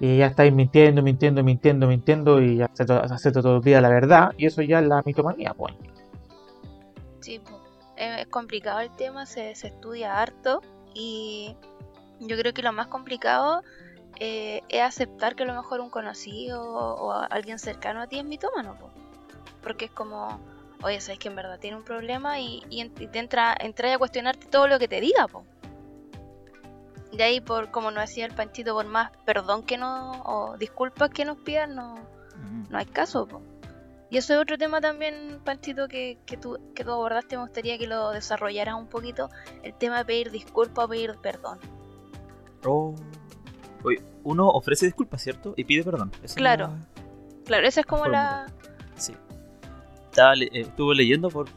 Y 0.00 0.18
ya 0.18 0.26
estáis 0.26 0.52
mintiendo, 0.52 1.00
mintiendo, 1.00 1.44
mintiendo, 1.44 1.86
mintiendo 1.86 2.42
y 2.42 2.56
ya 2.56 2.70
se 2.72 2.84
se 3.18 3.32
te 3.32 3.38
olvida 3.38 3.80
la 3.80 3.88
verdad 3.88 4.32
y 4.36 4.46
eso 4.46 4.62
ya 4.62 4.80
es 4.80 4.86
la 4.86 5.00
mitomanía, 5.06 5.54
pues. 5.54 5.74
Sí, 7.20 7.38
po. 7.38 7.61
Eh, 8.02 8.22
es 8.22 8.26
complicado 8.26 8.80
el 8.80 8.90
tema, 8.90 9.26
se, 9.26 9.54
se 9.54 9.68
estudia 9.68 10.20
harto 10.20 10.60
y 10.92 11.54
yo 12.18 12.36
creo 12.36 12.52
que 12.52 12.60
lo 12.60 12.72
más 12.72 12.88
complicado 12.88 13.62
eh, 14.18 14.60
es 14.68 14.82
aceptar 14.82 15.36
que 15.36 15.44
a 15.44 15.46
lo 15.46 15.54
mejor 15.54 15.80
un 15.80 15.88
conocido 15.88 16.60
o 16.64 17.12
alguien 17.12 17.60
cercano 17.60 18.00
a 18.00 18.08
ti 18.08 18.18
es 18.18 18.24
mitómano, 18.24 18.76
po. 18.76 18.90
porque 19.62 19.84
es 19.84 19.92
como, 19.92 20.40
oye, 20.82 21.00
sabes 21.00 21.20
que 21.20 21.28
en 21.28 21.36
verdad 21.36 21.60
tiene 21.60 21.76
un 21.76 21.84
problema 21.84 22.40
y, 22.40 22.64
y 22.70 22.88
te 22.88 23.18
entra, 23.20 23.56
entra 23.60 23.94
a 23.94 23.98
cuestionarte 23.98 24.46
todo 24.48 24.66
lo 24.66 24.80
que 24.80 24.88
te 24.88 25.00
diga, 25.00 25.28
po. 25.28 25.44
De 27.12 27.22
ahí, 27.22 27.40
por 27.40 27.70
como 27.70 27.92
nos 27.92 28.08
decía 28.08 28.26
el 28.26 28.34
Panchito, 28.34 28.74
por 28.74 28.86
más 28.86 29.12
perdón 29.24 29.62
que 29.62 29.78
no, 29.78 30.22
o 30.24 30.56
disculpas 30.56 31.10
que 31.10 31.24
nos 31.24 31.38
pidan, 31.38 31.76
no, 31.76 32.00
no 32.68 32.78
hay 32.78 32.86
caso. 32.86 33.28
po. 33.28 33.51
Y 34.12 34.18
eso 34.18 34.34
es 34.34 34.40
otro 34.40 34.58
tema 34.58 34.78
también, 34.82 35.40
Panchito, 35.42 35.88
que, 35.88 36.18
que, 36.26 36.36
tú, 36.36 36.58
que 36.74 36.84
tú 36.84 36.90
abordaste. 36.90 37.34
Me 37.36 37.44
gustaría 37.44 37.78
que 37.78 37.86
lo 37.86 38.10
desarrollaras 38.10 38.74
un 38.74 38.86
poquito. 38.86 39.30
El 39.62 39.72
tema 39.72 39.96
de 39.96 40.04
pedir 40.04 40.30
disculpas 40.30 40.84
o 40.84 40.88
pedir 40.88 41.14
perdón. 41.22 41.58
Oh. 42.64 42.94
Oye, 43.82 44.02
uno 44.22 44.48
ofrece 44.50 44.84
disculpas, 44.84 45.22
¿cierto? 45.22 45.54
Y 45.56 45.64
pide 45.64 45.82
perdón. 45.82 46.12
Claro. 46.34 46.66
la- 46.68 46.88
Claro, 47.46 47.66
esa 47.66 47.80
es 47.80 47.86
como 47.86 48.06
la. 48.06 48.46
Sí. 48.96 49.14
Estaba 50.10 50.34
le- 50.34 50.44
eh, 50.52 50.60
estuve 50.60 50.94
leyendo 50.94 51.30
por. 51.30 51.48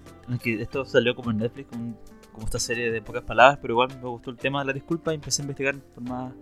que 0.41 0.61
esto 0.61 0.85
salió 0.85 1.13
como 1.13 1.31
en 1.31 1.37
Netflix, 1.39 1.67
un- 1.73 1.97
como 2.31 2.45
esta 2.45 2.57
serie 2.59 2.89
de 2.89 3.01
pocas 3.01 3.23
palabras, 3.23 3.59
pero 3.61 3.73
igual 3.73 3.89
me 4.01 4.07
gustó 4.09 4.31
el 4.31 4.37
tema 4.37 4.61
de 4.61 4.67
la 4.67 4.73
disculpa 4.73 5.11
y 5.11 5.15
empecé 5.15 5.41
a 5.41 5.43
investigar 5.43 5.75
por 5.93 6.03
más 6.03 6.33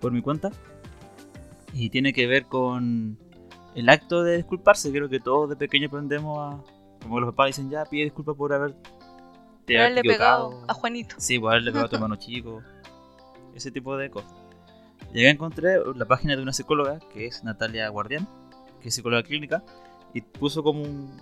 por 0.00 0.12
mi 0.12 0.22
cuenta. 0.22 0.50
Y 1.74 1.90
tiene 1.90 2.12
que 2.12 2.28
ver 2.28 2.46
con 2.46 3.18
el 3.74 3.88
acto 3.88 4.22
de 4.22 4.36
disculparse. 4.38 4.90
Creo 4.90 5.08
que 5.08 5.20
todos 5.20 5.48
de 5.50 5.56
pequeño 5.56 5.88
aprendemos 5.88 6.38
a. 6.38 6.62
Como 7.02 7.18
los 7.20 7.30
papás 7.30 7.46
dicen, 7.48 7.70
ya 7.70 7.84
pide 7.84 8.04
disculpas 8.04 8.36
por 8.36 8.52
haber. 8.52 8.74
te 9.64 9.78
haberle 9.78 10.02
pegado 10.02 10.48
equivocado". 10.48 10.70
a 10.70 10.74
Juanito. 10.74 11.14
Sí, 11.18 11.38
por 11.38 11.50
haberle 11.52 11.70
pegado 11.70 11.86
a 11.86 11.88
tu 11.88 11.96
hermano 11.96 12.16
chico. 12.18 12.62
Ese 13.54 13.70
tipo 13.70 13.96
de 13.96 14.10
cosas. 14.10 14.32
Llegué 15.12 15.28
a 15.28 15.32
encontrar 15.32 15.80
la 15.96 16.04
página 16.04 16.36
de 16.36 16.42
una 16.42 16.52
psicóloga 16.52 16.98
que 17.12 17.26
es 17.26 17.42
Natalia 17.42 17.88
Guardián, 17.88 18.28
que 18.80 18.88
es 18.88 18.94
psicóloga 18.94 19.22
clínica, 19.24 19.64
y 20.14 20.20
puso 20.20 20.62
como 20.62 20.82
un, 20.82 21.20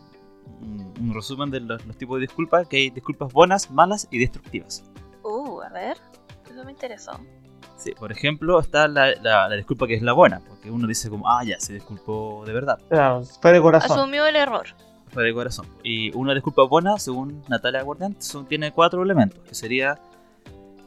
un- 0.61 0.95
un 1.01 1.15
resumen 1.15 1.51
de 1.51 1.61
los, 1.61 1.85
los 1.87 1.97
tipos 1.97 2.17
de 2.19 2.23
disculpas, 2.23 2.69
que 2.69 2.77
hay 2.77 2.91
disculpas 2.91 3.33
buenas, 3.33 3.71
malas 3.71 4.07
y 4.11 4.19
destructivas. 4.19 4.85
Uh, 5.23 5.61
a 5.63 5.69
ver. 5.71 5.97
Eso 6.51 6.65
me 6.65 6.73
interesó. 6.73 7.13
Sí, 7.79 7.93
por 7.93 8.11
ejemplo, 8.13 8.59
está 8.61 8.89
la, 8.89 9.15
la- 9.23 9.49
la 9.49 9.55
disculpa 9.55 9.87
que 9.87 9.95
es 9.95 10.03
la 10.03 10.13
buena, 10.13 10.41
porque 10.49 10.71
uno 10.71 10.87
dice 10.87 11.09
como, 11.09 11.29
ah, 11.31 11.43
ya, 11.45 11.59
se 11.61 11.73
disculpó 11.75 12.43
de 12.45 12.53
verdad, 12.53 12.79
Claro, 12.91 13.23
fue 13.41 13.53
de 13.53 13.61
corazón. 13.63 13.99
Asumió 13.99 14.27
el 14.27 14.37
error. 14.37 14.67
fue 15.11 15.25
de 15.25 15.33
corazón. 15.33 15.67
Y 15.83 16.15
una 16.17 16.35
disculpa 16.35 16.65
buena, 16.65 16.99
según 16.99 17.43
Natalia 17.49 17.83
Guardián, 17.83 18.17
son- 18.21 18.47
tiene 18.47 18.73
cuatro 18.73 19.03
elementos, 19.03 19.39
que 19.49 19.55
sería 19.55 19.99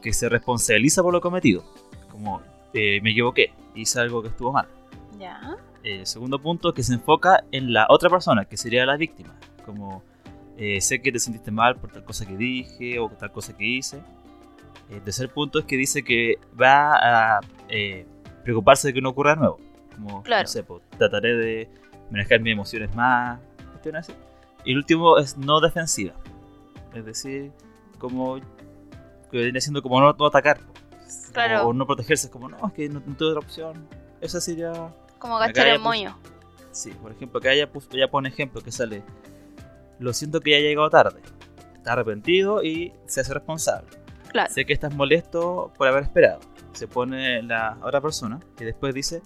que 0.02 0.14
se 0.14 0.30
responsabiliza 0.30 1.02
por 1.02 1.14
lo 1.14 1.22
cometido, 1.22 1.64
como 2.12 2.42
eh, 2.74 3.00
me 3.02 3.12
equivoqué, 3.12 3.54
hice 3.76 4.00
algo 4.00 4.22
que 4.22 4.28
estuvo 4.30 4.52
mal. 4.52 4.68
Ya. 5.20 5.56
El 5.84 6.06
segundo 6.06 6.40
punto, 6.40 6.74
que 6.74 6.84
se 6.84 6.94
enfoca 6.94 7.44
en 7.52 7.72
la 7.74 7.86
otra 7.90 8.10
persona, 8.10 8.46
que 8.46 8.58
sería 8.58 8.86
la 8.86 8.98
víctima, 8.98 9.34
como 9.66 10.04
eh, 10.58 10.80
sé 10.82 11.02
que 11.02 11.12
te 11.12 11.20
sentiste 11.20 11.50
mal 11.52 11.76
por 11.78 11.92
tal 11.92 12.04
cosa 12.04 12.26
que 12.26 12.36
dije 12.38 13.00
o 13.00 13.10
tal 13.10 13.32
cosa 13.32 13.56
que 13.58 13.66
hice. 13.66 14.02
El 14.92 15.02
tercer 15.02 15.30
punto 15.30 15.60
es 15.60 15.66
que 15.66 15.78
dice 15.78 16.04
que 16.04 16.36
va 16.60 17.38
a 17.38 17.40
eh, 17.70 18.06
preocuparse 18.44 18.90
de 18.90 18.94
que 18.94 19.02
no 19.02 19.10
ocurra 19.10 19.32
de 19.32 19.38
nuevo. 19.38 19.60
Como, 19.96 20.22
Claro. 20.24 20.44
no 20.44 20.48
sé, 20.48 20.64
pues, 20.64 20.82
trataré 20.98 21.36
de 21.36 21.70
manejar 22.10 22.40
mis 22.42 22.54
emociones 22.54 22.94
más, 22.96 23.40
así. 23.96 24.14
Y 24.66 24.72
el 24.72 24.78
último 24.78 25.18
es 25.18 25.38
no 25.38 25.60
defensiva. 25.62 26.14
Es 26.94 27.06
decir, 27.06 27.52
como 27.98 28.36
que 29.32 29.38
viene 29.38 29.62
siendo 29.62 29.82
como 29.82 30.00
no, 30.02 30.14
no 30.14 30.26
atacar. 30.26 30.60
pues. 30.60 31.30
Claro. 31.32 31.68
O 31.68 31.74
no 31.74 31.86
protegerse, 31.88 32.28
es 32.28 32.32
como 32.32 32.50
no, 32.50 32.58
es 32.68 32.74
que 32.74 32.90
no, 32.90 33.02
no 33.06 33.16
tuve 33.16 33.30
otra 33.30 33.40
opción. 33.40 33.88
Esa 34.20 34.42
sería 34.42 34.72
Como 35.20 35.40
ya 35.40 35.46
el 35.46 35.80
puse- 35.80 35.84
moño. 35.84 36.18
Sí, 36.72 36.92
por 36.92 37.12
ejemplo, 37.12 37.40
acá 37.40 37.54
ella, 37.54 37.72
puso- 37.72 37.90
ella 37.94 38.10
pone 38.12 38.30
ejemplo 38.30 38.62
que 38.62 38.72
sale. 38.72 39.04
Lo 40.00 40.14
siento 40.14 40.42
que 40.42 40.52
ya 40.52 40.58
llegado 40.60 40.90
tarde. 40.90 41.22
Está 41.76 41.94
arrepentido 41.94 42.62
y 42.64 42.94
se 43.08 43.22
hace 43.22 43.34
responsable. 43.34 43.88
Claro. 44.32 44.52
Sé 44.54 44.65
que 44.65 44.74
estás 44.74 44.94
molesto 44.96 45.72
por 45.78 45.88
haber 45.88 46.04
esperado. 46.04 46.39
Se 46.74 46.88
pone 46.88 47.41
la 47.44 47.78
otra 47.84 48.00
persona 48.02 48.39
que 48.58 48.65
después 48.65 48.94
dice: 48.94 49.22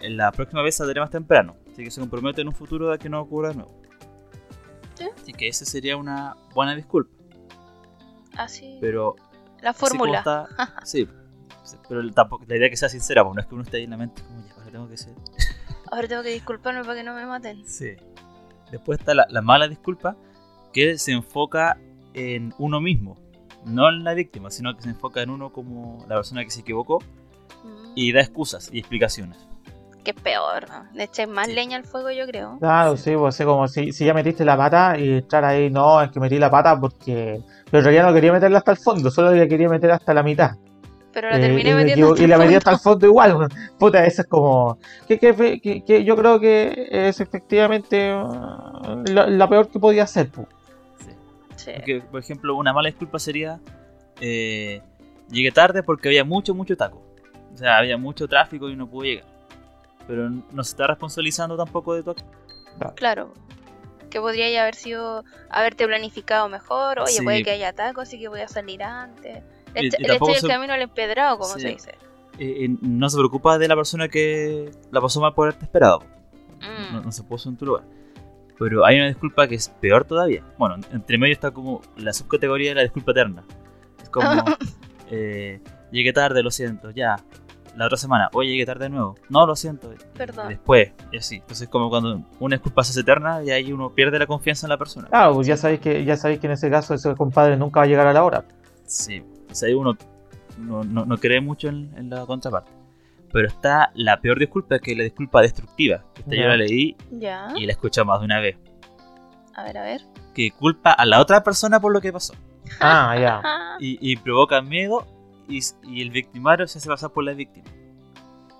"En 0.00 0.16
La 0.16 0.32
próxima 0.32 0.62
vez 0.62 0.76
saldré 0.76 1.00
más 1.00 1.10
temprano. 1.10 1.56
Así 1.72 1.84
que 1.84 1.90
se 1.90 2.00
compromete 2.00 2.40
en 2.40 2.48
un 2.48 2.54
futuro 2.54 2.88
de 2.90 2.98
que 2.98 3.08
no 3.08 3.20
ocurra 3.20 3.50
de 3.50 3.56
nuevo. 3.56 3.80
Sí. 4.94 5.04
Así 5.14 5.32
que 5.32 5.48
esa 5.48 5.64
sería 5.64 5.96
una 5.96 6.36
buena 6.54 6.74
disculpa. 6.74 7.10
Así. 8.36 8.78
Pero 8.80 9.16
la 9.60 9.72
fórmula. 9.74 10.18
está- 10.18 10.46
sí, 10.84 11.06
pero 11.88 12.08
tampoco, 12.12 12.44
la 12.48 12.56
idea 12.56 12.66
es 12.66 12.70
que 12.70 12.76
sea 12.76 12.88
sincera, 12.88 13.22
pues 13.24 13.34
no 13.34 13.40
es 13.40 13.46
que 13.46 13.54
uno 13.54 13.62
esté 13.62 13.76
ahí 13.78 13.84
en 13.84 13.90
la 13.90 13.96
mente 13.96 14.22
como 14.22 14.44
ya, 14.46 14.54
ahora 14.54 14.70
tengo 14.70 14.88
que 14.88 14.96
ser. 14.96 15.14
Ahora 15.92 16.06
tengo 16.06 16.22
que 16.22 16.28
disculparme 16.28 16.82
para 16.82 16.94
que 16.94 17.02
no 17.02 17.14
me 17.14 17.26
maten. 17.26 17.66
Sí. 17.66 17.96
Después 18.70 19.00
está 19.00 19.12
la, 19.12 19.26
la 19.28 19.42
mala 19.42 19.66
disculpa, 19.66 20.16
que 20.72 20.96
se 20.98 21.10
enfoca 21.10 21.78
en 22.14 22.54
uno 22.58 22.80
mismo, 22.80 23.18
no 23.64 23.88
en 23.88 24.04
la 24.04 24.14
víctima, 24.14 24.50
sino 24.50 24.74
que 24.76 24.82
se 24.82 24.88
enfoca 24.90 25.22
en 25.22 25.30
uno 25.30 25.50
como 25.52 26.04
la 26.08 26.16
persona 26.16 26.44
que 26.44 26.50
se 26.50 26.60
equivocó 26.60 26.98
Mm, 27.64 27.92
y 27.94 28.12
da 28.12 28.20
excusas 28.20 28.70
y 28.72 28.78
explicaciones. 28.78 29.36
Que 30.02 30.12
es 30.12 30.16
peor, 30.20 30.66
¿no? 30.70 30.86
Le 30.94 31.04
echáis 31.04 31.28
más 31.28 31.46
Sí. 31.46 31.52
leña 31.52 31.76
al 31.76 31.84
fuego, 31.84 32.10
yo 32.10 32.26
creo. 32.26 32.56
Claro, 32.58 32.96
sí, 32.96 33.14
pues 33.16 33.38
es 33.38 33.44
como 33.44 33.68
si, 33.68 33.92
si 33.92 34.06
ya 34.06 34.14
metiste 34.14 34.46
la 34.46 34.56
pata 34.56 34.96
y 34.98 35.10
estar 35.18 35.44
ahí, 35.44 35.68
no, 35.68 36.00
es 36.00 36.10
que 36.10 36.20
metí 36.20 36.38
la 36.38 36.50
pata 36.50 36.80
porque. 36.80 37.42
Pero 37.66 37.78
en 37.80 37.84
realidad 37.84 38.06
no 38.06 38.14
quería 38.14 38.32
meterla 38.32 38.58
hasta 38.58 38.70
el 38.70 38.78
fondo, 38.78 39.10
solo 39.10 39.32
la 39.32 39.46
quería 39.46 39.68
meter 39.68 39.90
hasta 39.90 40.14
la 40.14 40.22
mitad. 40.22 40.52
Pero 41.12 41.28
la 41.28 41.36
Eh, 41.36 41.40
terminé 41.40 41.70
y, 41.70 41.74
me 41.74 41.84
metiendo 41.84 42.14
y 42.16 42.22
el 42.24 42.30
la 42.30 42.38
metí 42.38 42.54
hasta 42.54 42.70
el 42.70 42.78
fondo 42.78 43.04
igual. 43.06 43.48
Puta, 43.78 44.06
eso 44.06 44.22
es 44.22 44.28
como. 44.28 44.78
Que, 45.06 45.18
que- 45.18 45.60
que- 45.60 45.84
que 45.84 46.04
yo 46.04 46.16
creo 46.16 46.40
que 46.40 46.86
es 46.90 47.20
efectivamente 47.20 48.14
uh, 48.14 49.02
la, 49.06 49.26
la 49.26 49.48
peor 49.50 49.68
que 49.68 49.78
podía 49.78 50.04
hacer. 50.04 50.30
pu. 50.30 50.46
Sí. 51.60 51.70
Sí. 51.70 51.72
Porque, 51.76 52.00
por 52.10 52.20
ejemplo, 52.20 52.54
una 52.56 52.72
mala 52.72 52.88
disculpa 52.88 53.18
sería 53.18 53.60
eh, 54.20 54.82
llegué 55.30 55.50
tarde 55.52 55.82
porque 55.82 56.08
había 56.08 56.24
mucho, 56.24 56.54
mucho 56.54 56.76
taco. 56.76 57.02
O 57.52 57.56
sea, 57.56 57.78
había 57.78 57.96
mucho 57.96 58.28
tráfico 58.28 58.68
y 58.68 58.76
no 58.76 58.88
pude 58.88 59.08
llegar. 59.08 59.26
Pero 60.06 60.28
no 60.30 60.64
se 60.64 60.70
está 60.72 60.86
responsabilizando 60.86 61.56
tampoco 61.56 61.94
de 61.94 62.02
tu 62.02 62.10
acción. 62.10 62.30
Claro. 62.96 63.32
Que 64.10 64.20
podría 64.20 64.62
haber 64.62 64.74
sido, 64.74 65.24
haberte 65.48 65.86
planificado 65.86 66.48
mejor. 66.48 66.98
Oye, 67.00 67.12
Sí. 67.12 67.22
puede 67.22 67.44
que 67.44 67.50
haya 67.52 67.72
tacos, 67.72 68.04
así 68.04 68.18
que 68.18 68.28
voy 68.28 68.40
a 68.40 68.48
salir 68.48 68.82
antes. 68.82 69.42
Y- 69.74 69.86
Este- 69.86 69.96
y 70.02 70.04
el 70.10 70.18
del 70.18 70.34
se- 70.36 70.48
camino 70.48 70.72
al 70.72 70.82
empedrado, 70.82 71.38
como 71.38 71.54
Sí. 71.54 71.60
se 71.60 71.68
dice. 71.68 71.90
Eh, 72.38 72.64
eh, 72.64 72.68
no 72.80 73.08
se 73.08 73.16
preocupa 73.18 73.58
de 73.58 73.68
la 73.68 73.76
persona 73.76 74.08
que 74.08 74.70
la 74.90 75.00
pasó 75.00 75.20
mal 75.20 75.34
por 75.34 75.46
haberte 75.48 75.64
esperado. 75.66 76.00
Mm. 76.60 76.92
no, 76.94 77.00
no 77.02 77.12
se 77.12 77.22
puso 77.22 77.48
en 77.48 77.56
tu 77.56 77.64
lugar. 77.66 77.84
Pero 78.60 78.84
hay 78.86 78.96
una 78.98 79.08
disculpa 79.08 79.48
que 79.48 79.56
es 79.56 79.68
peor 79.68 80.04
todavía. 80.04 80.44
Bueno, 80.58 80.76
entre 80.92 81.18
medio 81.18 81.32
está 81.32 81.50
como 81.50 81.80
la 81.96 82.12
subcategoría 82.12 82.68
de 82.70 82.74
la 82.76 82.82
disculpa 82.82 83.10
eterna. 83.10 83.42
Es 84.00 84.08
como, 84.10 84.28
eh, 85.10 85.60
llegué 85.90 86.12
tarde, 86.12 86.42
lo 86.44 86.50
siento, 86.52 86.90
ya. 86.92 87.16
La 87.76 87.86
otra 87.86 87.96
semana, 87.96 88.28
oye, 88.34 88.50
llegué 88.50 88.66
tarde 88.66 88.84
de 88.84 88.90
nuevo. 88.90 89.16
No, 89.28 89.46
lo 89.46 89.56
siento. 89.56 89.92
Perdón. 90.16 90.48
Después, 90.48 90.92
y 91.12 91.16
así. 91.18 91.36
Entonces, 91.36 91.68
como 91.68 91.88
cuando 91.88 92.20
una 92.40 92.56
disculpa 92.56 92.84
se 92.84 92.90
hace 92.90 93.00
eterna 93.00 93.42
y 93.44 93.50
ahí 93.50 93.72
uno 93.72 93.90
pierde 93.90 94.18
la 94.18 94.26
confianza 94.26 94.66
en 94.66 94.70
la 94.70 94.76
persona. 94.78 95.08
Claro, 95.08 95.34
pues 95.34 95.46
ya 95.46 95.56
sabéis 95.56 95.80
que, 95.80 96.04
ya 96.04 96.16
sabéis 96.16 96.40
que 96.40 96.46
en 96.48 96.52
ese 96.52 96.68
caso 96.68 96.94
ese 96.94 97.14
compadre 97.14 97.56
nunca 97.56 97.80
va 97.80 97.84
a 97.84 97.88
llegar 97.88 98.06
a 98.08 98.12
la 98.12 98.24
hora. 98.24 98.44
Sí, 98.84 99.22
o 99.50 99.54
sea, 99.54 99.68
ahí 99.68 99.74
uno 99.74 99.96
no, 100.58 100.84
no- 100.84 101.06
no 101.06 101.16
cree 101.18 101.40
mucho 101.40 101.68
en, 101.68 101.92
en 101.96 102.10
la 102.10 102.26
contraparte. 102.26 102.72
Pero 103.32 103.46
está 103.48 103.90
la 103.94 104.20
peor 104.20 104.38
disculpa, 104.38 104.78
que 104.78 104.92
es 104.92 104.98
la 104.98 105.04
disculpa 105.04 105.40
destructiva. 105.42 106.04
Esta 106.16 106.30
yo 106.30 106.42
Ya. 106.42 106.48
la 106.48 106.56
leí 106.56 106.96
y 107.10 107.20
la 107.20 107.50
he 107.56 107.70
escuchado 107.70 108.04
más 108.06 108.20
de 108.20 108.24
una 108.26 108.40
vez. 108.40 108.56
A 109.54 109.62
ver, 109.64 109.78
a 109.78 109.82
ver. 109.82 110.00
Que 110.34 110.50
culpa 110.50 110.92
a 110.92 111.04
la 111.06 111.20
otra 111.20 111.42
persona 111.42 111.80
por 111.80 111.92
lo 111.92 112.00
que 112.00 112.12
pasó. 112.12 112.34
Ah, 112.80 113.16
ya. 113.18 113.42
Y, 113.80 113.98
y 114.12 114.16
provoca 114.16 114.60
miedo 114.60 115.06
y, 115.48 115.60
y 115.84 116.02
el 116.02 116.10
victimario 116.10 116.66
se 116.68 116.78
hace 116.78 116.88
pasar 116.88 117.10
por 117.10 117.24
la 117.24 117.32
víctima. 117.32 117.66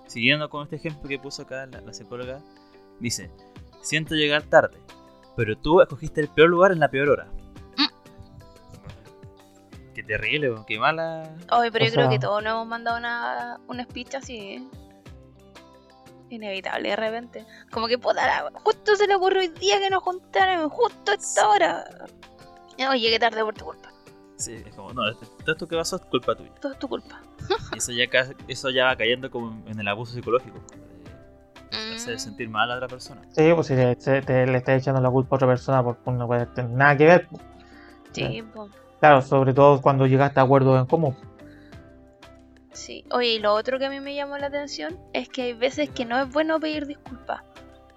Siguiendo 0.07 0.49
con 0.49 0.63
este 0.65 0.77
ejemplo 0.77 1.09
que 1.09 1.19
puso 1.19 1.43
acá 1.43 1.67
la, 1.67 1.81
la 1.83 1.93
psicóloga, 1.93 2.41
dice, 3.01 3.31
siento 3.83 4.15
llegar 4.15 4.43
tarde, 4.45 4.79
pero 5.37 5.57
tú 5.59 5.81
escogiste 5.83 6.21
el 6.23 6.29
peor 6.29 6.49
lugar 6.49 6.73
en 6.73 6.81
la 6.81 6.89
peor 6.91 7.11
hora. 7.11 7.29
Qué 10.01 10.07
terrible, 10.07 10.55
qué 10.67 10.79
mala... 10.79 11.25
Oye, 11.53 11.71
pero 11.71 11.85
O 11.85 11.89
yo 11.89 11.93
creo 11.95 12.09
que 12.09 12.19
todos 12.19 12.43
nos 12.43 12.53
hemos 12.53 12.67
mandado 12.67 12.97
una, 12.97 13.61
un 13.69 13.83
speech 13.83 14.15
así. 14.15 14.37
¿eh? 14.39 14.69
inevitable 16.31 16.89
de 16.91 16.97
repente. 16.97 17.47
Como 17.73 17.87
que 17.89 17.99
puta, 17.99 18.25
la- 18.27 18.51
justo 18.63 18.95
se 18.97 19.07
le 19.07 19.15
ocurrió 19.17 19.41
hoy 19.41 19.49
día 19.49 19.79
que 19.79 19.91
nos 19.91 20.03
juntaran, 20.03 20.69
justo 20.71 21.13
a 21.13 21.15
esta 21.17 21.49
hora. 21.49 21.85
Oye, 22.89 23.01
llegué 23.01 23.19
tarde 23.19 23.43
por 23.45 23.53
tu 23.55 23.65
culpa. 23.67 23.91
Sí, 24.37 24.55
es 24.65 24.75
como, 24.75 24.93
no, 24.95 25.03
todo 25.15 25.53
esto 25.53 25.67
que 25.69 25.77
pasó 25.77 25.97
es 25.97 26.03
culpa 26.03 26.35
tuya. 26.35 26.55
Todo 26.63 26.73
es 26.73 26.79
tu 26.79 26.89
culpa. 26.89 27.21
Y 27.75 27.79
eso 27.79 27.93
ya, 27.93 28.05
eso 28.49 28.71
ya 28.71 28.85
va 28.87 28.97
cayendo 28.97 29.31
como 29.31 29.51
en 29.69 29.79
el 29.81 29.89
abuso 29.89 30.15
psicológico. 30.15 30.61
de 31.73 31.95
hacer 31.97 32.15
Mm. 32.17 32.19
sentir 32.19 32.49
mal 32.49 32.71
a 32.71 32.77
otra 32.77 32.89
persona. 32.89 33.21
Sí, 33.33 33.51
pues 33.55 33.67
si 33.67 33.75
le, 33.75 34.01
se- 34.01 34.23
te- 34.23 34.47
le 34.47 34.59
estás 34.59 34.81
echando 34.83 35.01
la 35.01 35.11
culpa 35.11 35.35
a 35.35 35.37
otra 35.37 35.49
persona 35.49 35.83
por 35.85 35.99
una 36.07 36.27
no 36.27 36.49
tiene 36.55 36.71
nada 36.71 36.97
que 36.97 37.05
ver. 37.07 37.29
pues. 37.29 37.43
Sí, 38.13 38.43
po. 38.55 38.69
Claro, 39.01 39.23
sobre 39.23 39.55
todo 39.55 39.81
cuando 39.81 40.07
llegaste 40.07 40.41
a 40.41 40.43
acuerdos 40.45 40.79
en 40.79 40.87
común. 40.87 41.17
Sí. 42.73 43.05
Oye, 43.11 43.35
y 43.35 43.39
lo 43.39 43.55
otro 43.55 43.79
que 43.79 43.87
a 43.87 43.91
mí 43.91 44.01
me 44.01 44.15
llamó 44.15 44.39
la 44.39 44.47
atención 44.47 44.99
es 45.13 45.29
que 45.29 45.43
hay 45.43 45.53
veces 45.55 45.91
que 45.91 46.05
no 46.05 46.21
es 46.21 46.31
bueno 46.31 46.61
pedir 46.61 46.87
disculpas. 46.87 47.43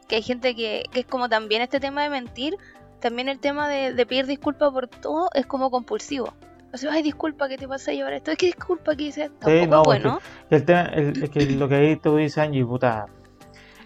Que 0.07 0.15
hay 0.17 0.21
gente 0.21 0.55
que, 0.55 0.83
que 0.91 1.01
es 1.01 1.05
como 1.05 1.29
también 1.29 1.61
este 1.61 1.79
tema 1.79 2.03
de 2.03 2.09
mentir, 2.09 2.55
también 2.99 3.29
el 3.29 3.39
tema 3.39 3.67
de, 3.69 3.93
de 3.93 4.05
pedir 4.05 4.25
disculpas 4.25 4.71
por 4.71 4.87
todo 4.87 5.29
es 5.33 5.45
como 5.45 5.69
compulsivo. 5.69 6.33
O 6.73 6.77
sea, 6.77 6.91
ay, 6.91 7.03
disculpa 7.03 7.47
que 7.47 7.57
te 7.57 7.67
pasa 7.67 7.91
a 7.91 7.93
llevar 7.93 8.13
esto, 8.13 8.31
es 8.31 8.37
que 8.37 8.47
disculpa 8.47 8.95
que 8.95 9.03
hice 9.03 9.25
esto. 9.25 9.47
Sí, 9.47 9.67
no, 9.67 9.83
bueno. 9.83 10.19
Y 10.49 10.55
el 10.55 10.65
tema, 10.65 10.81
el- 10.85 11.23
es 11.23 11.29
que 11.29 11.45
lo 11.45 11.69
que 11.69 11.75
ahí 11.75 11.95
tú 11.97 12.15
dices, 12.17 12.39
Angie, 12.39 12.65
puta. 12.65 13.05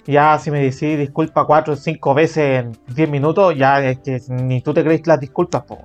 Ya 0.06 0.40
si 0.40 0.52
me 0.52 0.60
decís 0.62 0.98
disculpa 0.98 1.46
cuatro 1.46 1.74
o 1.74 1.76
cinco 1.76 2.14
veces 2.14 2.64
en 2.64 2.72
10 2.96 3.10
minutos, 3.10 3.54
ya 3.58 3.84
es 3.84 4.00
que 4.00 4.22
ni 4.30 4.62
tú 4.62 4.74
te 4.74 4.82
crees 4.82 5.06
las 5.06 5.20
disculpas, 5.20 5.64
po. 5.64 5.80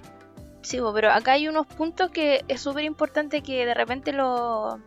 Sí, 0.62 0.78
pero 0.94 1.10
acá 1.10 1.32
hay 1.32 1.48
unos 1.48 1.66
puntos 1.66 2.10
que 2.10 2.44
es 2.48 2.60
súper 2.60 2.84
importante 2.84 3.42
que 3.42 3.66
de 3.66 3.74
repente 3.74 4.12
lo, 4.12 4.80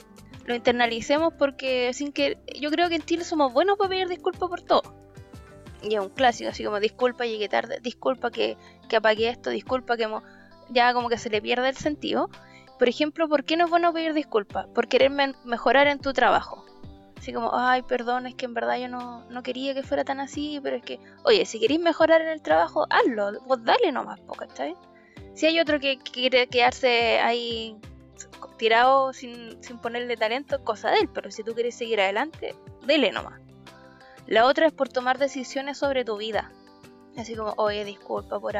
lo 0.46 0.56
internalicemos 0.56 1.34
porque 1.38 1.94
sin 1.94 2.14
que 2.14 2.38
yo 2.60 2.72
creo 2.72 2.88
que 2.88 2.96
en 2.96 3.04
Chile 3.04 3.24
somos 3.26 3.52
buenos 3.54 3.78
para 3.78 3.90
pedir 3.90 4.08
disculpas 4.08 4.50
por 4.50 4.62
todo. 4.62 4.82
Y 5.84 5.96
es 5.96 6.02
un 6.02 6.10
clásico, 6.10 6.50
así 6.50 6.64
como 6.64 6.80
disculpa, 6.80 7.26
llegué 7.26 7.50
tarde, 7.50 7.80
disculpa 7.82 8.32
que, 8.32 8.58
que 8.90 8.96
apagué 8.96 9.30
esto, 9.30 9.50
disculpa 9.50 9.98
que 9.98 10.08
mo-". 10.08 10.24
ya 10.70 10.94
como 10.94 11.10
que 11.10 11.18
se 11.18 11.30
le 11.30 11.42
pierde 11.42 11.70
el 11.70 11.78
sentido. 11.78 12.30
Por 12.80 12.90
ejemplo, 12.90 13.28
¿por 13.28 13.44
qué 13.44 13.58
no 13.58 13.66
es 13.66 13.70
bueno 13.70 13.94
pedir 13.94 14.14
disculpas? 14.14 14.68
Por 14.68 14.88
querer 14.88 15.12
mejorar 15.44 15.88
en 15.88 16.00
tu 16.00 16.14
trabajo. 16.14 16.66
Así 17.18 17.34
como, 17.34 17.52
ay, 17.54 17.82
perdón, 17.84 18.28
es 18.28 18.36
que 18.36 18.46
en 18.46 18.54
verdad 18.54 18.78
yo 18.78 18.88
no, 18.88 19.26
no 19.30 19.44
quería 19.44 19.74
que 19.74 19.84
fuera 19.84 20.04
tan 20.04 20.20
así, 20.20 20.60
pero 20.62 20.76
es 20.76 20.84
que, 20.84 21.00
oye, 21.24 21.46
si 21.46 21.60
queréis 21.60 21.80
mejorar 21.80 22.22
en 22.22 22.28
el 22.28 22.42
trabajo, 22.42 22.86
hazlo, 22.90 23.40
vos 23.46 23.64
dale 23.64 23.92
nomás, 23.92 24.20
¿cachai? 24.38 24.76
Si 25.36 25.46
hay 25.46 25.60
otro 25.60 25.82
que 25.82 25.98
quiere 25.98 26.48
quedarse 26.48 27.20
ahí 27.20 27.78
tirado 28.58 29.12
sin, 29.12 29.62
sin 29.62 29.78
ponerle 29.80 30.16
talento, 30.16 30.64
cosa 30.64 30.90
de 30.92 31.00
él, 31.00 31.10
pero 31.14 31.30
si 31.30 31.44
tú 31.44 31.54
quieres 31.54 31.76
seguir 31.76 32.00
adelante, 32.00 32.56
dele 32.86 33.12
nomás. 33.12 33.42
La 34.28 34.46
otra 34.46 34.68
es 34.68 34.74
por 34.74 34.88
tomar 34.88 35.18
decisiones 35.18 35.78
sobre 35.78 36.06
tu 36.06 36.18
vida. 36.18 36.54
Así 37.18 37.36
como, 37.36 37.54
oye, 37.58 37.84
disculpa 37.84 38.40
por, 38.40 38.56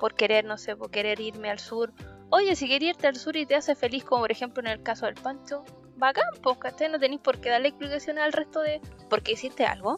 por 0.00 0.14
querer, 0.14 0.44
no 0.44 0.58
sé, 0.58 0.74
por 0.74 0.90
querer 0.90 1.20
irme 1.20 1.50
al 1.50 1.60
sur. 1.60 1.92
Oye, 2.30 2.56
si 2.56 2.66
querías 2.66 2.96
irte 2.96 3.06
al 3.06 3.16
sur 3.16 3.36
y 3.36 3.46
te 3.46 3.54
hace 3.54 3.76
feliz, 3.76 4.02
como 4.02 4.22
por 4.22 4.32
ejemplo 4.32 4.60
en 4.60 4.66
el 4.66 4.82
caso 4.82 5.06
del 5.06 5.14
Pancho, 5.14 5.64
bacán, 5.96 6.24
pues, 6.42 6.58
¿cachai? 6.58 6.90
No 6.90 6.98
tenéis 6.98 7.20
por 7.20 7.40
qué 7.40 7.50
darle 7.50 7.68
explicaciones 7.68 8.24
al 8.24 8.32
resto 8.32 8.60
de 8.60 8.80
por 9.08 9.22
qué 9.22 9.32
hiciste 9.32 9.64
algo. 9.64 9.96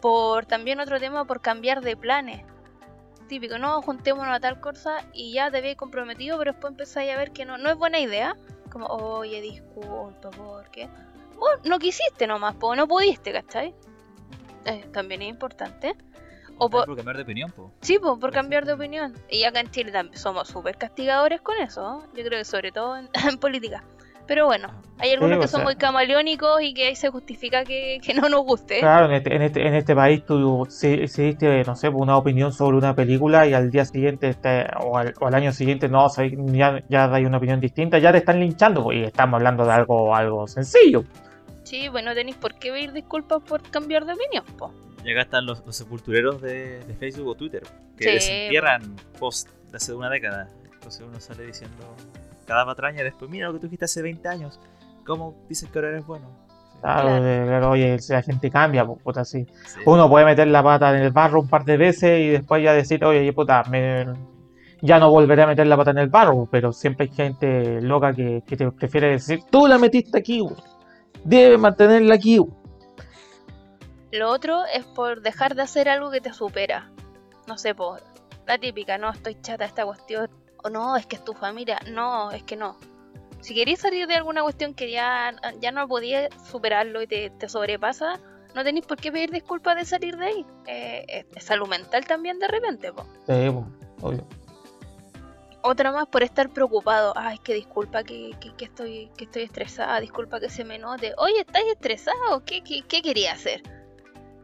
Por 0.00 0.46
también 0.46 0.78
otro 0.78 1.00
tema, 1.00 1.24
por 1.24 1.40
cambiar 1.40 1.80
de 1.80 1.96
planes 1.96 2.44
típico, 3.26 3.58
no, 3.58 3.82
juntémonos 3.82 4.34
a 4.34 4.40
tal 4.40 4.60
cosa 4.60 4.98
y 5.12 5.32
ya 5.32 5.50
te 5.50 5.58
habéis 5.58 5.76
comprometido, 5.76 6.38
pero 6.38 6.52
después 6.52 6.72
empezáis 6.72 7.12
a 7.12 7.16
ver 7.16 7.32
que 7.32 7.44
no, 7.44 7.58
no 7.58 7.70
es 7.70 7.76
buena 7.76 7.98
idea. 7.98 8.36
Como, 8.70 8.86
oye, 8.86 9.40
disculpa, 9.40 10.30
porque 10.30 10.88
vos 11.36 11.50
no 11.64 11.78
quisiste 11.78 12.26
nomás, 12.26 12.54
po, 12.56 12.74
no 12.74 12.88
pudiste, 12.88 13.32
¿cachai? 13.32 13.74
Eh, 14.64 14.84
también 14.92 15.22
es 15.22 15.28
importante. 15.28 15.96
O 16.58 16.70
por, 16.70 16.86
por 16.86 16.96
cambiar 16.96 17.16
de 17.16 17.22
opinión, 17.22 17.50
po. 17.50 17.72
sí, 17.80 17.98
po, 17.98 18.18
por 18.18 18.32
cambiar 18.32 18.64
de 18.64 18.72
opinión. 18.72 19.14
Y 19.28 19.44
acá 19.44 19.60
en 19.60 19.70
Chile 19.70 19.90
también 19.90 20.18
somos 20.18 20.48
súper 20.48 20.76
castigadores 20.76 21.40
con 21.40 21.56
eso, 21.58 21.82
¿no? 21.82 22.00
yo 22.14 22.24
creo 22.24 22.38
que 22.38 22.44
sobre 22.44 22.70
todo 22.72 22.96
en, 22.96 23.08
en 23.28 23.38
política. 23.38 23.84
Pero 24.26 24.46
bueno, 24.46 24.68
hay 24.98 25.10
algunos 25.12 25.38
que 25.38 25.48
son 25.48 25.58
sea- 25.60 25.64
muy 25.64 25.76
camaleónicos 25.76 26.62
y 26.62 26.72
que 26.72 26.86
ahí 26.86 26.96
se 26.96 27.10
justifica 27.10 27.62
que, 27.64 27.98
que 28.02 28.14
no 28.14 28.28
nos 28.30 28.42
guste. 28.44 28.80
Claro, 28.80 29.06
en 29.06 29.12
este, 29.12 29.34
en 29.36 29.42
este, 29.42 29.66
en 29.66 29.74
este 29.74 29.94
país 29.94 30.24
tú 30.24 30.66
si, 30.70 31.06
si 31.08 31.22
diste, 31.24 31.62
no 31.64 31.76
sé, 31.76 31.88
una 31.90 32.16
opinión 32.16 32.52
sobre 32.52 32.78
una 32.78 32.94
película 32.94 33.46
y 33.46 33.52
al 33.52 33.70
día 33.70 33.84
siguiente 33.84 34.28
este, 34.30 34.66
o, 34.80 34.96
al, 34.96 35.12
o 35.20 35.26
al 35.26 35.34
año 35.34 35.52
siguiente 35.52 35.88
no, 35.88 36.08
ya, 36.52 36.82
ya 36.88 37.08
dais 37.08 37.26
una 37.26 37.36
opinión 37.36 37.60
distinta, 37.60 37.98
ya 37.98 38.12
te 38.12 38.18
están 38.18 38.40
linchando, 38.40 38.82
pues, 38.82 38.98
y 38.98 39.02
estamos 39.04 39.34
hablando 39.38 39.66
de 39.66 39.72
algo, 39.72 40.14
algo 40.16 40.46
sencillo. 40.46 41.04
Sí, 41.64 41.88
pues 41.90 42.04
no 42.04 42.14
tenéis 42.14 42.36
por 42.36 42.54
qué 42.54 42.70
pedir 42.72 42.92
disculpas 42.92 43.42
por 43.42 43.62
cambiar 43.70 44.04
de 44.06 44.14
opinión, 44.14 44.44
po. 44.58 44.72
Y 45.04 45.10
acá 45.12 45.22
están 45.22 45.44
los, 45.44 45.64
los 45.66 45.76
sepultureros 45.76 46.40
de, 46.40 46.78
de 46.84 46.94
Facebook 46.94 47.28
o 47.28 47.34
Twitter, 47.34 47.62
que 47.98 48.04
Sí. 48.04 48.10
desentierran 48.14 48.96
post 49.18 49.50
de 49.70 49.76
hace 49.76 49.92
una 49.92 50.08
década. 50.08 50.48
Entonces 50.72 51.04
uno 51.06 51.20
sale 51.20 51.46
diciendo 51.46 51.94
cada 52.44 52.64
patraña 52.66 53.00
y 53.00 53.04
después, 53.04 53.30
mira 53.30 53.46
lo 53.48 53.54
que 53.54 53.58
tú 53.60 53.66
dijiste 53.66 53.84
hace 53.86 54.02
20 54.02 54.28
años. 54.28 54.60
¿Cómo 55.06 55.34
dices 55.48 55.68
que 55.70 55.78
ahora 55.78 55.88
eres 55.90 56.06
bueno? 56.06 56.28
Sí. 56.74 56.78
Claro, 56.80 57.08
Claro. 57.46 57.70
oye, 57.70 57.98
si 57.98 58.12
la 58.12 58.22
gente 58.22 58.50
cambia, 58.50 58.84
pues, 58.86 59.00
puta, 59.02 59.20
así. 59.22 59.46
Sí. 59.66 59.80
Uno 59.86 60.08
puede 60.08 60.24
meter 60.26 60.46
la 60.48 60.62
pata 60.62 60.90
en 60.96 61.02
el 61.02 61.10
barro 61.12 61.40
un 61.40 61.48
par 61.48 61.64
de 61.64 61.76
veces 61.76 62.20
y 62.20 62.28
después 62.28 62.62
ya 62.62 62.72
decir, 62.74 63.04
oye, 63.04 63.32
puta, 63.32 63.62
me- 63.70 64.06
ya 64.82 64.98
no 64.98 65.10
volveré 65.10 65.42
a 65.42 65.46
meter 65.46 65.66
la 65.66 65.76
pata 65.78 65.92
en 65.92 65.98
el 65.98 66.08
barro, 66.10 66.46
pero 66.50 66.72
siempre 66.72 67.06
hay 67.06 67.12
gente 67.14 67.80
loca 67.80 68.12
que, 68.12 68.42
que 68.46 68.56
te 68.56 68.70
prefiere 68.70 69.08
decir, 69.12 69.40
tú 69.50 69.66
la 69.66 69.78
metiste 69.78 70.18
aquí, 70.18 70.40
güey. 70.40 70.56
debes 71.24 71.58
mantenerla 71.58 72.14
aquí. 72.16 72.36
güey". 72.38 72.52
Lo 74.12 74.30
otro 74.30 74.64
es 74.72 74.84
por 74.84 75.22
dejar 75.22 75.54
de 75.54 75.62
hacer 75.62 75.88
algo 75.88 76.10
que 76.10 76.20
te 76.20 76.32
supera. 76.32 76.90
No 77.48 77.56
sé, 77.58 77.74
por 77.74 78.00
la 78.46 78.58
típica, 78.58 78.98
no, 78.98 79.10
estoy 79.10 79.36
chata 79.40 79.64
de 79.64 79.68
esta 79.68 79.84
cuestión. 79.86 80.28
O 80.64 80.70
no, 80.70 80.96
es 80.96 81.06
que 81.06 81.16
es 81.16 81.24
tu 81.24 81.34
familia. 81.34 81.78
No, 81.90 82.30
es 82.30 82.42
que 82.42 82.56
no. 82.56 82.76
Si 83.40 83.54
querés 83.54 83.80
salir 83.80 84.06
de 84.06 84.14
alguna 84.14 84.42
cuestión 84.42 84.72
que 84.74 84.90
ya, 84.90 85.34
ya 85.60 85.70
no 85.70 85.86
podías 85.86 86.28
superarlo 86.50 87.02
y 87.02 87.06
te, 87.06 87.28
te 87.30 87.48
sobrepasa, 87.48 88.18
no 88.54 88.64
tenéis 88.64 88.86
por 88.86 88.96
qué 88.96 89.12
pedir 89.12 89.30
disculpas 89.30 89.76
de 89.76 89.84
salir 89.84 90.16
de 90.16 90.26
ahí. 90.26 90.46
Eh, 90.66 91.26
es- 91.36 91.44
salud 91.44 91.68
mental 91.68 92.06
también 92.06 92.38
de 92.38 92.48
repente, 92.48 92.92
po. 92.92 93.02
Sí, 93.26 93.50
pues, 93.50 93.64
obvio. 94.00 94.26
Otra 95.62 95.92
más 95.92 96.06
por 96.08 96.22
estar 96.22 96.48
preocupado. 96.50 97.12
Ay, 97.16 97.38
que 97.38 97.54
disculpa 97.54 98.02
que, 98.04 98.30
que, 98.40 98.54
que 98.54 98.64
estoy, 98.66 99.10
que 99.16 99.24
estoy 99.24 99.42
estresada, 99.42 100.00
disculpa 100.00 100.40
que 100.40 100.48
se 100.50 100.64
me 100.64 100.78
note. 100.78 101.14
Oye, 101.18 101.40
¿estás 101.40 101.62
estresado? 101.64 102.44
¿Qué, 102.46 102.62
qué, 102.62 102.82
qué 102.86 103.02
quería 103.02 103.32
hacer? 103.32 103.62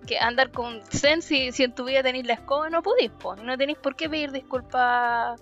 Que 0.07 0.19
andar 0.19 0.51
con 0.51 0.83
zen 0.91 1.21
si, 1.23 1.53
si 1.53 1.63
en 1.65 1.75
tu 1.75 1.85
vida 1.85 2.03
tenéis 2.03 2.27
la 2.27 2.35
escoba, 2.35 2.69
no 2.71 2.83
podéis, 2.83 3.11
po. 3.13 3.37
No 3.37 3.57
tenéis 3.59 3.79
por 3.79 3.97
qué 3.97 4.09
pedir 4.09 4.33
disculpas 4.33 5.41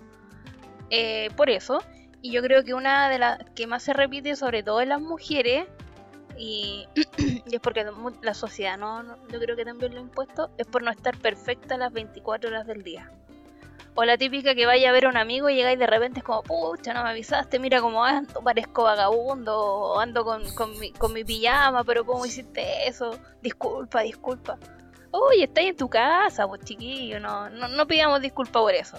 eh, 0.89 1.29
por 1.35 1.49
eso. 1.49 1.83
Y 2.21 2.31
yo 2.31 2.41
creo 2.41 2.63
que 2.63 2.73
una 2.73 3.09
de 3.09 3.19
las 3.19 3.39
que 3.55 3.67
más 3.67 3.83
se 3.83 3.93
repite, 3.93 4.35
sobre 4.35 4.63
todo 4.63 4.81
en 4.81 4.89
las 4.89 5.01
mujeres, 5.01 5.67
y, 6.37 6.87
y 7.17 7.55
es 7.55 7.61
porque 7.61 7.85
la 8.21 8.33
sociedad, 8.33 8.77
no, 8.77 9.03
yo 9.31 9.39
creo 9.39 9.55
que 9.55 9.65
también 9.65 9.93
lo 9.93 10.01
impuesto, 10.01 10.49
es 10.57 10.67
por 10.67 10.83
no 10.83 10.91
estar 10.91 11.17
perfecta 11.17 11.77
las 11.77 11.91
24 11.93 12.49
horas 12.49 12.67
del 12.67 12.83
día. 12.83 13.11
O 13.95 14.05
la 14.05 14.17
típica 14.17 14.55
que 14.55 14.65
vaya 14.65 14.89
a 14.89 14.91
ver 14.93 15.05
a 15.05 15.09
un 15.09 15.17
amigo 15.17 15.49
y 15.49 15.55
llegáis 15.55 15.77
de 15.77 15.87
repente 15.87 16.19
es 16.19 16.23
como, 16.23 16.43
pucha, 16.43 16.93
no 16.93 17.03
me 17.03 17.09
avisaste, 17.09 17.59
mira 17.59 17.81
cómo 17.81 18.03
ando, 18.05 18.41
parezco 18.41 18.83
vagabundo, 18.83 19.99
ando 19.99 20.23
con, 20.23 20.49
con, 20.53 20.79
mi, 20.79 20.91
con 20.93 21.11
mi 21.11 21.23
pijama, 21.23 21.83
pero 21.83 22.05
¿cómo 22.05 22.25
hiciste 22.25 22.87
eso? 22.87 23.17
Disculpa, 23.41 24.01
disculpa. 24.01 24.57
Oye, 25.11 25.45
estáis 25.45 25.71
en 25.71 25.77
tu 25.77 25.89
casa, 25.89 26.47
pues 26.47 26.61
chiquillo, 26.63 27.19
no, 27.19 27.49
no, 27.49 27.67
no 27.67 27.87
pidamos 27.87 28.21
disculpa 28.21 28.59
por 28.61 28.73
eso. 28.73 28.97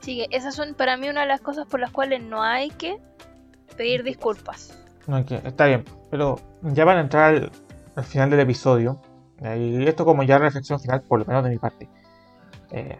Así 0.00 0.16
que 0.16 0.36
esas 0.36 0.54
son 0.54 0.74
para 0.74 0.96
mí 0.96 1.08
una 1.08 1.22
de 1.22 1.26
las 1.26 1.40
cosas 1.40 1.66
por 1.66 1.80
las 1.80 1.90
cuales 1.90 2.22
no 2.22 2.42
hay 2.42 2.70
que 2.70 2.98
pedir 3.76 4.02
disculpas. 4.02 4.76
Que 5.26 5.36
está 5.44 5.66
bien, 5.66 5.84
pero 6.10 6.38
ya 6.62 6.84
van 6.84 6.98
a 6.98 7.00
entrar 7.00 7.34
al, 7.34 7.50
al 7.96 8.04
final 8.04 8.30
del 8.30 8.40
episodio. 8.40 9.00
eh, 9.42 9.58
Y 9.58 9.86
esto 9.86 10.04
como 10.04 10.22
ya 10.22 10.38
reflexión 10.38 10.78
final, 10.80 11.02
por 11.02 11.18
lo 11.20 11.24
menos 11.26 11.44
de 11.44 11.50
mi 11.50 11.58
parte. 11.58 11.88
Eh, 12.70 12.96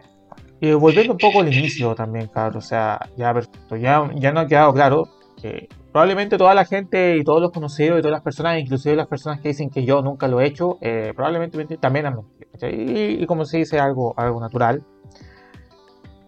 y 0.59 0.73
volviendo 0.73 1.13
un 1.13 1.17
poco 1.17 1.39
al 1.39 1.51
inicio 1.51 1.95
también, 1.95 2.27
claro, 2.27 2.59
o 2.59 2.61
sea, 2.61 2.99
ya 3.17 3.33
perfecto, 3.33 3.77
ya, 3.77 4.09
ya 4.15 4.31
no 4.31 4.41
ha 4.41 4.47
quedado 4.47 4.73
claro 4.73 5.07
que 5.41 5.69
probablemente 5.91 6.37
toda 6.37 6.53
la 6.53 6.65
gente 6.65 7.17
y 7.17 7.23
todos 7.23 7.41
los 7.41 7.51
conocidos 7.51 7.97
y 7.97 8.01
todas 8.01 8.11
las 8.13 8.21
personas, 8.21 8.59
inclusive 8.59 8.95
las 8.95 9.07
personas 9.07 9.39
que 9.39 9.47
dicen 9.49 9.69
que 9.69 9.85
yo 9.85 10.01
nunca 10.03 10.27
lo 10.27 10.39
he 10.39 10.45
hecho, 10.45 10.77
eh, 10.81 11.13
probablemente 11.15 11.77
también 11.77 12.05
han 12.05 12.15
mentido. 12.15 12.69
Y, 12.69 13.23
y 13.23 13.25
como 13.25 13.45
se 13.45 13.57
dice, 13.57 13.79
algo, 13.79 14.13
algo 14.17 14.39
natural. 14.39 14.83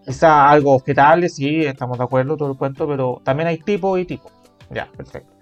Quizá 0.04 0.50
algo 0.50 0.72
objetable, 0.74 1.28
sí, 1.28 1.64
estamos 1.64 1.98
de 1.98 2.04
acuerdo, 2.04 2.36
todo 2.36 2.52
el 2.52 2.58
cuento, 2.58 2.86
pero 2.86 3.20
también 3.24 3.48
hay 3.48 3.58
tipo 3.58 3.96
y 3.98 4.04
tipo. 4.04 4.30
Ya, 4.70 4.90
perfecto. 4.96 5.32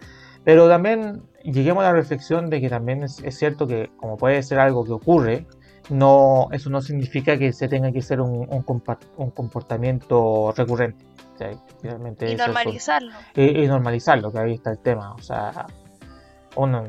Pero 0.44 0.68
también 0.68 1.22
lleguemos 1.44 1.84
a 1.84 1.88
la 1.88 1.92
reflexión 1.92 2.50
de 2.50 2.60
que 2.60 2.68
también 2.68 3.02
es, 3.02 3.20
es 3.22 3.36
cierto 3.38 3.66
que 3.66 3.90
como 3.96 4.16
puede 4.16 4.42
ser 4.42 4.58
algo 4.60 4.84
que 4.84 4.92
ocurre, 4.92 5.46
no, 5.90 6.48
eso 6.52 6.70
no 6.70 6.80
significa 6.80 7.36
que 7.38 7.52
se 7.52 7.68
tenga 7.68 7.92
que 7.92 8.02
ser 8.02 8.20
un, 8.20 8.48
un 8.48 8.82
un 9.16 9.30
comportamiento 9.30 10.52
recurrente. 10.56 11.04
Realmente 11.82 12.26
Y 12.30 12.34
eso 12.34 12.42
es 12.42 12.48
normalizarlo. 12.48 13.12
y, 13.34 13.64
y 13.64 13.66
normalizarlo, 13.66 14.32
que 14.32 14.38
ahí 14.38 14.54
está 14.54 14.70
el 14.70 14.78
tema. 14.78 15.12
O 15.14 15.22
sea, 15.22 15.66
uno, 16.56 16.84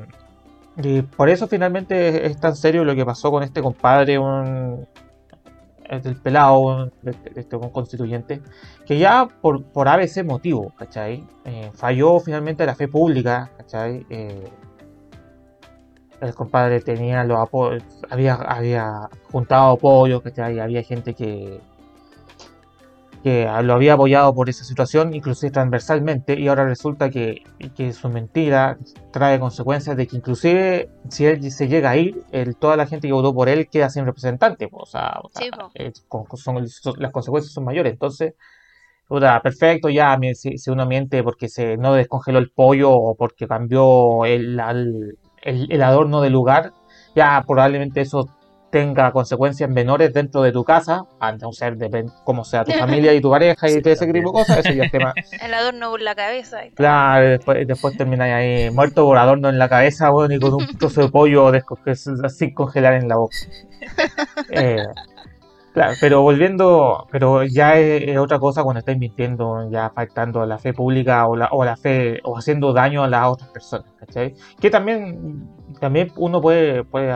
Y 0.78 1.02
por 1.04 1.30
eso 1.30 1.48
finalmente 1.48 2.26
es 2.28 2.40
tan 2.40 2.56
serio 2.56 2.84
lo 2.84 2.96
que 2.96 3.06
pasó 3.06 3.32
con 3.32 3.44
este 3.44 3.62
compadre, 3.62 4.20
un, 4.20 4.88
del 6.02 6.16
pelado, 6.18 6.92
de, 7.02 7.16
este 7.36 7.58
constituyente, 7.72 8.42
que 8.86 8.98
ya 8.98 9.28
por, 9.42 9.64
por 9.64 9.88
ABC 9.88 10.24
motivo, 10.24 10.74
¿cachai? 10.78 11.24
Eh, 11.46 11.72
falló 11.74 12.20
finalmente 12.20 12.66
la 12.66 12.76
fe 12.76 12.88
pública, 12.88 13.52
¿cachai? 13.58 14.06
Eh, 14.10 14.50
el 16.22 16.34
compadre 16.36 16.80
tenía 16.80 17.24
los 17.24 17.38
apoyos, 17.40 17.84
había, 18.10 18.36
había 18.36 19.10
juntado 19.32 19.74
apoyos, 19.74 20.22
¿cachai? 20.22 20.60
Había 20.60 20.84
gente 20.84 21.14
que, 21.14 21.60
que 23.24 23.50
lo 23.64 23.74
había 23.74 23.94
apoyado 23.94 24.36
por 24.36 24.50
esa 24.50 24.66
situación, 24.66 25.14
inclusive 25.14 25.50
transversalmente, 25.50 26.38
y 26.38 26.50
ahora 26.50 26.66
resulta 26.66 27.10
que, 27.10 27.42
que 27.74 27.94
su 27.94 28.10
mentira 28.10 28.78
trae 29.12 29.40
consecuencias 29.40 29.96
de 29.96 30.08
que 30.08 30.18
inclusive 30.18 30.90
si 31.10 31.26
él 31.26 31.50
se 31.52 31.70
llega 31.70 31.92
a 31.92 31.98
ir, 31.98 32.22
el, 32.32 32.58
toda 32.58 32.76
la 32.76 32.86
gente 32.86 33.08
que 33.08 33.14
votó 33.14 33.34
por 33.34 33.48
él 33.48 33.70
queda 33.70 33.90
sin 33.90 34.06
representante, 34.06 34.68
o 34.72 34.86
sea, 34.86 35.22
o 35.24 35.30
sea 35.30 35.42
Sí, 35.44 35.50
eh, 35.76 35.94
con- 36.10 36.26
son- 36.36 36.68
son- 36.68 36.96
las 37.00 37.12
consecuencias 37.14 37.54
son 37.54 37.64
mayores, 37.64 37.94
entonces, 37.94 38.34
perfecto, 39.42 39.90
ya, 39.90 40.18
si, 40.34 40.58
si 40.58 40.70
uno 40.72 40.86
miente 40.86 41.24
porque 41.24 41.48
se 41.48 41.78
no 41.78 41.94
descongeló 41.94 42.40
el 42.40 42.52
pollo 42.52 42.92
o 42.92 43.16
porque 43.16 43.48
cambió 43.48 44.26
el, 44.26 44.60
al- 44.60 45.18
el, 45.44 45.72
el 45.72 45.82
adorno 45.82 46.22
del 46.22 46.34
lugar, 46.34 46.74
ya 47.16 47.44
probablemente 47.48 48.02
eso 48.02 48.28
tenga 48.74 49.12
consecuencias 49.12 49.70
menores 49.70 50.12
dentro 50.12 50.42
de 50.42 50.52
tu 50.52 50.64
casa, 50.64 51.06
a 51.20 51.32
no 51.34 51.52
ser 51.54 51.78
de 51.78 52.06
cómo 52.24 52.44
sea 52.44 52.66
tu 52.66 52.72
familia 52.80 53.14
y 53.14 53.22
tu 53.22 53.30
pareja 53.30 53.68
y 53.70 53.74
Sí, 53.74 53.82
todo 53.84 53.94
ese 53.94 54.08
tipo 54.08 54.32
de 54.32 54.34
cosas, 54.34 54.66
eso 54.66 54.74
ya 54.74 54.86
es 54.86 54.92
tema. 54.92 55.14
El 55.44 55.54
adorno 55.54 55.92
por 55.92 56.02
la 56.02 56.16
cabeza. 56.16 56.66
y. 56.66 56.72
Claro, 56.72 57.28
después, 57.28 57.68
después 57.68 57.96
termináis 57.96 58.34
ahí 58.34 58.72
muerto 58.72 59.06
por 59.06 59.20
adorno 59.20 59.50
en 59.50 59.60
la 59.60 59.70
cabeza, 59.70 60.10
bueno, 60.10 60.34
y 60.34 60.40
con 60.40 60.56
un 60.56 60.66
trozo 60.80 61.02
de 61.02 61.10
pollo 61.10 61.52
sin 62.30 62.54
congelar 62.56 62.96
en 62.96 63.08
la 63.08 63.18
boca. 63.18 63.38
Eh, 64.50 64.84
claro, 65.76 65.94
pero 66.02 66.24
volviendo, 66.24 67.08
pero 67.12 67.44
ya 67.44 67.78
es, 67.78 68.08
es 68.08 68.18
otra 68.18 68.40
cosa 68.40 68.64
cuando 68.64 68.80
estáis 68.80 68.98
mintiendo, 68.98 69.70
ya 69.70 69.92
faltando 69.92 70.42
a 70.42 70.48
la 70.48 70.58
fe 70.58 70.74
pública 70.74 71.28
o 71.28 71.36
la, 71.36 71.50
o 71.52 71.64
la 71.64 71.78
fe, 71.78 72.22
o 72.24 72.40
haciendo 72.40 72.74
daño 72.74 73.04
a 73.04 73.08
las 73.08 73.28
otras 73.28 73.50
personas, 73.50 73.86
¿cachai? 74.00 74.34
Que 74.60 74.72
también, 74.72 75.48
también 75.80 76.12
uno 76.16 76.42
puede, 76.42 76.84
puede, 76.84 77.12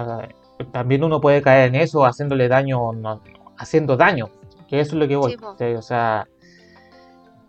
también 0.72 1.04
uno 1.04 1.22
puede 1.22 1.42
caer 1.42 1.70
en 1.70 1.76
eso, 1.76 2.06
haciéndole 2.06 2.48
daño, 2.48 2.92
no- 2.94 3.22
haciendo 3.58 3.98
daño, 3.98 4.30
que 4.68 4.80
eso 4.80 4.92
es 4.96 5.00
lo 5.00 5.08
que 5.08 5.16
voy. 5.16 5.38
O 5.78 5.82
sea, 5.82 6.28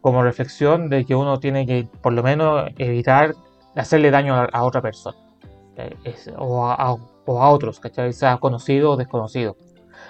como 0.00 0.22
reflexión 0.22 0.88
de 0.88 1.04
que 1.04 1.14
uno 1.14 1.38
tiene 1.40 1.66
que 1.66 1.88
por 2.02 2.12
lo 2.12 2.22
menos 2.22 2.68
evitar 2.78 3.34
hacerle 3.76 4.10
daño 4.10 4.34
a, 4.34 4.44
a 4.44 4.64
otra 4.64 4.80
persona 4.80 5.16
o, 6.36 6.66
a, 6.66 6.74
a- 6.74 6.96
o 7.26 7.42
a 7.42 7.50
otros, 7.50 7.78
¿cachai? 7.80 8.12
sea 8.12 8.38
conocido 8.38 8.92
o 8.92 8.96
desconocido. 8.96 9.56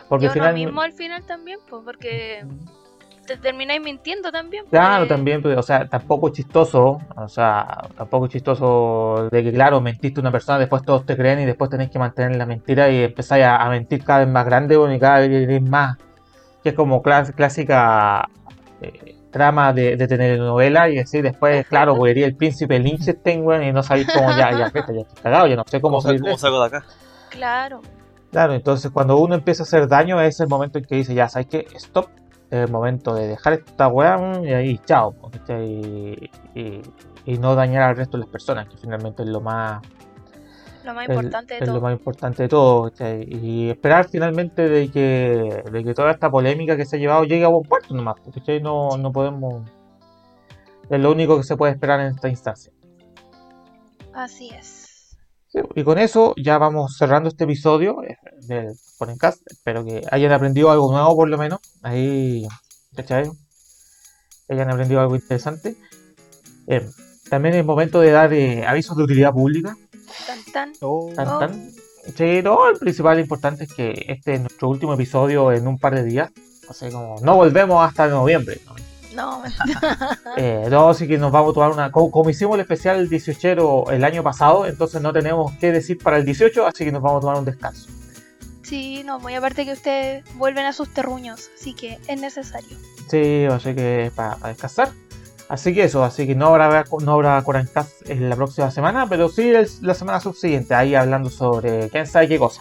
Porque 0.09 0.27
Y 0.27 0.29
al 0.29 0.35
final, 0.35 0.55
mismo 0.55 0.81
al 0.81 0.93
final 0.93 1.25
también, 1.27 1.59
pues, 1.69 1.83
porque 1.85 2.47
te 3.29 3.37
termináis 3.37 3.81
mintiendo 3.81 4.33
también. 4.33 4.65
claro, 4.71 5.03
porque- 5.05 5.15
también, 5.15 5.43
pues, 5.43 5.57
o 5.57 5.63
sea, 5.63 5.87
tampoco 5.89 6.29
es 6.29 6.35
chistoso, 6.35 6.99
o 7.17 7.29
sea, 7.29 7.87
tampoco 7.97 8.27
es 8.27 8.33
chistoso 8.33 9.29
de 9.31 9.45
que, 9.45 9.53
claro, 9.53 9.81
mentiste 9.81 10.19
a 10.19 10.23
una 10.23 10.33
persona, 10.33 10.59
después 10.59 10.83
todos 10.83 11.07
te 11.07 11.17
creen 11.17 11.41
y 11.41 11.45
después 11.45 11.71
tenés 11.71 11.91
que 11.91 11.99
mantener 11.99 12.37
la 12.37 12.47
mentira 12.47 12.89
y 12.91 13.05
empezáis 13.05 13.45
a, 13.45 13.57
a 13.63 13.69
mentir 13.71 14.03
cada 14.03 14.21
vez 14.21 14.29
más 14.29 14.45
grande 14.45 14.77
bueno, 14.77 14.95
y 14.95 14.99
cada 14.99 15.21
vez 15.21 15.63
más, 15.63 15.97
que 16.63 16.71
es 16.71 16.75
como 16.75 17.03
clas- 17.03 17.33
clásica 17.35 18.29
eh, 18.81 19.15
trama 19.31 19.73
de, 19.73 19.97
de 19.97 20.09
telenovela 20.09 20.89
y 20.89 20.99
así 20.99 21.21
después, 21.21 21.67
claro, 21.67 21.95
pues 21.95 22.11
iría 22.13 22.27
el 22.27 22.35
príncipe 22.35 22.79
Liechtenstein, 22.79 23.45
weón, 23.45 23.63
y 23.63 23.73
no 23.73 23.83
sabéis 23.83 24.09
cómo 24.13 24.31
ya, 24.31 24.51
ya, 24.59 24.71
fíjate, 24.71 24.95
ya 24.95 25.01
estoy 25.03 25.23
cagado, 25.23 25.47
ya 25.47 25.57
no 25.57 25.65
sé 25.67 25.81
cómo 25.81 26.01
¿Cómo, 26.01 26.19
cómo 26.19 26.39
salgo 26.39 26.61
de 26.63 26.67
acá? 26.67 26.85
Claro. 27.29 27.83
Claro, 28.31 28.55
entonces 28.55 28.91
cuando 28.91 29.17
uno 29.19 29.35
empieza 29.35 29.63
a 29.63 29.65
hacer 29.65 29.87
daño 29.89 30.21
es 30.21 30.41
el 30.41 30.49
momento 30.49 30.79
en 30.79 30.85
que 30.85 30.97
dice, 30.97 31.15
ya, 31.15 31.29
¿sabes 31.29 31.47
qué? 31.49 31.67
Stop. 31.75 32.09
Es 32.51 32.65
el 32.67 32.71
momento 32.71 33.15
de 33.15 33.27
dejar 33.29 33.53
esta 33.55 33.89
weá 33.89 34.19
y 34.43 34.53
ahí, 34.55 34.79
chao. 34.87 35.15
Y, 35.49 36.31
y- 36.55 36.83
y 37.27 37.39
no 37.39 37.55
dañar 37.55 37.83
al 37.83 37.97
resto 37.97 38.17
de 38.17 38.23
las 38.23 38.31
personas, 38.33 38.67
que 38.69 38.77
finalmente 38.79 39.23
es 39.23 39.29
lo 39.29 39.43
más, 39.43 39.83
Lo 40.83 40.95
más 40.95 41.07
es- 41.09 41.15
importante 41.15 41.55
de 41.55 41.61
es 41.61 41.67
lo 41.67 41.75
todo. 41.75 41.83
más 41.83 41.93
importante 41.93 42.43
de 42.45 42.49
todo. 42.49 42.91
Y 43.29 43.69
esperar 43.69 44.09
finalmente 44.09 44.67
de 44.67 44.91
que, 44.91 45.63
de 45.71 45.85
que 45.85 45.93
toda 45.93 46.11
esta 46.13 46.31
polémica 46.31 46.75
que 46.77 46.87
se 46.87 46.97
ha 46.97 46.99
llevado 46.99 47.25
llegue 47.25 47.45
a 47.45 47.49
buen 47.49 47.69
puerto 47.69 47.93
nomás. 47.95 48.17
¿cachai? 48.35 48.63
No, 48.63 48.97
no 48.97 49.13
podemos... 49.13 49.69
Es 50.89 50.99
lo 50.99 51.13
único 51.13 51.37
que 51.37 51.43
se 51.43 51.55
puede 51.55 51.75
esperar 51.75 52.01
en 52.01 52.07
esta 52.15 52.31
instancia. 52.31 52.73
Así 54.15 54.49
es. 54.51 54.88
Sí, 55.51 55.61
Y 55.77 55.83
con 55.85 55.99
eso 55.99 56.35
ya 56.37 56.59
vamos 56.59 56.97
cerrando 56.99 57.29
este 57.29 57.45
episodio 57.45 58.03
eh, 58.03 58.17
del 58.47 58.75
Ponencast. 58.99 59.41
Espero 59.51 59.85
que 59.85 60.03
hayan 60.11 60.33
aprendido 60.33 60.71
algo 60.71 60.93
nuevo 60.93 61.17
por 61.17 61.29
lo 61.29 61.39
menos. 61.39 61.61
Ahí, 61.83 62.47
¿cachai? 62.95 63.31
Hayan 64.49 64.71
aprendido 64.71 65.01
algo 65.01 65.15
interesante. 65.17 65.77
Eh, 66.67 66.87
también 67.31 67.55
es 67.55 67.65
momento 67.65 68.01
de 68.01 68.11
dar 68.11 68.33
eh, 68.33 68.67
avisos 68.67 68.97
de 68.97 69.03
utilidad 69.05 69.33
pública. 69.33 69.77
Tan 70.27 70.45
tan. 70.53 70.73
Tan, 71.15 71.29
Oh. 71.29 71.39
tan. 71.39 71.71
Sí, 72.17 72.41
no, 72.43 72.69
el 72.71 72.79
principal 72.79 73.19
e 73.19 73.23
importante 73.23 73.65
es 73.65 73.73
que 73.75 74.07
este 74.09 74.35
es 74.35 74.41
nuestro 74.41 74.69
último 74.69 74.95
episodio 74.95 75.53
en 75.53 75.67
un 75.67 75.79
par 75.79 75.95
de 75.95 76.05
días. 76.05 76.31
O 76.69 76.73
sea, 76.75 76.91
como 76.91 77.17
no 77.23 77.37
volvemos 77.37 77.87
hasta 77.87 78.09
noviembre. 78.09 78.61
¿no? 78.67 78.75
No, 79.15 79.43
Eh, 80.37 80.67
no, 80.71 80.89
así 80.91 81.09
que 81.09 81.19
nos 81.19 81.33
vamos 81.33 81.51
a 81.51 81.55
tomar 81.55 81.71
una. 81.71 81.91
Como, 81.91 82.11
como 82.11 82.31
hicimos 82.31 82.55
el 82.57 82.61
especial 82.61 83.09
18 83.09 83.91
el 83.91 84.05
año 84.05 84.23
pasado, 84.23 84.67
entonces 84.67 85.01
no 85.03 85.13
tenemos 85.13 85.53
qué 85.59 85.73
decir 85.73 85.99
para 85.99 86.19
el 86.19 86.25
18, 86.25 86.67
así 86.67 86.85
que 86.85 86.93
nos 86.93 87.03
vamos 87.03 87.19
a 87.19 87.21
tomar 87.23 87.37
un 87.39 87.45
descanso. 87.45 87.89
sí, 88.63 89.03
no, 89.05 89.19
muy 89.19 89.35
aparte 89.35 89.65
que 89.65 89.73
ustedes 89.73 90.25
vuelven 90.35 90.67
a 90.67 90.73
sus 90.73 90.93
terruños, 90.93 91.49
así 91.59 91.75
que 91.75 91.99
es 92.07 92.21
necesario. 92.21 92.77
Sí, 93.11 93.47
así 93.51 93.75
que 93.75 94.13
para, 94.15 94.37
descansar. 94.49 94.91
Así 95.49 95.73
que 95.73 95.85
eso, 95.85 96.05
así 96.05 96.27
que 96.27 96.35
no 96.35 96.49
habrá, 96.49 96.85
no 97.01 97.13
habrá 97.15 97.43
Corancast 97.43 98.09
en 98.11 98.29
la 98.29 98.37
próxima 98.37 98.71
semana, 98.71 99.07
pero 99.09 99.31
sí 99.31 99.49
el- 99.49 99.67
la 99.81 99.95
semana 99.95 100.21
subsiguiente, 100.21 100.75
ahí 100.75 100.95
hablando 100.95 101.31
sobre 101.31 101.89
quién 101.89 102.07
sabe 102.07 102.29
qué 102.29 102.39
cosa. 102.39 102.61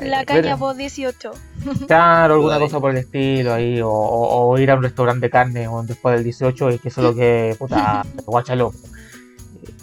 La 0.00 0.24
caña 0.24 0.56
post 0.58 0.78
18. 0.78 1.30
Claro, 1.86 2.34
alguna 2.34 2.58
cosa 2.58 2.80
por 2.80 2.90
el 2.92 2.98
estilo 2.98 3.52
ahí, 3.54 3.80
o, 3.80 3.88
o- 3.90 4.48
o 4.50 4.58
ir 4.58 4.70
a 4.70 4.74
un 4.76 4.82
restaurante 4.82 5.26
de 5.26 5.30
carne 5.30 5.68
o 5.68 5.82
después 5.82 6.14
del 6.16 6.24
18 6.24 6.70
y 6.72 6.78
que 6.78 6.88
eso 6.88 7.00
es 7.00 7.06
lo 7.06 7.14
que, 7.14 7.54
puta, 7.58 8.04
guachalo. 8.26 8.72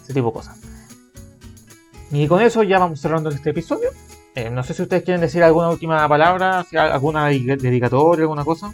Ese 0.04 0.14
tipo 0.14 0.28
de 0.28 0.34
cosas. 0.34 0.58
Y 2.12 2.28
con 2.28 2.42
eso 2.42 2.64
ya 2.64 2.80
vamos 2.80 3.00
cerrando 3.00 3.30
este 3.30 3.52
episodio. 3.52 3.90
Eh, 4.36 4.50
no 4.50 4.64
sé 4.64 4.74
si 4.74 4.82
ustedes 4.82 5.04
quieren 5.04 5.22
decir 5.22 5.44
alguna 5.44 5.70
última 5.70 6.08
palabra, 6.08 6.66
alguna 6.74 7.28
dedica- 7.28 7.56
dedicatoria, 7.58 8.24
alguna 8.24 8.44
cosa. 8.46 8.74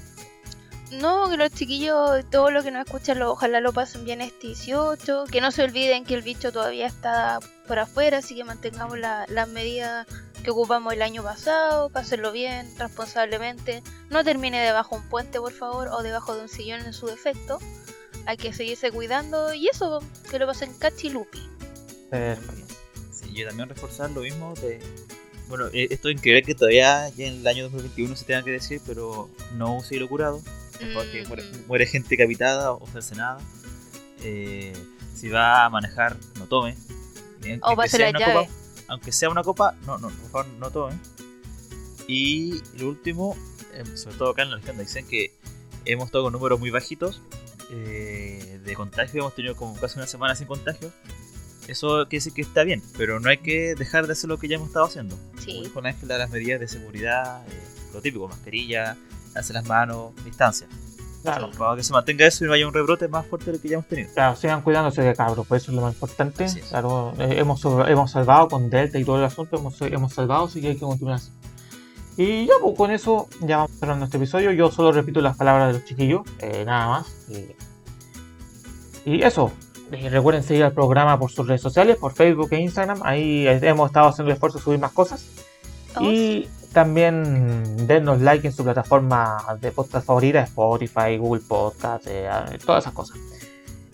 No, 0.91 1.29
que 1.29 1.35
los 1.37 1.51
chiquillos, 1.51 2.23
todo 2.31 2.49
lo 2.49 2.63
que 2.63 2.71
nos 2.71 2.85
escuchan, 2.85 3.19
lo- 3.19 3.31
ojalá 3.31 3.59
lo 3.59 3.73
pasen 3.73 4.05
bien 4.05 4.21
este 4.21 4.47
18. 4.47 5.25
Que 5.29 5.41
no 5.41 5.51
se 5.51 5.63
olviden 5.63 6.05
que 6.05 6.13
el 6.13 6.21
bicho 6.21 6.51
todavía 6.53 6.87
está 6.87 7.39
por 7.67 7.79
afuera, 7.79 8.19
así 8.19 8.35
que 8.35 8.43
mantengamos 8.45 8.97
la- 8.97 9.25
las 9.27 9.49
medidas 9.49 10.07
que 10.43 10.51
ocupamos 10.51 10.93
el 10.93 11.01
año 11.01 11.23
pasado, 11.23 11.89
pásenlo 11.89 12.31
bien, 12.31 12.73
responsablemente. 12.77 13.83
No 14.09 14.23
termine 14.23 14.61
debajo 14.61 14.95
de 14.95 15.01
un 15.01 15.09
puente, 15.09 15.39
por 15.39 15.51
favor, 15.51 15.89
o 15.89 16.03
debajo 16.03 16.35
de 16.35 16.43
un 16.43 16.47
sillón 16.49 16.81
en 16.85 16.93
su 16.93 17.07
defecto. 17.07 17.59
Hay 18.25 18.37
que 18.37 18.53
seguirse 18.53 18.89
cuidando 18.91 19.53
y 19.53 19.67
eso, 19.67 20.01
que 20.31 20.39
lo 20.39 20.47
pasen 20.47 20.73
cachilupi. 20.73 21.49
Perfecto. 22.09 22.75
Sí, 23.11 23.33
yo 23.33 23.47
también 23.47 23.67
reforzar 23.67 24.09
lo 24.11 24.21
mismo 24.21 24.53
de... 24.55 24.79
Bueno, 25.49 25.67
eh, 25.73 25.87
esto 25.91 26.09
es 26.09 26.15
increíble 26.15 26.43
que 26.43 26.55
todavía 26.55 27.09
ya 27.09 27.25
en 27.25 27.35
el 27.39 27.47
año 27.47 27.63
2021 27.63 28.15
se 28.15 28.25
tenga 28.25 28.43
que 28.43 28.51
decir, 28.51 28.81
pero 28.85 29.29
no 29.55 29.75
use 29.77 29.95
hilo 29.95 30.07
curado. 30.09 30.41
Por 30.79 30.87
favor, 30.93 31.11
que 31.11 31.25
muere, 31.27 31.43
Mm. 31.43 31.67
muere 31.67 31.85
gente 31.85 32.09
decapitada 32.09 32.71
o 32.71 32.85
cercenada. 32.87 33.39
Eh, 34.23 34.73
si 35.15 35.29
va 35.29 35.65
a 35.65 35.69
manejar, 35.69 36.15
no 36.37 36.45
tome. 36.47 36.75
O 37.61 37.67
aunque 37.67 37.89
sea 37.89 38.09
una 38.09 38.19
copa- 38.25 38.51
aunque 38.87 39.11
sea 39.11 39.29
una 39.29 39.43
copa, 39.43 39.75
no, 39.85 39.97
no, 39.97 40.09
por 40.09 40.29
favor, 40.31 40.47
no 40.59 40.71
tome. 40.71 40.95
Y 42.07 42.61
lo 42.77 42.89
último, 42.89 43.35
eh, 43.73 43.83
sobre 43.97 44.15
todo 44.17 44.29
acá 44.31 44.43
en 44.43 44.51
la 44.51 44.57
región, 44.57 44.77
dicen 44.77 45.07
que 45.07 45.33
hemos 45.85 46.05
estado 46.07 46.23
con 46.25 46.33
números 46.33 46.59
muy 46.59 46.69
bajitos 46.69 47.21
eh, 47.69 48.59
de 48.63 48.73
contagio. 48.75 49.21
Hemos 49.21 49.35
tenido 49.35 49.55
como 49.55 49.75
casi 49.75 49.97
una 49.99 50.07
semana 50.07 50.35
sin 50.35 50.47
contagio. 50.47 50.91
Eso 51.67 52.05
quiere 52.07 52.23
decir 52.23 52.31
que 52.33 52.41
está 52.41 52.63
bien, 52.63 52.81
pero 52.97 53.19
no 53.19 53.29
hay 53.29 53.39
que 53.39 53.75
dejar 53.75 54.07
de 54.07 54.13
hacer 54.13 54.29
lo 54.29 54.37
que 54.37 54.47
ya 54.47 54.55
hemos 54.55 54.69
estado 54.69 54.85
haciendo. 54.85 55.17
Como 55.17 55.41
Sí, 55.41 55.61
dijo 55.63 55.81
Ángela, 55.83 56.17
las 56.17 56.29
medidas 56.29 56.61
de 56.61 56.67
seguridad, 56.69 57.45
eh, 57.49 57.61
lo 57.93 58.01
típico, 58.01 58.25
mascarilla, 58.29 58.95
hacer 59.39 59.55
las 59.55 59.65
manos, 59.65 60.11
distancia. 60.23 60.67
Claro, 61.23 61.49
Para 61.57 61.75
que 61.75 61.83
se 61.83 61.91
mantenga 61.91 62.25
eso 62.25 62.45
y 62.45 62.47
no 62.47 62.53
haya 62.53 62.65
un 62.67 62.73
rebrote 62.73 63.07
más 63.09 63.25
fuerte 63.25 63.51
del 63.51 63.59
que 63.59 63.67
ya 63.67 63.73
hemos 63.75 63.87
tenido. 63.87 64.09
claro, 64.13 64.35
sigan 64.37 64.61
cuidándose 64.61 65.01
de 65.01 65.13
cabros, 65.13 65.45
pues 65.47 65.63
eso 65.63 65.71
es 65.71 65.75
lo 65.75 65.81
más 65.81 65.93
importante. 65.93 66.45
Claro, 66.69 67.13
eh, 67.19 67.35
hemos, 67.39 67.63
hemos 67.65 68.11
salvado 68.11 68.47
con 68.47 68.69
Delta 68.69 68.97
y 68.97 69.03
todo 69.03 69.17
el 69.17 69.25
asunto, 69.25 69.57
hemos, 69.57 69.81
hemos 69.81 70.13
salvado, 70.13 70.45
así 70.45 70.61
que 70.61 70.69
hay 70.69 70.73
que 70.75 70.81
continuar 70.81 71.17
así. 71.17 71.31
Y 72.15 72.45
ya, 72.45 72.53
pues 72.61 72.75
con 72.77 72.91
eso 72.91 73.27
ya 73.41 73.57
vamos 73.57 73.71
cerrando 73.79 74.05
este 74.05 74.17
episodio. 74.17 74.51
Yo 74.51 74.71
solo 74.71 74.91
repito 74.91 75.19
las 75.21 75.35
palabras 75.35 75.67
de 75.67 75.73
los 75.79 75.85
chiquillos, 75.85 76.21
eh, 76.39 76.63
nada 76.65 76.87
más. 76.87 77.07
Y, 79.05 79.11
y 79.17 79.23
eso, 79.23 79.51
Eh, 79.91 80.09
recuerden 80.09 80.43
seguir 80.43 80.63
al 80.65 80.73
programa 80.73 81.17
por 81.17 81.31
sus 81.31 81.47
redes 81.47 81.61
sociales, 81.61 81.95
por 81.95 82.11
Facebook 82.13 82.49
e 82.51 82.59
Instagram. 82.59 82.99
Ahí 83.03 83.47
hemos 83.47 83.87
estado 83.87 84.09
haciendo 84.09 84.29
el 84.31 84.33
esfuerzo 84.35 84.57
de 84.57 84.63
subir 84.65 84.79
más 84.79 84.91
cosas. 84.91 85.25
Oh, 85.95 86.03
y 86.03 86.47
también 86.81 87.87
denos 87.87 88.21
like 88.21 88.45
en 88.45 88.53
su 88.53 88.63
plataforma 88.63 89.37
de 89.59 89.71
podcast 89.71 90.05
favorita, 90.05 90.41
Spotify, 90.41 91.17
Google 91.17 91.41
Podcast, 91.47 92.05
eh, 92.07 92.29
todas 92.63 92.83
esas 92.83 92.93
cosas. 92.93 93.17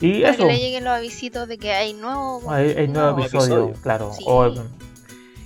Y 0.01 0.19
Para 0.21 0.33
eso, 0.33 0.41
que 0.47 0.51
le 0.53 0.59
lleguen 0.59 0.83
los 0.83 0.91
avisitos 0.93 1.47
de 1.47 1.57
que 1.57 1.71
hay 1.71 1.93
nuevo. 1.93 2.41
hay, 2.51 2.71
hay 2.71 2.87
nuevo 2.89 3.11
nuevo 3.11 3.19
episodio, 3.21 3.55
episodio. 3.67 3.81
claro. 3.81 4.11
Sí. 4.13 4.23
O- 4.27 4.53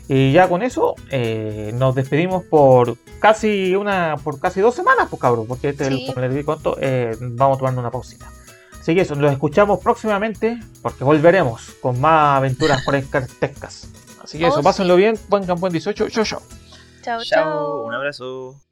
y 0.09 0.31
ya 0.31 0.47
con 0.49 0.63
eso 0.63 0.95
eh, 1.11 1.71
nos 1.75 1.93
despedimos 1.93 2.43
por 2.45 2.97
casi 3.19 3.75
una 3.75 4.15
por 4.23 4.39
casi 4.39 4.59
dos 4.61 4.73
semanas, 4.73 5.07
pues 5.11 5.21
cabrón, 5.21 5.45
porque 5.47 5.69
este, 5.69 5.85
Sí. 5.89 6.07
como 6.07 6.21
les 6.25 6.33
di 6.33 6.43
conto, 6.43 6.75
eh, 6.81 7.15
vamos 7.19 7.59
tomando 7.59 7.81
una 7.81 7.91
pausita. 7.91 8.25
Así 8.81 8.95
que 8.95 9.01
eso, 9.01 9.13
los 9.13 9.31
escuchamos 9.31 9.79
próximamente 9.79 10.59
porque 10.81 11.03
volveremos 11.03 11.75
con 11.81 11.99
más 12.01 12.37
aventuras 12.37 12.83
forescastescas. 12.83 13.89
Así 14.23 14.39
que 14.39 14.45
Oh, 14.45 14.47
eso, 14.47 14.57
sí. 14.57 14.63
pásenlo 14.63 14.95
bien, 14.95 15.19
buen 15.29 15.45
campo 15.45 15.67
en 15.67 15.73
18, 15.73 16.09
chau 16.09 16.23
chau. 16.25 16.41
Chao, 17.07 17.23
Chao, 17.23 17.83
un 17.85 17.93
abrazo. 17.93 18.66